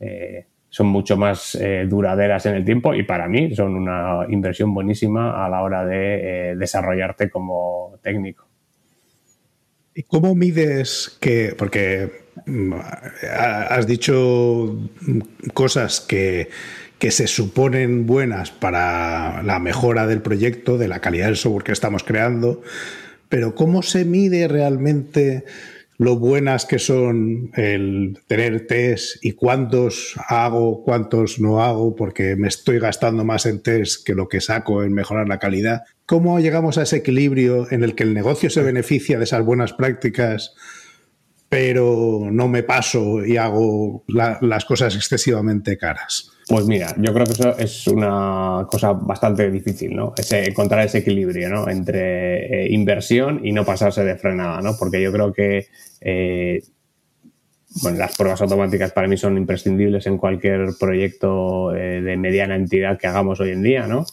Eh, 0.00 0.46
son 0.68 0.88
mucho 0.88 1.16
más 1.16 1.54
eh, 1.54 1.86
duraderas 1.88 2.44
en 2.46 2.56
el 2.56 2.64
tiempo 2.64 2.92
y 2.92 3.04
para 3.04 3.28
mí 3.28 3.54
son 3.54 3.76
una 3.76 4.26
inversión 4.28 4.74
buenísima 4.74 5.46
a 5.46 5.48
la 5.48 5.62
hora 5.62 5.86
de 5.86 6.50
eh, 6.50 6.56
desarrollarte 6.56 7.30
como 7.30 7.98
técnico. 8.02 8.48
¿Y 9.94 10.02
cómo 10.02 10.34
mides 10.34 11.16
que, 11.20 11.54
porque 11.56 12.26
mm, 12.44 12.74
has 13.32 13.86
dicho 13.86 14.76
cosas 15.54 16.00
que, 16.00 16.50
que 16.98 17.10
se 17.10 17.26
suponen 17.26 18.06
buenas 18.06 18.50
para 18.50 19.42
la 19.42 19.58
mejora 19.58 20.06
del 20.06 20.22
proyecto, 20.22 20.78
de 20.78 20.88
la 20.88 21.00
calidad 21.00 21.26
del 21.26 21.36
software 21.36 21.64
que 21.64 21.72
estamos 21.72 22.04
creando, 22.04 22.62
pero 23.28 23.54
¿cómo 23.54 23.82
se 23.82 24.04
mide 24.04 24.48
realmente 24.48 25.44
lo 25.98 26.18
buenas 26.18 26.66
que 26.66 26.78
son 26.78 27.50
el 27.54 28.18
tener 28.26 28.66
test 28.66 29.24
y 29.24 29.32
cuántos 29.32 30.14
hago, 30.28 30.82
cuántos 30.84 31.40
no 31.40 31.62
hago, 31.62 31.96
porque 31.96 32.36
me 32.36 32.48
estoy 32.48 32.78
gastando 32.78 33.24
más 33.24 33.46
en 33.46 33.62
test 33.62 34.04
que 34.04 34.14
lo 34.14 34.28
que 34.28 34.40
saco 34.40 34.82
en 34.82 34.92
mejorar 34.92 35.28
la 35.28 35.38
calidad. 35.38 35.84
¿Cómo 36.04 36.38
llegamos 36.38 36.76
a 36.76 36.82
ese 36.82 36.96
equilibrio 36.96 37.70
en 37.70 37.82
el 37.82 37.94
que 37.94 38.04
el 38.04 38.14
negocio 38.14 38.50
se 38.50 38.62
beneficia 38.62 39.18
de 39.18 39.24
esas 39.24 39.44
buenas 39.44 39.72
prácticas, 39.72 40.54
pero 41.48 42.28
no 42.30 42.48
me 42.48 42.62
paso 42.62 43.24
y 43.24 43.36
hago 43.36 44.04
las 44.08 44.64
cosas 44.64 44.96
excesivamente 44.96 45.76
caras? 45.78 46.32
Pues 46.48 46.64
mira, 46.66 46.94
yo 46.98 47.12
creo 47.12 47.26
que 47.26 47.32
eso 47.32 47.58
es 47.58 47.86
una 47.88 48.66
cosa 48.70 48.92
bastante 48.92 49.50
difícil, 49.50 49.96
¿no? 49.96 50.14
Ese, 50.16 50.44
encontrar 50.44 50.86
ese 50.86 50.98
equilibrio, 50.98 51.48
¿no? 51.48 51.68
Entre 51.68 52.66
eh, 52.66 52.72
inversión 52.72 53.40
y 53.44 53.50
no 53.50 53.64
pasarse 53.64 54.04
de 54.04 54.16
frenada, 54.16 54.60
¿no? 54.60 54.76
Porque 54.78 55.02
yo 55.02 55.12
creo 55.12 55.32
que 55.32 55.66
eh, 56.00 56.62
las 57.82 58.16
pruebas 58.16 58.40
automáticas 58.42 58.92
para 58.92 59.08
mí 59.08 59.16
son 59.16 59.36
imprescindibles 59.36 60.06
en 60.06 60.18
cualquier 60.18 60.68
proyecto 60.78 61.74
eh, 61.74 62.00
de 62.00 62.16
mediana 62.16 62.54
entidad 62.54 62.96
que 62.96 63.08
hagamos 63.08 63.40
hoy 63.40 63.50
en 63.50 63.62
día, 63.62 63.88
¿no? 63.88 64.06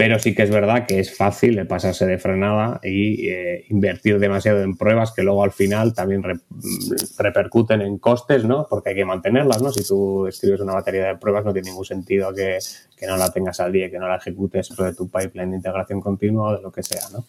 Pero 0.00 0.18
sí 0.18 0.34
que 0.34 0.44
es 0.44 0.50
verdad 0.50 0.86
que 0.86 0.98
es 0.98 1.14
fácil 1.14 1.66
pasarse 1.66 2.06
de 2.06 2.16
frenada 2.16 2.80
y 2.82 3.28
eh, 3.28 3.66
invertir 3.68 4.18
demasiado 4.18 4.62
en 4.62 4.74
pruebas 4.74 5.12
que 5.12 5.22
luego 5.22 5.44
al 5.44 5.52
final 5.52 5.92
también 5.92 6.22
repercuten 7.18 7.82
en 7.82 7.98
costes, 7.98 8.46
¿no? 8.46 8.66
Porque 8.66 8.88
hay 8.88 8.94
que 8.94 9.04
mantenerlas, 9.04 9.60
¿no? 9.60 9.70
Si 9.70 9.86
tú 9.86 10.26
escribes 10.26 10.62
una 10.62 10.72
batería 10.72 11.08
de 11.08 11.18
pruebas 11.18 11.44
no 11.44 11.52
tiene 11.52 11.68
ningún 11.68 11.84
sentido 11.84 12.32
que, 12.34 12.56
no 13.06 13.18
la 13.18 13.30
tengas 13.30 13.60
al 13.60 13.72
día, 13.72 13.90
que 13.90 13.98
no 13.98 14.08
la 14.08 14.16
ejecutes 14.16 14.68
sobre 14.68 14.94
tu 14.94 15.10
pipeline 15.10 15.50
de 15.50 15.56
integración 15.56 16.00
continua 16.00 16.48
o 16.48 16.56
de 16.56 16.62
lo 16.62 16.72
que 16.72 16.82
sea, 16.82 17.02
¿no? 17.12 17.26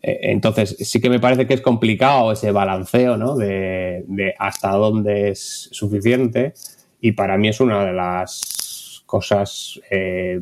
Eh, 0.00 0.30
entonces, 0.30 0.76
sí 0.78 1.00
que 1.00 1.10
me 1.10 1.18
parece 1.18 1.48
que 1.48 1.54
es 1.54 1.60
complicado 1.60 2.30
ese 2.30 2.52
balanceo, 2.52 3.16
¿no? 3.16 3.34
De, 3.34 4.32
hasta 4.38 4.70
dónde 4.70 5.30
es 5.30 5.70
suficiente 5.72 6.54
y 7.00 7.10
para 7.12 7.36
mí 7.36 7.48
es 7.48 7.58
una 7.58 7.84
de 7.84 7.94
las 7.94 9.02
cosas... 9.06 9.80
Eh, 9.90 10.40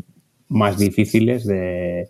más 0.48 0.78
difíciles 0.78 1.46
de, 1.46 2.08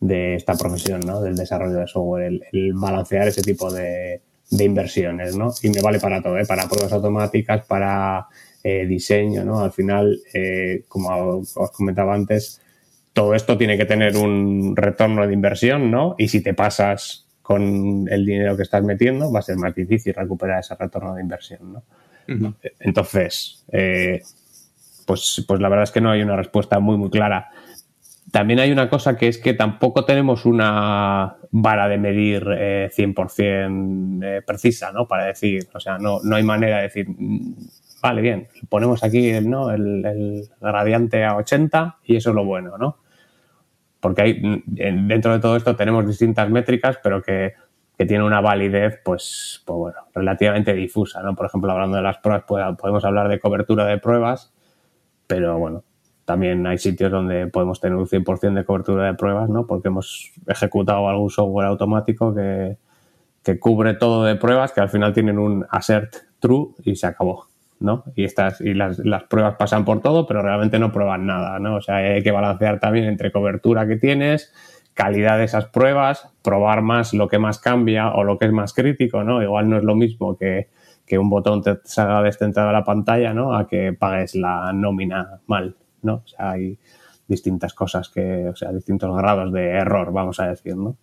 esta 0.00 0.54
profesión, 0.54 1.00
¿no? 1.00 1.20
Del 1.20 1.36
desarrollo 1.36 1.78
de 1.78 1.86
software, 1.86 2.40
el, 2.52 2.72
balancear 2.74 3.28
ese 3.28 3.42
tipo 3.42 3.72
de, 3.72 4.20
inversiones, 4.50 5.36
¿no? 5.36 5.52
Y 5.62 5.70
me 5.70 5.80
vale 5.82 5.98
para 5.98 6.22
todo, 6.22 6.38
¿eh? 6.38 6.46
Para 6.46 6.68
pruebas 6.68 6.92
automáticas, 6.92 7.64
para 7.66 8.26
eh, 8.62 8.86
diseño, 8.86 9.44
¿no? 9.44 9.60
Al 9.60 9.72
final, 9.72 10.20
eh, 10.32 10.84
como 10.88 11.38
os 11.38 11.70
comentaba 11.72 12.14
antes, 12.14 12.60
todo 13.12 13.34
esto 13.34 13.56
tiene 13.56 13.76
que 13.76 13.86
tener 13.86 14.16
un 14.16 14.76
retorno 14.76 15.26
de 15.26 15.32
inversión, 15.32 15.90
¿no? 15.90 16.14
Y 16.18 16.28
si 16.28 16.42
te 16.42 16.54
pasas 16.54 17.26
con 17.42 18.06
el 18.10 18.26
dinero 18.26 18.56
que 18.56 18.64
estás 18.64 18.82
metiendo, 18.82 19.32
va 19.32 19.38
a 19.38 19.42
ser 19.42 19.56
más 19.56 19.74
difícil 19.74 20.14
recuperar 20.14 20.60
ese 20.60 20.74
retorno 20.74 21.14
de 21.14 21.22
inversión, 21.22 21.72
¿no? 21.72 21.82
Entonces, 22.80 23.64
pues, 25.06 25.44
pues 25.46 25.60
la 25.60 25.68
verdad 25.68 25.84
es 25.84 25.92
que 25.92 26.00
no 26.00 26.10
hay 26.10 26.22
una 26.22 26.36
respuesta 26.36 26.80
muy, 26.80 26.96
muy 26.96 27.08
clara 27.08 27.50
también 28.36 28.60
hay 28.60 28.70
una 28.70 28.90
cosa 28.90 29.16
que 29.16 29.28
es 29.28 29.38
que 29.38 29.54
tampoco 29.54 30.04
tenemos 30.04 30.44
una 30.44 31.38
vara 31.52 31.88
de 31.88 31.96
medir 31.96 32.44
100% 32.44 33.40
eh, 33.40 34.36
eh, 34.36 34.42
precisa, 34.42 34.92
¿no? 34.92 35.08
Para 35.08 35.24
decir, 35.24 35.66
o 35.72 35.80
sea, 35.80 35.96
no, 35.96 36.18
no 36.22 36.36
hay 36.36 36.42
manera 36.42 36.76
de 36.76 36.82
decir, 36.82 37.06
mm, 37.08 37.54
vale, 38.02 38.20
bien, 38.20 38.46
ponemos 38.68 39.02
aquí 39.02 39.30
el, 39.30 39.48
¿no? 39.48 39.70
el, 39.70 40.50
gradiente 40.60 41.24
a 41.24 41.34
80 41.34 41.96
y 42.04 42.16
eso 42.16 42.28
es 42.28 42.36
lo 42.36 42.44
bueno, 42.44 42.76
¿no? 42.76 42.98
Porque 44.00 44.20
hay, 44.20 44.34
mm, 44.42 45.06
dentro 45.08 45.32
de 45.32 45.38
todo 45.38 45.56
esto 45.56 45.74
tenemos 45.74 46.06
distintas 46.06 46.50
métricas, 46.50 46.98
pero 47.02 47.22
que, 47.22 47.54
que 47.96 48.04
tienen 48.04 48.26
una 48.26 48.42
validez, 48.42 49.00
pues, 49.02 49.62
pues, 49.64 49.78
bueno, 49.78 49.98
relativamente 50.14 50.74
difusa, 50.74 51.22
¿no? 51.22 51.34
Por 51.34 51.46
ejemplo, 51.46 51.72
hablando 51.72 51.96
de 51.96 52.02
las 52.02 52.18
pruebas, 52.18 52.44
podemos 52.76 53.02
hablar 53.02 53.30
de 53.30 53.40
cobertura 53.40 53.86
de 53.86 53.96
pruebas, 53.96 54.52
pero 55.26 55.58
bueno, 55.58 55.84
también 56.26 56.66
hay 56.66 56.76
sitios 56.76 57.10
donde 57.10 57.46
podemos 57.46 57.80
tener 57.80 57.96
un 57.96 58.06
100% 58.06 58.52
de 58.52 58.64
cobertura 58.64 59.06
de 59.06 59.14
pruebas, 59.14 59.48
¿no? 59.48 59.64
Porque 59.64 59.88
hemos 59.88 60.32
ejecutado 60.48 61.08
algún 61.08 61.30
software 61.30 61.68
automático 61.68 62.34
que, 62.34 62.76
cubre 63.60 63.94
todo 63.94 64.24
de 64.24 64.34
pruebas, 64.34 64.72
que 64.72 64.80
al 64.80 64.88
final 64.90 65.12
tienen 65.12 65.38
un 65.38 65.64
assert 65.70 66.16
true 66.40 66.70
y 66.82 66.96
se 66.96 67.06
acabó, 67.06 67.46
¿no? 67.78 68.02
Y, 68.16 68.24
estas, 68.24 68.60
y 68.60 68.74
las, 68.74 68.98
pruebas 69.30 69.54
pasan 69.54 69.84
por 69.84 70.02
todo, 70.02 70.26
pero 70.26 70.42
realmente 70.42 70.80
no 70.80 70.90
prueban 70.90 71.26
nada, 71.26 71.60
¿no? 71.60 71.76
O 71.76 71.80
sea, 71.80 71.98
hay 71.98 72.24
que 72.24 72.32
balancear 72.32 72.80
también 72.80 73.04
entre 73.04 73.30
cobertura 73.30 73.86
que 73.86 73.94
tienes, 73.94 74.52
calidad 74.94 75.38
de 75.38 75.44
esas 75.44 75.66
pruebas, 75.66 76.28
probar 76.42 76.82
más 76.82 77.14
lo 77.14 77.28
que 77.28 77.38
más 77.38 77.60
cambia 77.60 78.10
o 78.10 78.24
lo 78.24 78.36
que 78.36 78.46
es 78.46 78.52
más 78.52 78.74
crítico, 78.74 79.22
¿no? 79.22 79.44
Igual 79.44 79.70
no 79.70 79.76
es 79.76 79.84
lo 79.84 79.94
mismo 79.94 80.36
que, 80.36 80.70
que 81.06 81.18
un 81.20 81.30
botón 81.30 81.62
te 81.62 81.78
salga 81.84 82.20
descentrado 82.22 82.70
de 82.70 82.74
la 82.74 82.84
pantalla, 82.84 83.32
¿no? 83.32 83.54
A 83.54 83.68
que 83.68 83.92
pagues 83.92 84.34
la 84.34 84.72
nómina 84.72 85.38
mal, 85.46 85.76
¿no? 86.06 86.22
O 86.24 86.26
sea, 86.26 86.52
hay 86.52 86.78
distintas 87.28 87.74
cosas 87.74 88.08
que, 88.08 88.48
o 88.48 88.56
sea, 88.56 88.72
distintos 88.72 89.14
grados 89.16 89.52
de 89.52 89.70
error, 89.70 90.12
vamos 90.12 90.40
a 90.40 90.46
decir, 90.48 90.76
¿no? 90.76 90.96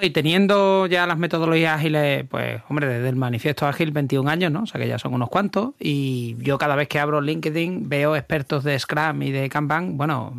y 0.00 0.10
teniendo 0.10 0.86
ya 0.86 1.06
las 1.06 1.18
metodologías 1.18 1.76
ágiles, 1.76 2.24
pues, 2.28 2.62
hombre, 2.68 2.86
desde 2.86 3.08
el 3.08 3.16
manifiesto 3.16 3.66
ágil 3.66 3.90
21 3.90 4.28
años, 4.30 4.50
¿no? 4.50 4.62
O 4.62 4.66
sea, 4.66 4.80
que 4.80 4.88
ya 4.88 4.98
son 4.98 5.14
unos 5.14 5.28
cuantos. 5.28 5.70
Y 5.78 6.36
yo 6.38 6.58
cada 6.58 6.76
vez 6.76 6.88
que 6.88 6.98
abro 6.98 7.20
LinkedIn 7.20 7.88
veo 7.88 8.16
expertos 8.16 8.64
de 8.64 8.78
Scrum 8.78 9.22
y 9.22 9.30
de 9.32 9.48
Kanban. 9.48 9.96
Bueno, 9.96 10.34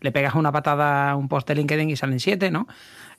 le 0.00 0.12
pegas 0.12 0.34
una 0.34 0.52
patada 0.52 1.10
a 1.10 1.16
un 1.16 1.28
post 1.28 1.48
de 1.48 1.54
LinkedIn 1.56 1.90
y 1.90 1.96
salen 1.96 2.20
siete, 2.20 2.50
¿no? 2.50 2.66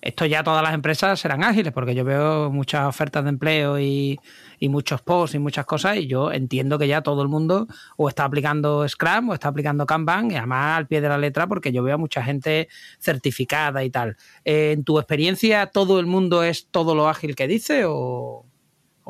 Esto 0.02 0.26
ya 0.26 0.44
todas 0.44 0.64
las 0.64 0.74
empresas 0.74 1.20
serán 1.20 1.44
ágiles, 1.44 1.74
porque 1.74 1.94
yo 1.94 2.06
veo 2.06 2.50
muchas 2.50 2.88
ofertas 2.88 3.24
de 3.24 3.30
empleo 3.30 3.80
y 3.80 4.18
muchos 4.62 5.02
posts 5.02 5.36
y 5.36 5.40
muchas 5.40 5.66
cosas 5.66 5.98
y 5.98 6.08
yo 6.08 6.32
entiendo 6.32 6.78
que 6.78 6.88
ya 6.88 7.02
todo 7.02 7.22
el 7.22 7.28
mundo 7.28 7.68
o 7.98 8.10
está 8.10 8.26
aplicando 8.26 8.88
Scrum 8.88 9.30
o 9.30 9.34
está 9.34 9.50
aplicando 9.50 9.86
Kanban 9.86 10.32
y 10.32 10.36
además 10.36 10.78
al 10.78 10.88
pie 10.88 11.02
de 11.02 11.10
la 11.10 11.18
letra 11.18 11.48
porque 11.48 11.72
yo 11.72 11.84
veo 11.84 11.96
a 11.96 11.98
mucha 11.98 12.24
gente 12.24 12.68
certificada 13.00 13.84
y 13.84 13.90
tal. 13.90 14.18
Eh, 14.46 14.72
¿En 14.74 14.84
tu 14.84 15.00
experiencia 15.00 15.68
todo 15.68 16.00
el 16.00 16.06
mundo 16.06 16.44
es 16.44 16.68
todo 16.68 16.96
lo 16.96 17.08
ágil 17.08 17.36
que 17.36 17.48
dice 17.48 17.84
o, 17.86 18.46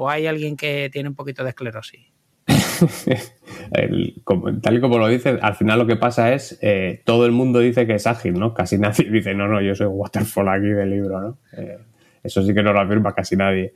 hay 0.07 0.27
alguien 0.27 0.55
que 0.55 0.89
tiene 0.91 1.09
un 1.09 1.15
poquito 1.15 1.43
de 1.43 1.49
esclerosis? 1.49 2.07
tal 4.61 4.77
y 4.77 4.81
como 4.81 4.97
lo 4.97 5.07
dices, 5.07 5.39
al 5.41 5.55
final 5.55 5.79
lo 5.79 5.87
que 5.87 5.95
pasa 5.95 6.33
es 6.33 6.57
eh, 6.61 7.01
todo 7.05 7.25
el 7.25 7.31
mundo 7.31 7.59
dice 7.59 7.85
que 7.85 7.95
es 7.95 8.07
ágil, 8.07 8.39
¿no? 8.39 8.53
Casi 8.53 8.77
nadie 8.77 9.09
dice, 9.09 9.33
no, 9.33 9.47
no, 9.47 9.61
yo 9.61 9.75
soy 9.75 9.87
waterfall 9.87 10.49
aquí 10.49 10.67
del 10.67 10.89
libro, 10.89 11.21
¿no? 11.21 11.37
Eh, 11.53 11.77
eso 12.23 12.43
sí 12.43 12.53
que 12.53 12.63
no 12.63 12.73
lo 12.73 12.81
afirma 12.81 13.13
casi 13.13 13.35
nadie. 13.35 13.73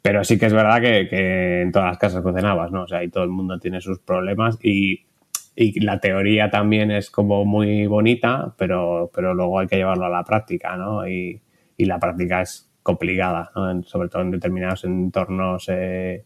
Pero 0.00 0.24
sí 0.24 0.38
que 0.38 0.46
es 0.46 0.52
verdad 0.52 0.80
que, 0.80 1.62
en 1.62 1.70
todas 1.70 1.90
las 1.90 1.98
casas 1.98 2.22
cocinabas, 2.22 2.72
¿no? 2.72 2.82
O 2.82 2.88
sea, 2.88 3.04
y 3.04 3.08
todo 3.08 3.24
el 3.24 3.30
mundo 3.30 3.58
tiene 3.58 3.80
sus 3.80 4.00
problemas 4.00 4.58
y, 4.62 5.04
la 5.54 6.00
teoría 6.00 6.50
también 6.50 6.90
es 6.90 7.10
como 7.10 7.44
muy 7.44 7.86
bonita, 7.86 8.54
pero, 8.56 9.10
pero 9.14 9.34
luego 9.34 9.58
hay 9.58 9.66
que 9.66 9.76
llevarlo 9.76 10.06
a 10.06 10.08
la 10.08 10.24
práctica, 10.24 10.76
¿no? 10.76 11.06
Y, 11.06 11.40
la 11.78 11.98
práctica 11.98 12.42
es 12.42 12.70
complicada, 12.82 13.50
sobre 13.84 14.08
todo 14.08 14.22
en 14.22 14.30
determinados 14.30 14.84
entornos, 14.84 15.68
eh, 15.68 16.24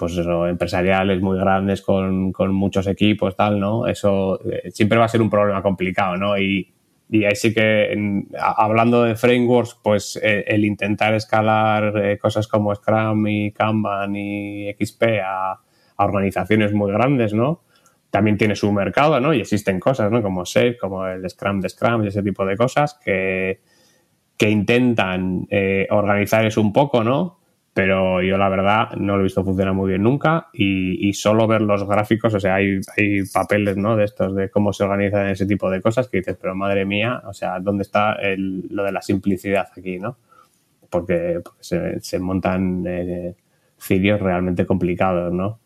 pues 0.00 0.16
eso, 0.16 0.46
empresariales 0.46 1.20
muy 1.20 1.38
grandes 1.38 1.82
con, 1.82 2.32
con, 2.32 2.54
muchos 2.54 2.86
equipos, 2.86 3.36
tal, 3.36 3.60
¿no? 3.60 3.86
Eso 3.86 4.40
eh, 4.50 4.70
siempre 4.70 4.96
va 4.96 5.04
a 5.04 5.08
ser 5.08 5.20
un 5.20 5.28
problema 5.28 5.62
complicado, 5.62 6.16
¿no? 6.16 6.38
Y, 6.38 6.72
y 7.10 7.24
ahí 7.24 7.36
sí 7.36 7.52
que, 7.52 8.24
hablando 8.38 9.04
de 9.04 9.14
frameworks, 9.14 9.78
pues 9.82 10.18
eh, 10.22 10.44
el 10.46 10.64
intentar 10.64 11.12
escalar 11.12 11.94
eh, 11.98 12.18
cosas 12.18 12.48
como 12.48 12.74
Scrum 12.74 13.26
y 13.26 13.52
Kanban 13.52 14.16
y 14.16 14.72
XP 14.72 15.02
a, 15.22 15.60
organizaciones 15.96 16.72
muy 16.72 16.90
grandes, 16.90 17.34
¿no? 17.34 17.62
También 18.08 18.38
tiene 18.38 18.56
su 18.56 18.72
mercado, 18.72 19.20
¿no? 19.20 19.34
Y 19.34 19.40
existen 19.40 19.78
cosas, 19.78 20.10
¿no? 20.10 20.22
Como 20.22 20.46
Safe, 20.46 20.78
como 20.78 21.06
el 21.06 21.28
Scrum 21.28 21.60
de 21.60 21.68
Scrum 21.68 22.04
y 22.04 22.08
ese 22.08 22.22
tipo 22.22 22.46
de 22.46 22.56
cosas 22.56 22.98
que, 23.04 23.60
que 24.38 24.48
intentan 24.48 25.46
organizar 25.90 26.46
eso 26.46 26.62
un 26.62 26.72
poco, 26.72 27.04
¿no? 27.04 27.39
Pero 27.82 28.20
yo 28.20 28.36
la 28.36 28.50
verdad 28.50 28.90
no 28.98 29.14
lo 29.14 29.20
he 29.20 29.22
visto 29.22 29.42
funcionar 29.42 29.72
muy 29.72 29.88
bien 29.88 30.02
nunca 30.02 30.48
y, 30.52 31.14
solo 31.14 31.46
ver 31.46 31.62
los 31.62 31.88
gráficos, 31.88 32.34
o 32.34 32.38
sea, 32.38 32.56
hay, 32.56 32.80
papeles, 33.32 33.78
¿no? 33.78 33.96
De 33.96 34.04
estos, 34.04 34.34
de 34.36 34.50
cómo 34.50 34.74
se 34.74 34.84
organizan 34.84 35.28
ese 35.28 35.46
tipo 35.46 35.70
de 35.70 35.80
cosas 35.80 36.06
que 36.06 36.18
dices, 36.18 36.36
pero 36.38 36.54
madre 36.54 36.84
mía, 36.84 37.22
o 37.24 37.32
sea, 37.32 37.58
¿dónde 37.58 37.80
está 37.80 38.18
lo 38.36 38.84
de 38.84 38.92
la 38.92 39.00
simplicidad 39.00 39.68
aquí, 39.74 39.98
¿no? 39.98 40.18
Porque, 40.90 41.40
se, 41.60 42.18
montan 42.18 42.84
eh, 42.86 43.34
realmente 43.88 44.66
complicados, 44.66 45.32
¿no? 45.32 45.59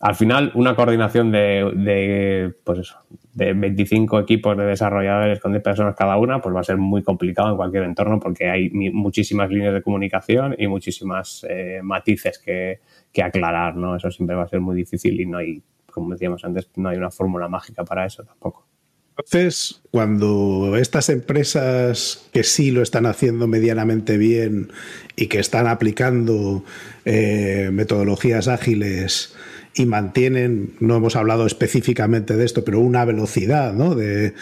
Al 0.00 0.14
final, 0.14 0.50
una 0.54 0.74
coordinación 0.74 1.30
de, 1.30 1.72
de 1.76 2.54
pues 2.64 2.78
eso, 2.80 2.96
de 3.34 3.52
25 3.52 4.18
equipos 4.20 4.56
de 4.56 4.64
desarrolladores 4.64 5.40
con 5.40 5.52
10 5.52 5.62
personas 5.62 5.94
cada 5.94 6.16
una, 6.16 6.40
pues 6.40 6.54
va 6.54 6.60
a 6.60 6.64
ser 6.64 6.78
muy 6.78 7.02
complicado 7.02 7.50
en 7.50 7.56
cualquier 7.56 7.84
entorno 7.84 8.18
porque 8.18 8.48
hay 8.48 8.70
muchísimas 8.70 9.50
líneas 9.50 9.74
de 9.74 9.82
comunicación 9.82 10.54
y 10.58 10.66
muchísimas 10.66 11.46
eh, 11.48 11.80
matices 11.82 12.38
que, 12.38 12.80
aclarar, 13.22 13.76
¿no? 13.76 13.96
Eso 13.96 14.10
siempre 14.10 14.34
va 14.34 14.44
a 14.44 14.48
ser 14.48 14.60
muy 14.60 14.74
difícil 14.74 15.20
y 15.20 15.26
no 15.26 15.38
hay, 15.38 15.62
como 15.92 16.12
decíamos 16.12 16.42
antes, 16.44 16.70
no 16.76 16.88
hay 16.88 16.96
una 16.96 17.10
fórmula 17.10 17.48
mágica 17.48 17.84
para 17.84 18.06
eso 18.06 18.24
tampoco. 18.24 18.66
Entonces, 19.10 19.82
cuando 19.90 20.76
estas 20.78 21.10
empresas 21.10 22.30
que 22.32 22.42
sí 22.42 22.70
lo 22.70 22.80
están 22.80 23.04
haciendo 23.04 23.46
medianamente 23.46 24.16
bien 24.16 24.72
y 25.14 25.26
que 25.26 25.40
están 25.40 25.66
aplicando 25.66 26.64
eh, 27.04 27.68
metodologías 27.70 28.48
ágiles 28.48 29.36
y 29.74 29.86
mantienen, 29.86 30.74
no 30.80 30.96
hemos 30.96 31.16
hablado 31.16 31.46
específicamente 31.46 32.36
de 32.36 32.44
esto, 32.44 32.64
pero 32.64 32.80
una 32.80 33.04
velocidad 33.04 33.72
de, 33.72 34.34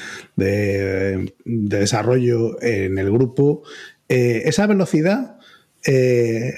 desarrollo 1.44 2.62
en 2.62 2.98
el 2.98 3.10
grupo, 3.10 3.62
eh, 4.08 4.42
esa 4.46 4.66
velocidad 4.66 5.38
eh, 5.86 6.54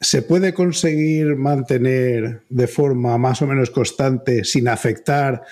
se 0.00 0.22
puede 0.22 0.52
conseguir 0.54 1.36
mantener 1.36 2.42
de 2.50 2.66
forma 2.66 3.16
más 3.16 3.40
o 3.42 3.46
menos 3.46 3.70
constante 3.70 4.44
sin 4.44 4.68
afectar 4.68 5.42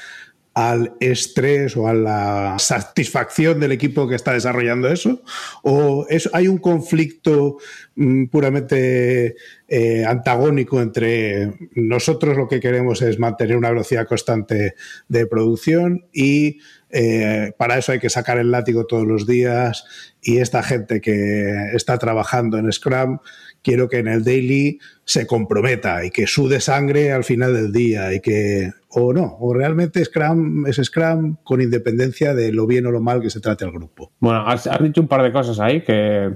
al 0.55 0.94
estrés 1.00 1.76
o 1.76 1.88
a 1.88 1.94
la 1.94 2.57
satisfacción 2.59 3.59
del 3.61 3.72
equipo 3.72 4.09
que 4.09 4.14
está 4.14 4.32
desarrollando 4.32 4.88
eso? 4.88 5.22
¿O 5.62 6.07
es, 6.09 6.28
hay 6.32 6.48
un 6.48 6.59
conflicto 6.59 7.59
mm, 7.96 8.26
puramente 8.26 9.36
eh, 9.68 10.05
antagónico 10.05 10.82
entre 10.82 11.55
nosotros 11.74 12.36
lo 12.36 12.48
que 12.48 12.61
queremos 12.61 13.00
es 13.03 13.18
mantener 13.18 13.57
una 13.57 13.70
velocidad 13.70 14.07
constante 14.07 14.74
de 15.09 15.26
producción 15.26 16.07
y 16.12 16.59
eh, 16.90 17.53
para 17.57 17.78
eso 17.78 17.92
hay 17.92 17.98
que 17.98 18.11
sacar 18.11 18.38
el 18.38 18.50
látigo 18.50 18.84
todos 18.84 19.07
los 19.07 19.26
días 19.26 20.11
y 20.22 20.38
esta 20.38 20.62
gente 20.62 21.00
que 21.00 21.72
está 21.74 21.98
trabajando 21.98 22.56
en 22.56 22.72
Scrum 22.72 23.18
quiero 23.62 23.88
que 23.88 23.98
en 23.98 24.08
el 24.08 24.24
daily 24.24 24.78
se 25.04 25.26
comprometa 25.26 26.04
y 26.04 26.10
que 26.10 26.26
sude 26.26 26.60
sangre 26.60 27.12
al 27.12 27.24
final 27.24 27.52
del 27.54 27.72
día 27.72 28.14
y 28.14 28.20
que, 28.20 28.70
o 28.88 29.12
no, 29.12 29.36
o 29.40 29.52
realmente 29.52 30.04
Scrum 30.04 30.66
es 30.66 30.76
Scrum 30.76 31.36
con 31.42 31.60
independencia 31.60 32.34
de 32.34 32.52
lo 32.52 32.66
bien 32.66 32.86
o 32.86 32.92
lo 32.92 33.00
mal 33.00 33.20
que 33.20 33.30
se 33.30 33.40
trate 33.40 33.64
el 33.64 33.72
grupo. 33.72 34.12
Bueno, 34.20 34.46
has, 34.46 34.68
dicho 34.80 35.00
un 35.00 35.08
par 35.08 35.22
de 35.22 35.32
cosas 35.32 35.58
ahí 35.58 35.82
que, 35.82 36.30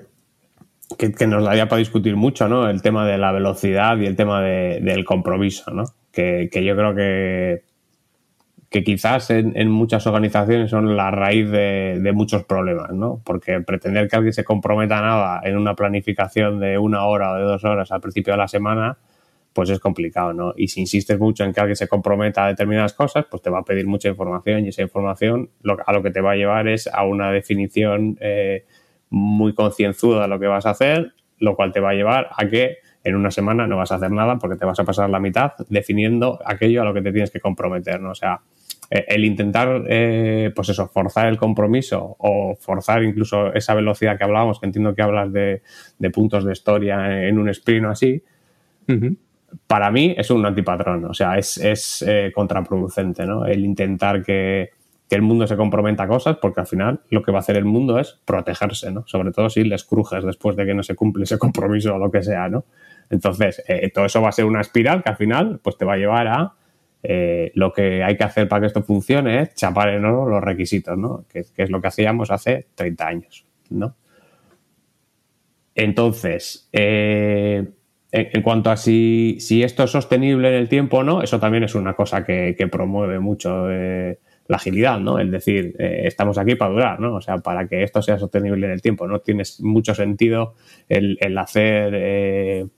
que, 0.98 1.26
nos 1.28 1.44
daría 1.44 1.68
para 1.68 1.78
discutir 1.78 2.16
mucho, 2.16 2.48
¿no? 2.48 2.68
El 2.68 2.82
tema 2.82 3.06
de 3.06 3.18
la 3.18 3.30
velocidad 3.30 3.96
y 3.98 4.06
el 4.06 4.16
tema 4.16 4.42
del 4.42 5.04
compromiso, 5.04 5.70
¿no? 5.72 5.84
Que, 6.10 6.48
que 6.50 6.64
yo 6.64 6.74
creo 6.74 6.94
que 6.94 7.62
que 8.70 8.82
quizás 8.82 9.30
en, 9.30 9.70
muchas 9.70 10.06
organizaciones 10.06 10.70
son 10.70 10.96
la 10.96 11.10
raíz 11.10 11.50
de, 11.50 12.12
muchos 12.14 12.44
problemas, 12.44 12.90
¿no? 12.92 13.20
Porque 13.24 13.60
pretender 13.60 14.08
que 14.08 14.16
alguien 14.16 14.32
se 14.32 14.44
comprometa 14.44 14.98
a 14.98 15.02
nada 15.02 15.40
en 15.44 15.56
una 15.56 15.74
planificación 15.74 16.58
de 16.58 16.78
una 16.78 17.04
hora 17.04 17.32
o 17.32 17.36
de 17.36 17.42
dos 17.42 17.64
horas 17.64 17.92
al 17.92 18.00
principio 18.00 18.32
de 18.32 18.38
la 18.38 18.48
semana, 18.48 18.98
pues 19.52 19.70
es 19.70 19.78
complicado, 19.78 20.32
¿no? 20.32 20.52
Y 20.56 20.68
si 20.68 20.80
insistes 20.80 21.18
mucho 21.18 21.44
en 21.44 21.52
que 21.52 21.60
alguien 21.60 21.76
se 21.76 21.88
comprometa 21.88 22.44
a 22.44 22.48
determinadas 22.48 22.92
cosas, 22.92 23.24
pues 23.30 23.40
te 23.40 23.50
va 23.50 23.60
a 23.60 23.64
pedir 23.64 23.86
mucha 23.86 24.08
información 24.08 24.64
y 24.64 24.68
esa 24.68 24.82
información 24.82 25.50
a 25.86 25.92
lo 25.92 26.02
que 26.02 26.10
te 26.10 26.20
va 26.20 26.32
a 26.32 26.36
llevar 26.36 26.68
es 26.68 26.88
a 26.88 27.04
una 27.04 27.30
definición 27.30 28.18
eh, 28.20 28.66
muy 29.08 29.54
concienzuda 29.54 30.22
de 30.22 30.28
lo 30.28 30.40
que 30.40 30.46
vas 30.46 30.66
a 30.66 30.70
hacer, 30.70 31.12
lo 31.38 31.54
cual 31.54 31.72
te 31.72 31.80
va 31.80 31.90
a 31.90 31.94
llevar 31.94 32.28
a 32.36 32.48
que 32.48 32.78
en 33.04 33.14
una 33.14 33.30
semana 33.30 33.68
no 33.68 33.76
vas 33.76 33.92
a 33.92 33.94
hacer 33.94 34.10
nada 34.10 34.36
porque 34.36 34.56
te 34.56 34.66
vas 34.66 34.78
a 34.80 34.84
pasar 34.84 35.08
la 35.08 35.20
mitad 35.20 35.52
definiendo 35.68 36.40
aquello 36.44 36.82
a 36.82 36.84
lo 36.84 36.92
que 36.92 37.02
te 37.02 37.12
tienes 37.12 37.30
que 37.30 37.40
comprometer, 37.40 38.00
¿no? 38.00 38.10
O 38.10 38.14
sea, 38.14 38.40
el 38.90 39.24
intentar, 39.24 39.84
eh, 39.88 40.52
pues 40.54 40.68
eso, 40.68 40.88
forzar 40.88 41.26
el 41.26 41.36
compromiso 41.36 42.16
o 42.18 42.56
forzar 42.58 43.02
incluso 43.02 43.52
esa 43.52 43.74
velocidad 43.74 44.16
que 44.16 44.24
hablábamos, 44.24 44.60
que 44.60 44.66
entiendo 44.66 44.94
que 44.94 45.02
hablas 45.02 45.32
de, 45.32 45.62
puntos 46.12 46.44
de 46.44 46.52
historia 46.52 47.26
en 47.26 47.38
un 47.38 47.48
sprint 47.48 47.86
o 47.86 47.90
así, 47.90 48.22
para 49.66 49.90
mí 49.90 50.14
es 50.16 50.30
un 50.30 50.46
antipatrón, 50.46 51.04
o 51.06 51.14
sea, 51.14 51.36
es, 51.36 52.04
eh, 52.06 52.30
contraproducente, 52.34 53.26
¿no? 53.26 53.44
El 53.44 53.64
intentar 53.64 54.22
que, 54.22 54.70
el 55.08 55.22
mundo 55.22 55.46
se 55.46 55.56
comprometa 55.56 56.02
a 56.02 56.08
cosas, 56.08 56.36
porque 56.42 56.60
al 56.60 56.66
final 56.66 57.00
lo 57.10 57.22
que 57.22 57.30
va 57.30 57.38
a 57.38 57.40
hacer 57.40 57.56
el 57.56 57.64
mundo 57.64 58.00
es 58.00 58.18
protegerse, 58.24 58.90
¿no? 58.90 59.04
Sobre 59.06 59.30
todo 59.30 59.48
si 59.48 59.62
les 59.62 59.84
crujes 59.84 60.24
después 60.24 60.56
de 60.56 60.66
que 60.66 60.74
no 60.74 60.82
se 60.82 60.96
cumple 60.96 61.22
ese 61.22 61.38
compromiso 61.38 61.94
o 61.94 61.98
lo 61.98 62.10
que 62.10 62.24
sea, 62.24 62.48
¿no? 62.48 62.64
Entonces, 63.08 63.62
todo 63.94 64.06
eso 64.06 64.20
va 64.20 64.30
a 64.30 64.32
ser 64.32 64.46
una 64.46 64.60
espiral 64.60 65.04
que 65.04 65.10
al 65.10 65.16
final, 65.16 65.60
pues 65.62 65.78
te 65.78 65.84
va 65.84 65.92
a 65.92 65.96
llevar 65.96 66.26
a 66.26 66.54
eh, 67.02 67.52
lo 67.54 67.72
que 67.72 68.02
hay 68.02 68.16
que 68.16 68.24
hacer 68.24 68.48
para 68.48 68.60
que 68.60 68.66
esto 68.66 68.82
funcione 68.82 69.42
es 69.42 69.54
chapar 69.54 69.90
en 69.90 70.04
oro 70.04 70.28
los 70.28 70.42
requisitos, 70.42 70.98
¿no? 70.98 71.24
Que, 71.28 71.44
es 71.56 71.70
lo 71.70 71.80
que 71.80 71.88
hacíamos 71.88 72.30
hace 72.30 72.66
30 72.74 73.06
años, 73.06 73.46
¿no? 73.70 73.96
Entonces, 75.74 76.68
eh, 76.72 77.64
en, 78.10 78.42
cuanto 78.42 78.70
a 78.70 78.76
si, 78.76 79.38
esto 79.62 79.84
es 79.84 79.90
sostenible 79.90 80.48
en 80.48 80.54
el 80.54 80.68
tiempo 80.68 80.98
o 80.98 81.04
no, 81.04 81.22
eso 81.22 81.38
también 81.38 81.64
es 81.64 81.74
una 81.74 81.94
cosa 81.94 82.24
que, 82.24 82.68
promueve 82.72 83.20
mucho 83.20 83.70
eh, 83.70 84.18
la 84.48 84.56
agilidad, 84.56 84.98
¿no? 84.98 85.18
El 85.18 85.30
decir, 85.30 85.76
estamos 85.78 86.38
aquí 86.38 86.54
para 86.54 86.72
durar, 86.72 87.00
¿no? 87.00 87.16
O 87.16 87.20
sea, 87.20 87.38
para 87.38 87.68
que 87.68 87.82
esto 87.82 88.00
sea 88.00 88.18
sostenible 88.18 88.66
en 88.66 88.72
el 88.72 88.80
tiempo. 88.80 89.06
No 89.06 89.20
tiene 89.20 89.42
mucho 89.60 89.94
sentido 89.94 90.54
el 90.88 91.36
hacer 91.36 92.70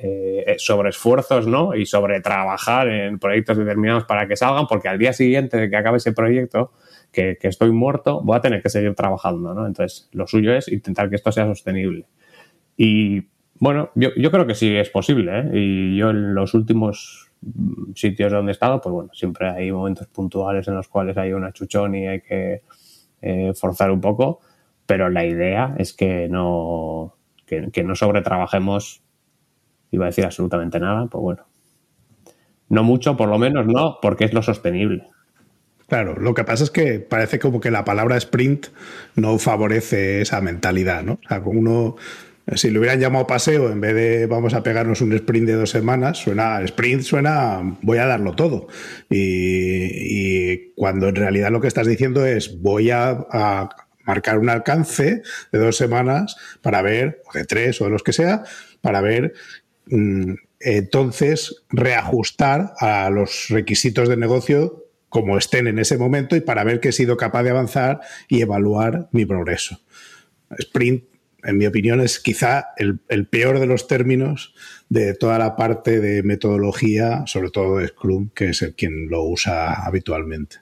eh, 0.00 0.54
sobre 0.58 0.90
esfuerzos 0.90 1.48
¿no? 1.48 1.74
y 1.74 1.84
sobre 1.84 2.20
trabajar 2.20 2.86
en 2.86 3.18
proyectos 3.18 3.58
determinados 3.58 4.04
para 4.04 4.28
que 4.28 4.36
salgan, 4.36 4.68
porque 4.68 4.86
al 4.86 4.96
día 4.96 5.12
siguiente 5.12 5.56
de 5.56 5.68
que 5.68 5.76
acabe 5.76 5.96
ese 5.96 6.12
proyecto, 6.12 6.70
que, 7.10 7.36
estoy 7.42 7.72
muerto, 7.72 8.20
voy 8.22 8.36
a 8.36 8.40
tener 8.40 8.62
que 8.62 8.68
seguir 8.68 8.94
trabajando. 8.94 9.54
¿no? 9.54 9.66
Entonces, 9.66 10.08
lo 10.12 10.28
suyo 10.28 10.52
es 10.54 10.68
intentar 10.68 11.10
que 11.10 11.16
esto 11.16 11.32
sea 11.32 11.46
sostenible. 11.46 12.06
Y 12.76 13.24
bueno, 13.58 13.90
yo, 13.96 14.12
creo 14.30 14.46
que 14.46 14.54
sí 14.54 14.76
es 14.76 14.88
posible. 14.88 15.40
¿eh? 15.40 15.50
Y 15.54 15.96
yo 15.96 16.10
en 16.10 16.32
los 16.32 16.54
últimos 16.54 17.32
sitios 17.96 18.30
donde 18.30 18.52
he 18.52 18.54
estado, 18.54 18.80
pues 18.80 18.92
bueno, 18.92 19.10
siempre 19.14 19.48
hay 19.48 19.72
momentos 19.72 20.06
puntuales 20.06 20.68
en 20.68 20.76
los 20.76 20.86
cuales 20.86 21.16
hay 21.16 21.32
una 21.32 21.52
chuchón 21.52 21.96
y 21.96 22.06
hay 22.06 22.20
que 22.20 22.62
eh, 23.20 23.52
forzar 23.52 23.90
un 23.90 24.00
poco, 24.00 24.38
pero 24.86 25.08
la 25.10 25.24
idea 25.26 25.74
es 25.76 25.92
que 25.92 26.28
no, 26.28 27.16
que, 27.46 27.72
que 27.72 27.82
iba 29.90 30.06
a 30.06 30.08
decir 30.08 30.24
absolutamente 30.24 30.80
nada, 30.80 31.06
pues 31.06 31.22
bueno. 31.22 31.46
No 32.68 32.82
mucho, 32.82 33.16
por 33.16 33.28
lo 33.28 33.38
menos 33.38 33.66
no, 33.66 33.98
porque 34.02 34.24
es 34.24 34.34
lo 34.34 34.42
sostenible. 34.42 35.08
Claro, 35.88 36.16
lo 36.16 36.34
que 36.34 36.44
pasa 36.44 36.64
es 36.64 36.70
que 36.70 37.00
parece 37.00 37.38
como 37.38 37.60
que 37.60 37.70
la 37.70 37.84
palabra 37.84 38.16
sprint 38.18 38.66
no 39.16 39.38
favorece 39.38 40.20
esa 40.20 40.42
mentalidad, 40.42 41.02
¿no? 41.02 41.14
O 41.14 41.28
sea, 41.28 41.40
uno, 41.42 41.96
si 42.54 42.70
lo 42.70 42.80
hubieran 42.80 43.00
llamado 43.00 43.26
paseo 43.26 43.72
en 43.72 43.80
vez 43.80 43.94
de 43.94 44.26
vamos 44.26 44.52
a 44.52 44.62
pegarnos 44.62 45.00
un 45.00 45.14
sprint 45.14 45.46
de 45.46 45.54
dos 45.54 45.70
semanas, 45.70 46.18
suena 46.18 46.60
sprint, 46.60 47.02
suena 47.02 47.78
voy 47.80 47.96
a 47.98 48.06
darlo 48.06 48.34
todo. 48.34 48.68
Y, 49.08 50.74
cuando 50.74 51.08
en 51.08 51.16
realidad 51.16 51.50
lo 51.50 51.62
que 51.62 51.68
estás 51.68 51.86
diciendo 51.86 52.26
es 52.26 52.60
voy 52.60 52.90
a, 52.90 53.10
a 53.30 53.70
marcar 54.04 54.38
un 54.38 54.50
alcance 54.50 55.22
de 55.52 55.58
dos 55.58 55.76
semanas 55.76 56.36
para 56.60 56.82
ver, 56.82 57.22
o 57.26 57.36
de 57.36 57.46
tres 57.46 57.80
o 57.80 57.84
de 57.84 57.90
los 57.90 58.02
que 58.02 58.12
sea, 58.12 58.42
para 58.82 59.00
ver 59.00 59.32
entonces 60.60 61.64
reajustar 61.70 62.72
a 62.78 63.10
los 63.10 63.46
requisitos 63.48 64.08
de 64.08 64.16
negocio 64.16 64.84
como 65.08 65.38
estén 65.38 65.66
en 65.66 65.78
ese 65.78 65.96
momento 65.98 66.36
y 66.36 66.40
para 66.40 66.64
ver 66.64 66.80
que 66.80 66.90
he 66.90 66.92
sido 66.92 67.16
capaz 67.16 67.42
de 67.42 67.50
avanzar 67.50 68.00
y 68.28 68.42
evaluar 68.42 69.08
mi 69.12 69.24
progreso. 69.24 69.80
Sprint, 70.58 71.04
en 71.44 71.56
mi 71.56 71.66
opinión, 71.66 72.00
es 72.00 72.18
quizá 72.18 72.68
el, 72.76 73.26
peor 73.26 73.60
de 73.60 73.66
los 73.66 73.86
términos 73.86 74.54
de 74.88 75.14
toda 75.14 75.38
la 75.38 75.56
parte 75.56 76.00
de 76.00 76.22
metodología, 76.22 77.24
sobre 77.26 77.50
todo 77.50 77.78
de 77.78 77.88
Scrum, 77.88 78.30
que 78.34 78.50
es 78.50 78.62
el 78.62 78.74
quien 78.74 79.08
lo 79.08 79.22
usa 79.22 79.86
habitualmente. 79.86 80.56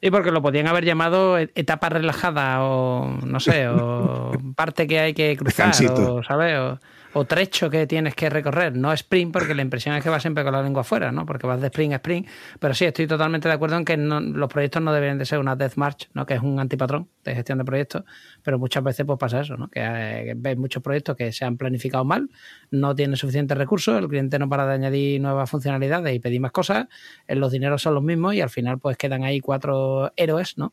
Y 0.00 0.10
porque 0.10 0.32
lo 0.32 0.42
podían 0.42 0.66
haber 0.66 0.84
llamado 0.84 1.38
e-, 1.38 1.50
etapa 1.54 1.88
relajada 1.88 2.64
o 2.64 3.20
no 3.24 3.38
sé, 3.38 3.68
o 3.68 4.32
parte 4.56 4.88
que 4.88 4.98
hay 4.98 5.14
que 5.14 5.36
cruzar, 5.36 5.72
o, 5.90 6.22
¿sabes? 6.24 6.58
o 6.58 6.80
trecho 7.26 7.70
que 7.70 7.86
tienes 7.86 8.14
que 8.14 8.30
recorrer, 8.30 8.76
no 8.76 8.92
sprint, 8.92 9.32
porque 9.32 9.54
la 9.54 9.62
impresión 9.62 9.94
es 9.94 10.02
que 10.02 10.08
vas 10.08 10.22
siempre 10.22 10.44
con 10.44 10.52
la 10.52 10.62
lengua 10.62 10.80
afuera, 10.80 11.12
¿no? 11.12 11.26
Porque 11.26 11.46
vas 11.46 11.60
de 11.60 11.66
sprint 11.66 11.92
a 11.92 11.96
sprint, 11.96 12.26
pero 12.58 12.74
sí, 12.74 12.84
estoy 12.84 13.06
totalmente 13.06 13.48
de 13.48 13.54
acuerdo 13.54 13.76
en 13.76 13.84
que 13.84 13.96
los 13.96 14.48
proyectos 14.48 14.82
no 14.82 14.92
deberían 14.92 15.18
de 15.18 15.26
ser 15.26 15.38
una 15.38 15.54
death 15.54 15.74
march, 15.76 16.08
¿no? 16.14 16.24
Que 16.26 16.34
es 16.34 16.42
un 16.42 16.58
antipatrón 16.58 17.08
de 17.24 17.34
gestión 17.34 17.58
de 17.58 17.64
proyectos, 17.64 18.04
pero 18.42 18.58
muchas 18.58 18.82
veces 18.82 19.04
pues 19.06 19.18
pasa 19.18 19.40
eso, 19.40 19.56
¿no? 19.56 19.68
Que, 19.68 19.80
eh, 19.82 20.32
ves 20.36 20.56
muchos 20.56 20.82
proyectos 20.82 21.16
que 21.16 21.32
se 21.32 21.44
han 21.44 21.56
planificado 21.56 22.04
mal, 22.04 22.30
no 22.70 22.94
tienen 22.94 23.16
suficientes 23.16 23.56
recursos, 23.56 23.98
el 23.98 24.08
cliente 24.08 24.38
no 24.38 24.48
para 24.48 24.66
de 24.66 24.74
añadir 24.74 25.20
nuevas 25.20 25.50
funcionalidades 25.50 26.14
y 26.14 26.18
pedir 26.18 26.40
más 26.40 26.52
cosas, 26.52 26.86
eh, 27.28 27.36
los 27.36 27.52
dineros 27.52 27.82
son 27.82 27.94
los 27.94 28.02
mismos 28.02 28.34
y 28.34 28.40
al 28.40 28.50
final 28.50 28.78
pues 28.78 28.96
quedan 28.96 29.24
ahí 29.24 29.40
cuatro 29.40 30.12
héroes, 30.16 30.56
¿no? 30.56 30.72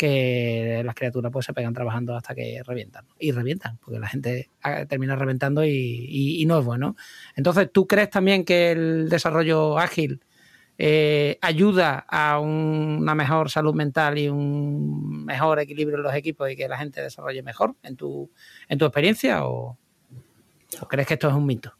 Que 0.00 0.80
las 0.82 0.94
criaturas 0.94 1.30
pues 1.30 1.44
se 1.44 1.52
pegan 1.52 1.74
trabajando 1.74 2.16
hasta 2.16 2.34
que 2.34 2.62
revientan. 2.64 3.04
Y 3.18 3.32
revientan, 3.32 3.76
porque 3.84 3.98
la 3.98 4.08
gente 4.08 4.48
ah, 4.62 4.86
termina 4.86 5.14
reventando 5.14 5.62
y, 5.62 6.42
no 6.46 6.58
es 6.58 6.64
bueno. 6.64 6.96
Entonces, 7.36 7.68
¿tú 7.70 7.86
crees 7.86 8.08
también 8.08 8.46
que 8.46 8.70
el 8.70 9.10
desarrollo 9.10 9.78
ágil 9.78 10.24
eh, 10.78 11.36
ayuda 11.42 12.06
a 12.08 12.40
una 12.40 13.14
mejor 13.14 13.50
salud 13.50 13.74
mental 13.74 14.16
y 14.16 14.30
un 14.30 15.26
mejor 15.26 15.60
equilibrio 15.60 15.98
en 15.98 16.04
los 16.04 16.14
equipos 16.14 16.50
y 16.50 16.56
que 16.56 16.66
la 16.66 16.78
gente 16.78 17.02
desarrolle 17.02 17.42
mejor 17.42 17.74
en 17.82 17.96
tu, 17.96 18.30
en 18.70 18.78
tu 18.78 18.86
experiencia? 18.86 19.44
¿O, 19.44 19.76
crees 20.88 21.06
que 21.06 21.14
esto 21.14 21.28
es 21.28 21.34
un 21.34 21.44
mito? 21.44 21.74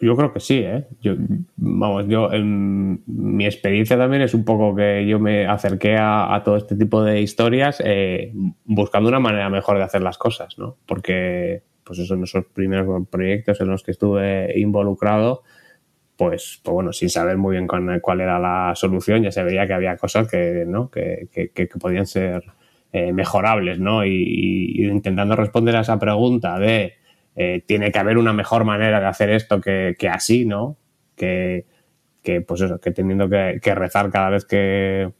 Yo 0.00 0.16
creo 0.16 0.32
que 0.32 0.40
sí, 0.40 0.58
¿eh? 0.58 0.86
Yo, 1.00 1.14
vamos, 1.56 2.06
yo 2.08 2.32
en 2.32 3.02
mi 3.06 3.46
experiencia 3.46 3.96
también 3.96 4.22
es 4.22 4.34
un 4.34 4.44
poco 4.44 4.74
que 4.74 5.06
yo 5.06 5.18
me 5.18 5.46
acerqué 5.46 5.96
a, 5.98 6.40
todo 6.44 6.56
este 6.56 6.76
tipo 6.76 7.02
de 7.02 7.20
historias 7.20 7.82
eh, 7.84 8.32
buscando 8.64 9.08
una 9.08 9.20
manera 9.20 9.48
mejor 9.50 9.78
de 9.78 9.84
hacer 9.84 10.02
las 10.02 10.18
cosas, 10.18 10.58
¿no? 10.58 10.76
Porque, 10.86 11.62
pues 11.84 11.98
eso, 11.98 12.14
en 12.14 12.24
esos 12.24 12.46
primeros 12.46 13.06
proyectos 13.08 13.60
en 13.60 13.68
los 13.68 13.82
que 13.82 13.92
estuve 13.92 14.58
involucrado, 14.58 15.42
pues, 16.16 16.60
pues 16.62 16.72
bueno, 16.72 16.92
sin 16.92 17.10
saber 17.10 17.36
muy 17.36 17.56
bien 17.56 17.66
cuál, 17.66 18.20
era 18.20 18.38
la 18.38 18.72
solución, 18.74 19.22
ya 19.22 19.32
se 19.32 19.42
veía 19.42 19.66
que 19.66 19.74
había 19.74 19.96
cosas 19.96 20.28
que, 20.28 20.64
¿no? 20.66 20.90
que, 20.90 21.28
que, 21.32 21.66
podían 21.66 22.06
ser 22.06 22.44
eh, 22.92 23.12
mejorables, 23.12 23.80
¿no? 23.80 24.04
y 24.04 24.86
intentando 24.86 25.34
responder 25.34 25.76
a 25.76 25.80
esa 25.80 25.98
pregunta 25.98 26.58
de 26.58 26.94
eh, 27.36 27.62
tiene 27.66 27.90
que 27.90 27.98
haber 27.98 28.18
una 28.18 28.32
mejor 28.32 28.64
manera 28.64 29.00
de 29.00 29.06
hacer 29.06 29.30
esto 29.30 29.60
que, 29.60 29.96
así, 30.10 30.44
¿no? 30.44 30.76
Que, 31.16 31.66
pues 32.46 32.60
eso, 32.60 32.80
que 32.80 32.90
teniendo 32.92 33.28
que, 33.28 33.74
rezar 33.74 34.10
cada 34.10 34.30
vez 34.30 34.44
que, 34.44 35.12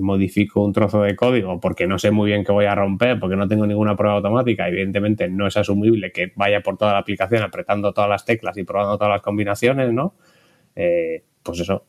modifico 0.00 0.62
un 0.62 0.72
trozo 0.72 1.02
de 1.02 1.16
código 1.16 1.58
porque 1.58 1.86
no 1.86 1.98
sé 1.98 2.10
muy 2.10 2.30
bien 2.30 2.44
qué 2.44 2.52
voy 2.52 2.66
a 2.66 2.74
romper, 2.74 3.18
porque 3.18 3.36
no 3.36 3.48
tengo 3.48 3.66
ninguna 3.66 3.96
prueba 3.96 4.16
automática, 4.16 4.68
evidentemente 4.68 5.28
no 5.28 5.46
es 5.46 5.56
asumible 5.56 6.12
que 6.12 6.32
vaya 6.36 6.60
por 6.60 6.76
toda 6.76 6.92
la 6.92 6.98
aplicación 6.98 7.42
apretando 7.42 7.92
todas 7.92 8.10
las 8.10 8.24
teclas 8.24 8.56
y 8.58 8.64
probando 8.64 8.98
todas 8.98 9.12
las 9.12 9.22
combinaciones, 9.22 9.92
¿no? 9.92 10.14
Eh, 10.76 11.24
pues 11.42 11.60
eso, 11.60 11.86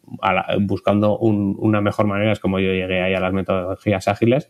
buscando 0.61 1.17
una 1.19 1.81
mejor 1.81 2.07
manera 2.07 2.31
es 2.31 2.39
como 2.39 2.59
yo 2.59 2.71
llegué 2.71 3.01
ahí 3.01 3.13
a 3.13 3.19
las 3.19 3.33
metodologías 3.33 4.07
ágiles 4.07 4.49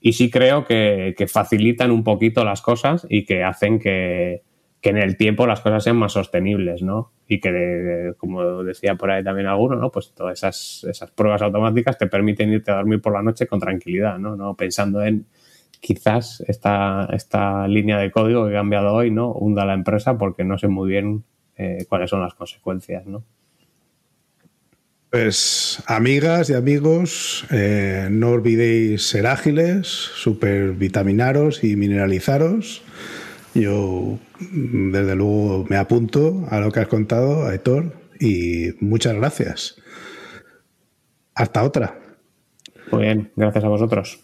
y 0.00 0.14
sí 0.14 0.30
creo 0.30 0.64
que, 0.64 1.14
facilitan 1.28 1.90
un 1.90 2.02
poquito 2.02 2.44
las 2.44 2.62
cosas 2.62 3.06
y 3.08 3.24
que 3.24 3.44
hacen 3.44 3.78
que, 3.78 4.42
en 4.82 4.96
el 4.96 5.18
tiempo 5.18 5.46
las 5.46 5.60
cosas 5.60 5.84
sean 5.84 5.96
más 5.96 6.12
sostenibles, 6.12 6.82
¿no? 6.82 7.12
Y 7.28 7.38
que, 7.38 8.14
como 8.16 8.64
decía 8.64 8.94
por 8.94 9.10
ahí 9.10 9.22
también 9.22 9.46
alguno, 9.46 9.76
¿no? 9.76 9.90
Pues 9.90 10.14
todas 10.14 10.38
esas, 10.38 10.86
esas 10.88 11.10
pruebas 11.10 11.42
automáticas 11.42 11.98
te 11.98 12.06
permiten 12.06 12.50
irte 12.50 12.70
a 12.70 12.76
dormir 12.76 13.00
por 13.00 13.12
la 13.12 13.22
noche 13.22 13.46
con 13.46 13.60
tranquilidad, 13.60 14.18
¿no? 14.18 14.36
no 14.36 14.56
pensando 14.56 15.04
en 15.04 15.26
quizás 15.80 16.42
esta, 16.46 17.08
esta 17.12 17.68
línea 17.68 17.98
de 17.98 18.10
código 18.10 18.46
que 18.46 18.52
he 18.52 18.54
cambiado 18.54 18.94
hoy, 18.94 19.10
¿no? 19.10 19.32
Hunda 19.32 19.64
la 19.64 19.74
empresa 19.74 20.16
porque 20.16 20.44
no 20.44 20.58
sé 20.58 20.68
muy 20.68 20.88
bien 20.88 21.24
eh, 21.56 21.84
cuáles 21.88 22.10
son 22.10 22.20
las 22.20 22.34
consecuencias, 22.34 23.06
¿no? 23.06 23.22
Pues 25.10 25.82
amigas 25.86 26.50
y 26.50 26.54
amigos, 26.54 27.44
eh, 27.50 28.06
no 28.12 28.30
olvidéis 28.30 29.02
ser 29.02 29.26
ágiles, 29.26 29.88
supervitaminaros 29.88 31.64
y 31.64 31.74
mineralizaros. 31.74 32.82
Yo 33.52 34.20
desde 34.38 35.16
luego 35.16 35.66
me 35.68 35.78
apunto 35.78 36.46
a 36.48 36.60
lo 36.60 36.70
que 36.70 36.78
has 36.78 36.86
contado, 36.86 37.48
Aitor, 37.48 37.92
y 38.20 38.68
muchas 38.78 39.16
gracias. 39.16 39.82
Hasta 41.34 41.64
otra. 41.64 41.98
Muy 42.92 43.02
bien, 43.02 43.32
gracias 43.34 43.64
a 43.64 43.68
vosotros. 43.68 44.20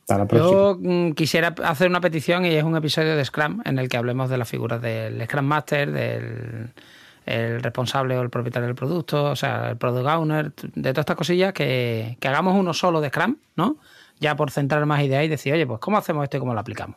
Hasta 0.00 0.16
la 0.16 0.26
próxima. 0.26 0.50
Yo 0.50 0.78
mm, 0.80 1.12
quisiera 1.12 1.54
hacer 1.62 1.90
una 1.90 2.00
petición 2.00 2.46
y 2.46 2.54
es 2.54 2.64
un 2.64 2.74
episodio 2.74 3.16
de 3.16 3.24
Scrum 3.24 3.60
en 3.66 3.78
el 3.78 3.90
que 3.90 3.98
hablemos 3.98 4.30
de 4.30 4.38
la 4.38 4.46
figura 4.46 4.78
del 4.78 5.22
Scrum 5.26 5.44
Master, 5.44 5.92
del 5.92 6.70
el 7.26 7.62
responsable 7.62 8.16
o 8.16 8.22
el 8.22 8.30
propietario 8.30 8.66
del 8.66 8.74
producto, 8.74 9.24
o 9.24 9.36
sea, 9.36 9.70
el 9.70 9.76
product 9.76 10.06
owner, 10.06 10.52
de 10.54 10.92
todas 10.92 11.02
estas 11.02 11.16
cosillas, 11.16 11.52
que, 11.52 12.16
hagamos 12.22 12.54
uno 12.58 12.74
solo 12.74 13.00
de 13.00 13.08
Scrum, 13.08 13.36
¿no? 13.56 13.76
Ya 14.20 14.36
por 14.36 14.50
centrar 14.50 14.84
más 14.86 15.02
ideas 15.02 15.24
y 15.24 15.28
decir, 15.28 15.52
oye, 15.52 15.66
pues 15.66 15.80
¿cómo 15.80 15.98
hacemos 15.98 16.24
esto 16.24 16.36
y 16.36 16.40
cómo 16.40 16.54
lo 16.54 16.60
aplicamos? 16.60 16.96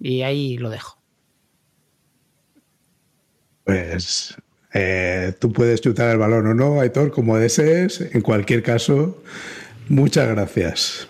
Y 0.00 0.22
ahí 0.22 0.58
lo 0.58 0.70
dejo. 0.70 0.98
Pues 3.64 4.36
eh, 4.72 5.34
tú 5.40 5.52
puedes 5.52 5.80
chutar 5.80 6.10
el 6.10 6.18
balón 6.18 6.46
o 6.46 6.54
no, 6.54 6.80
Aitor, 6.80 7.10
como 7.10 7.36
desees. 7.36 8.00
En 8.00 8.20
cualquier 8.20 8.62
caso, 8.62 9.22
muchas 9.88 10.28
gracias. 10.28 11.08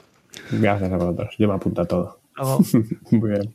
Gracias 0.51 0.93
a 0.93 0.97
vosotros. 0.97 1.35
Yo 1.39 1.49
me 1.49 1.55
apunto 1.55 1.83
a 1.83 1.85
todo. 1.87 2.21
Muy 3.11 3.31
bien. 3.31 3.55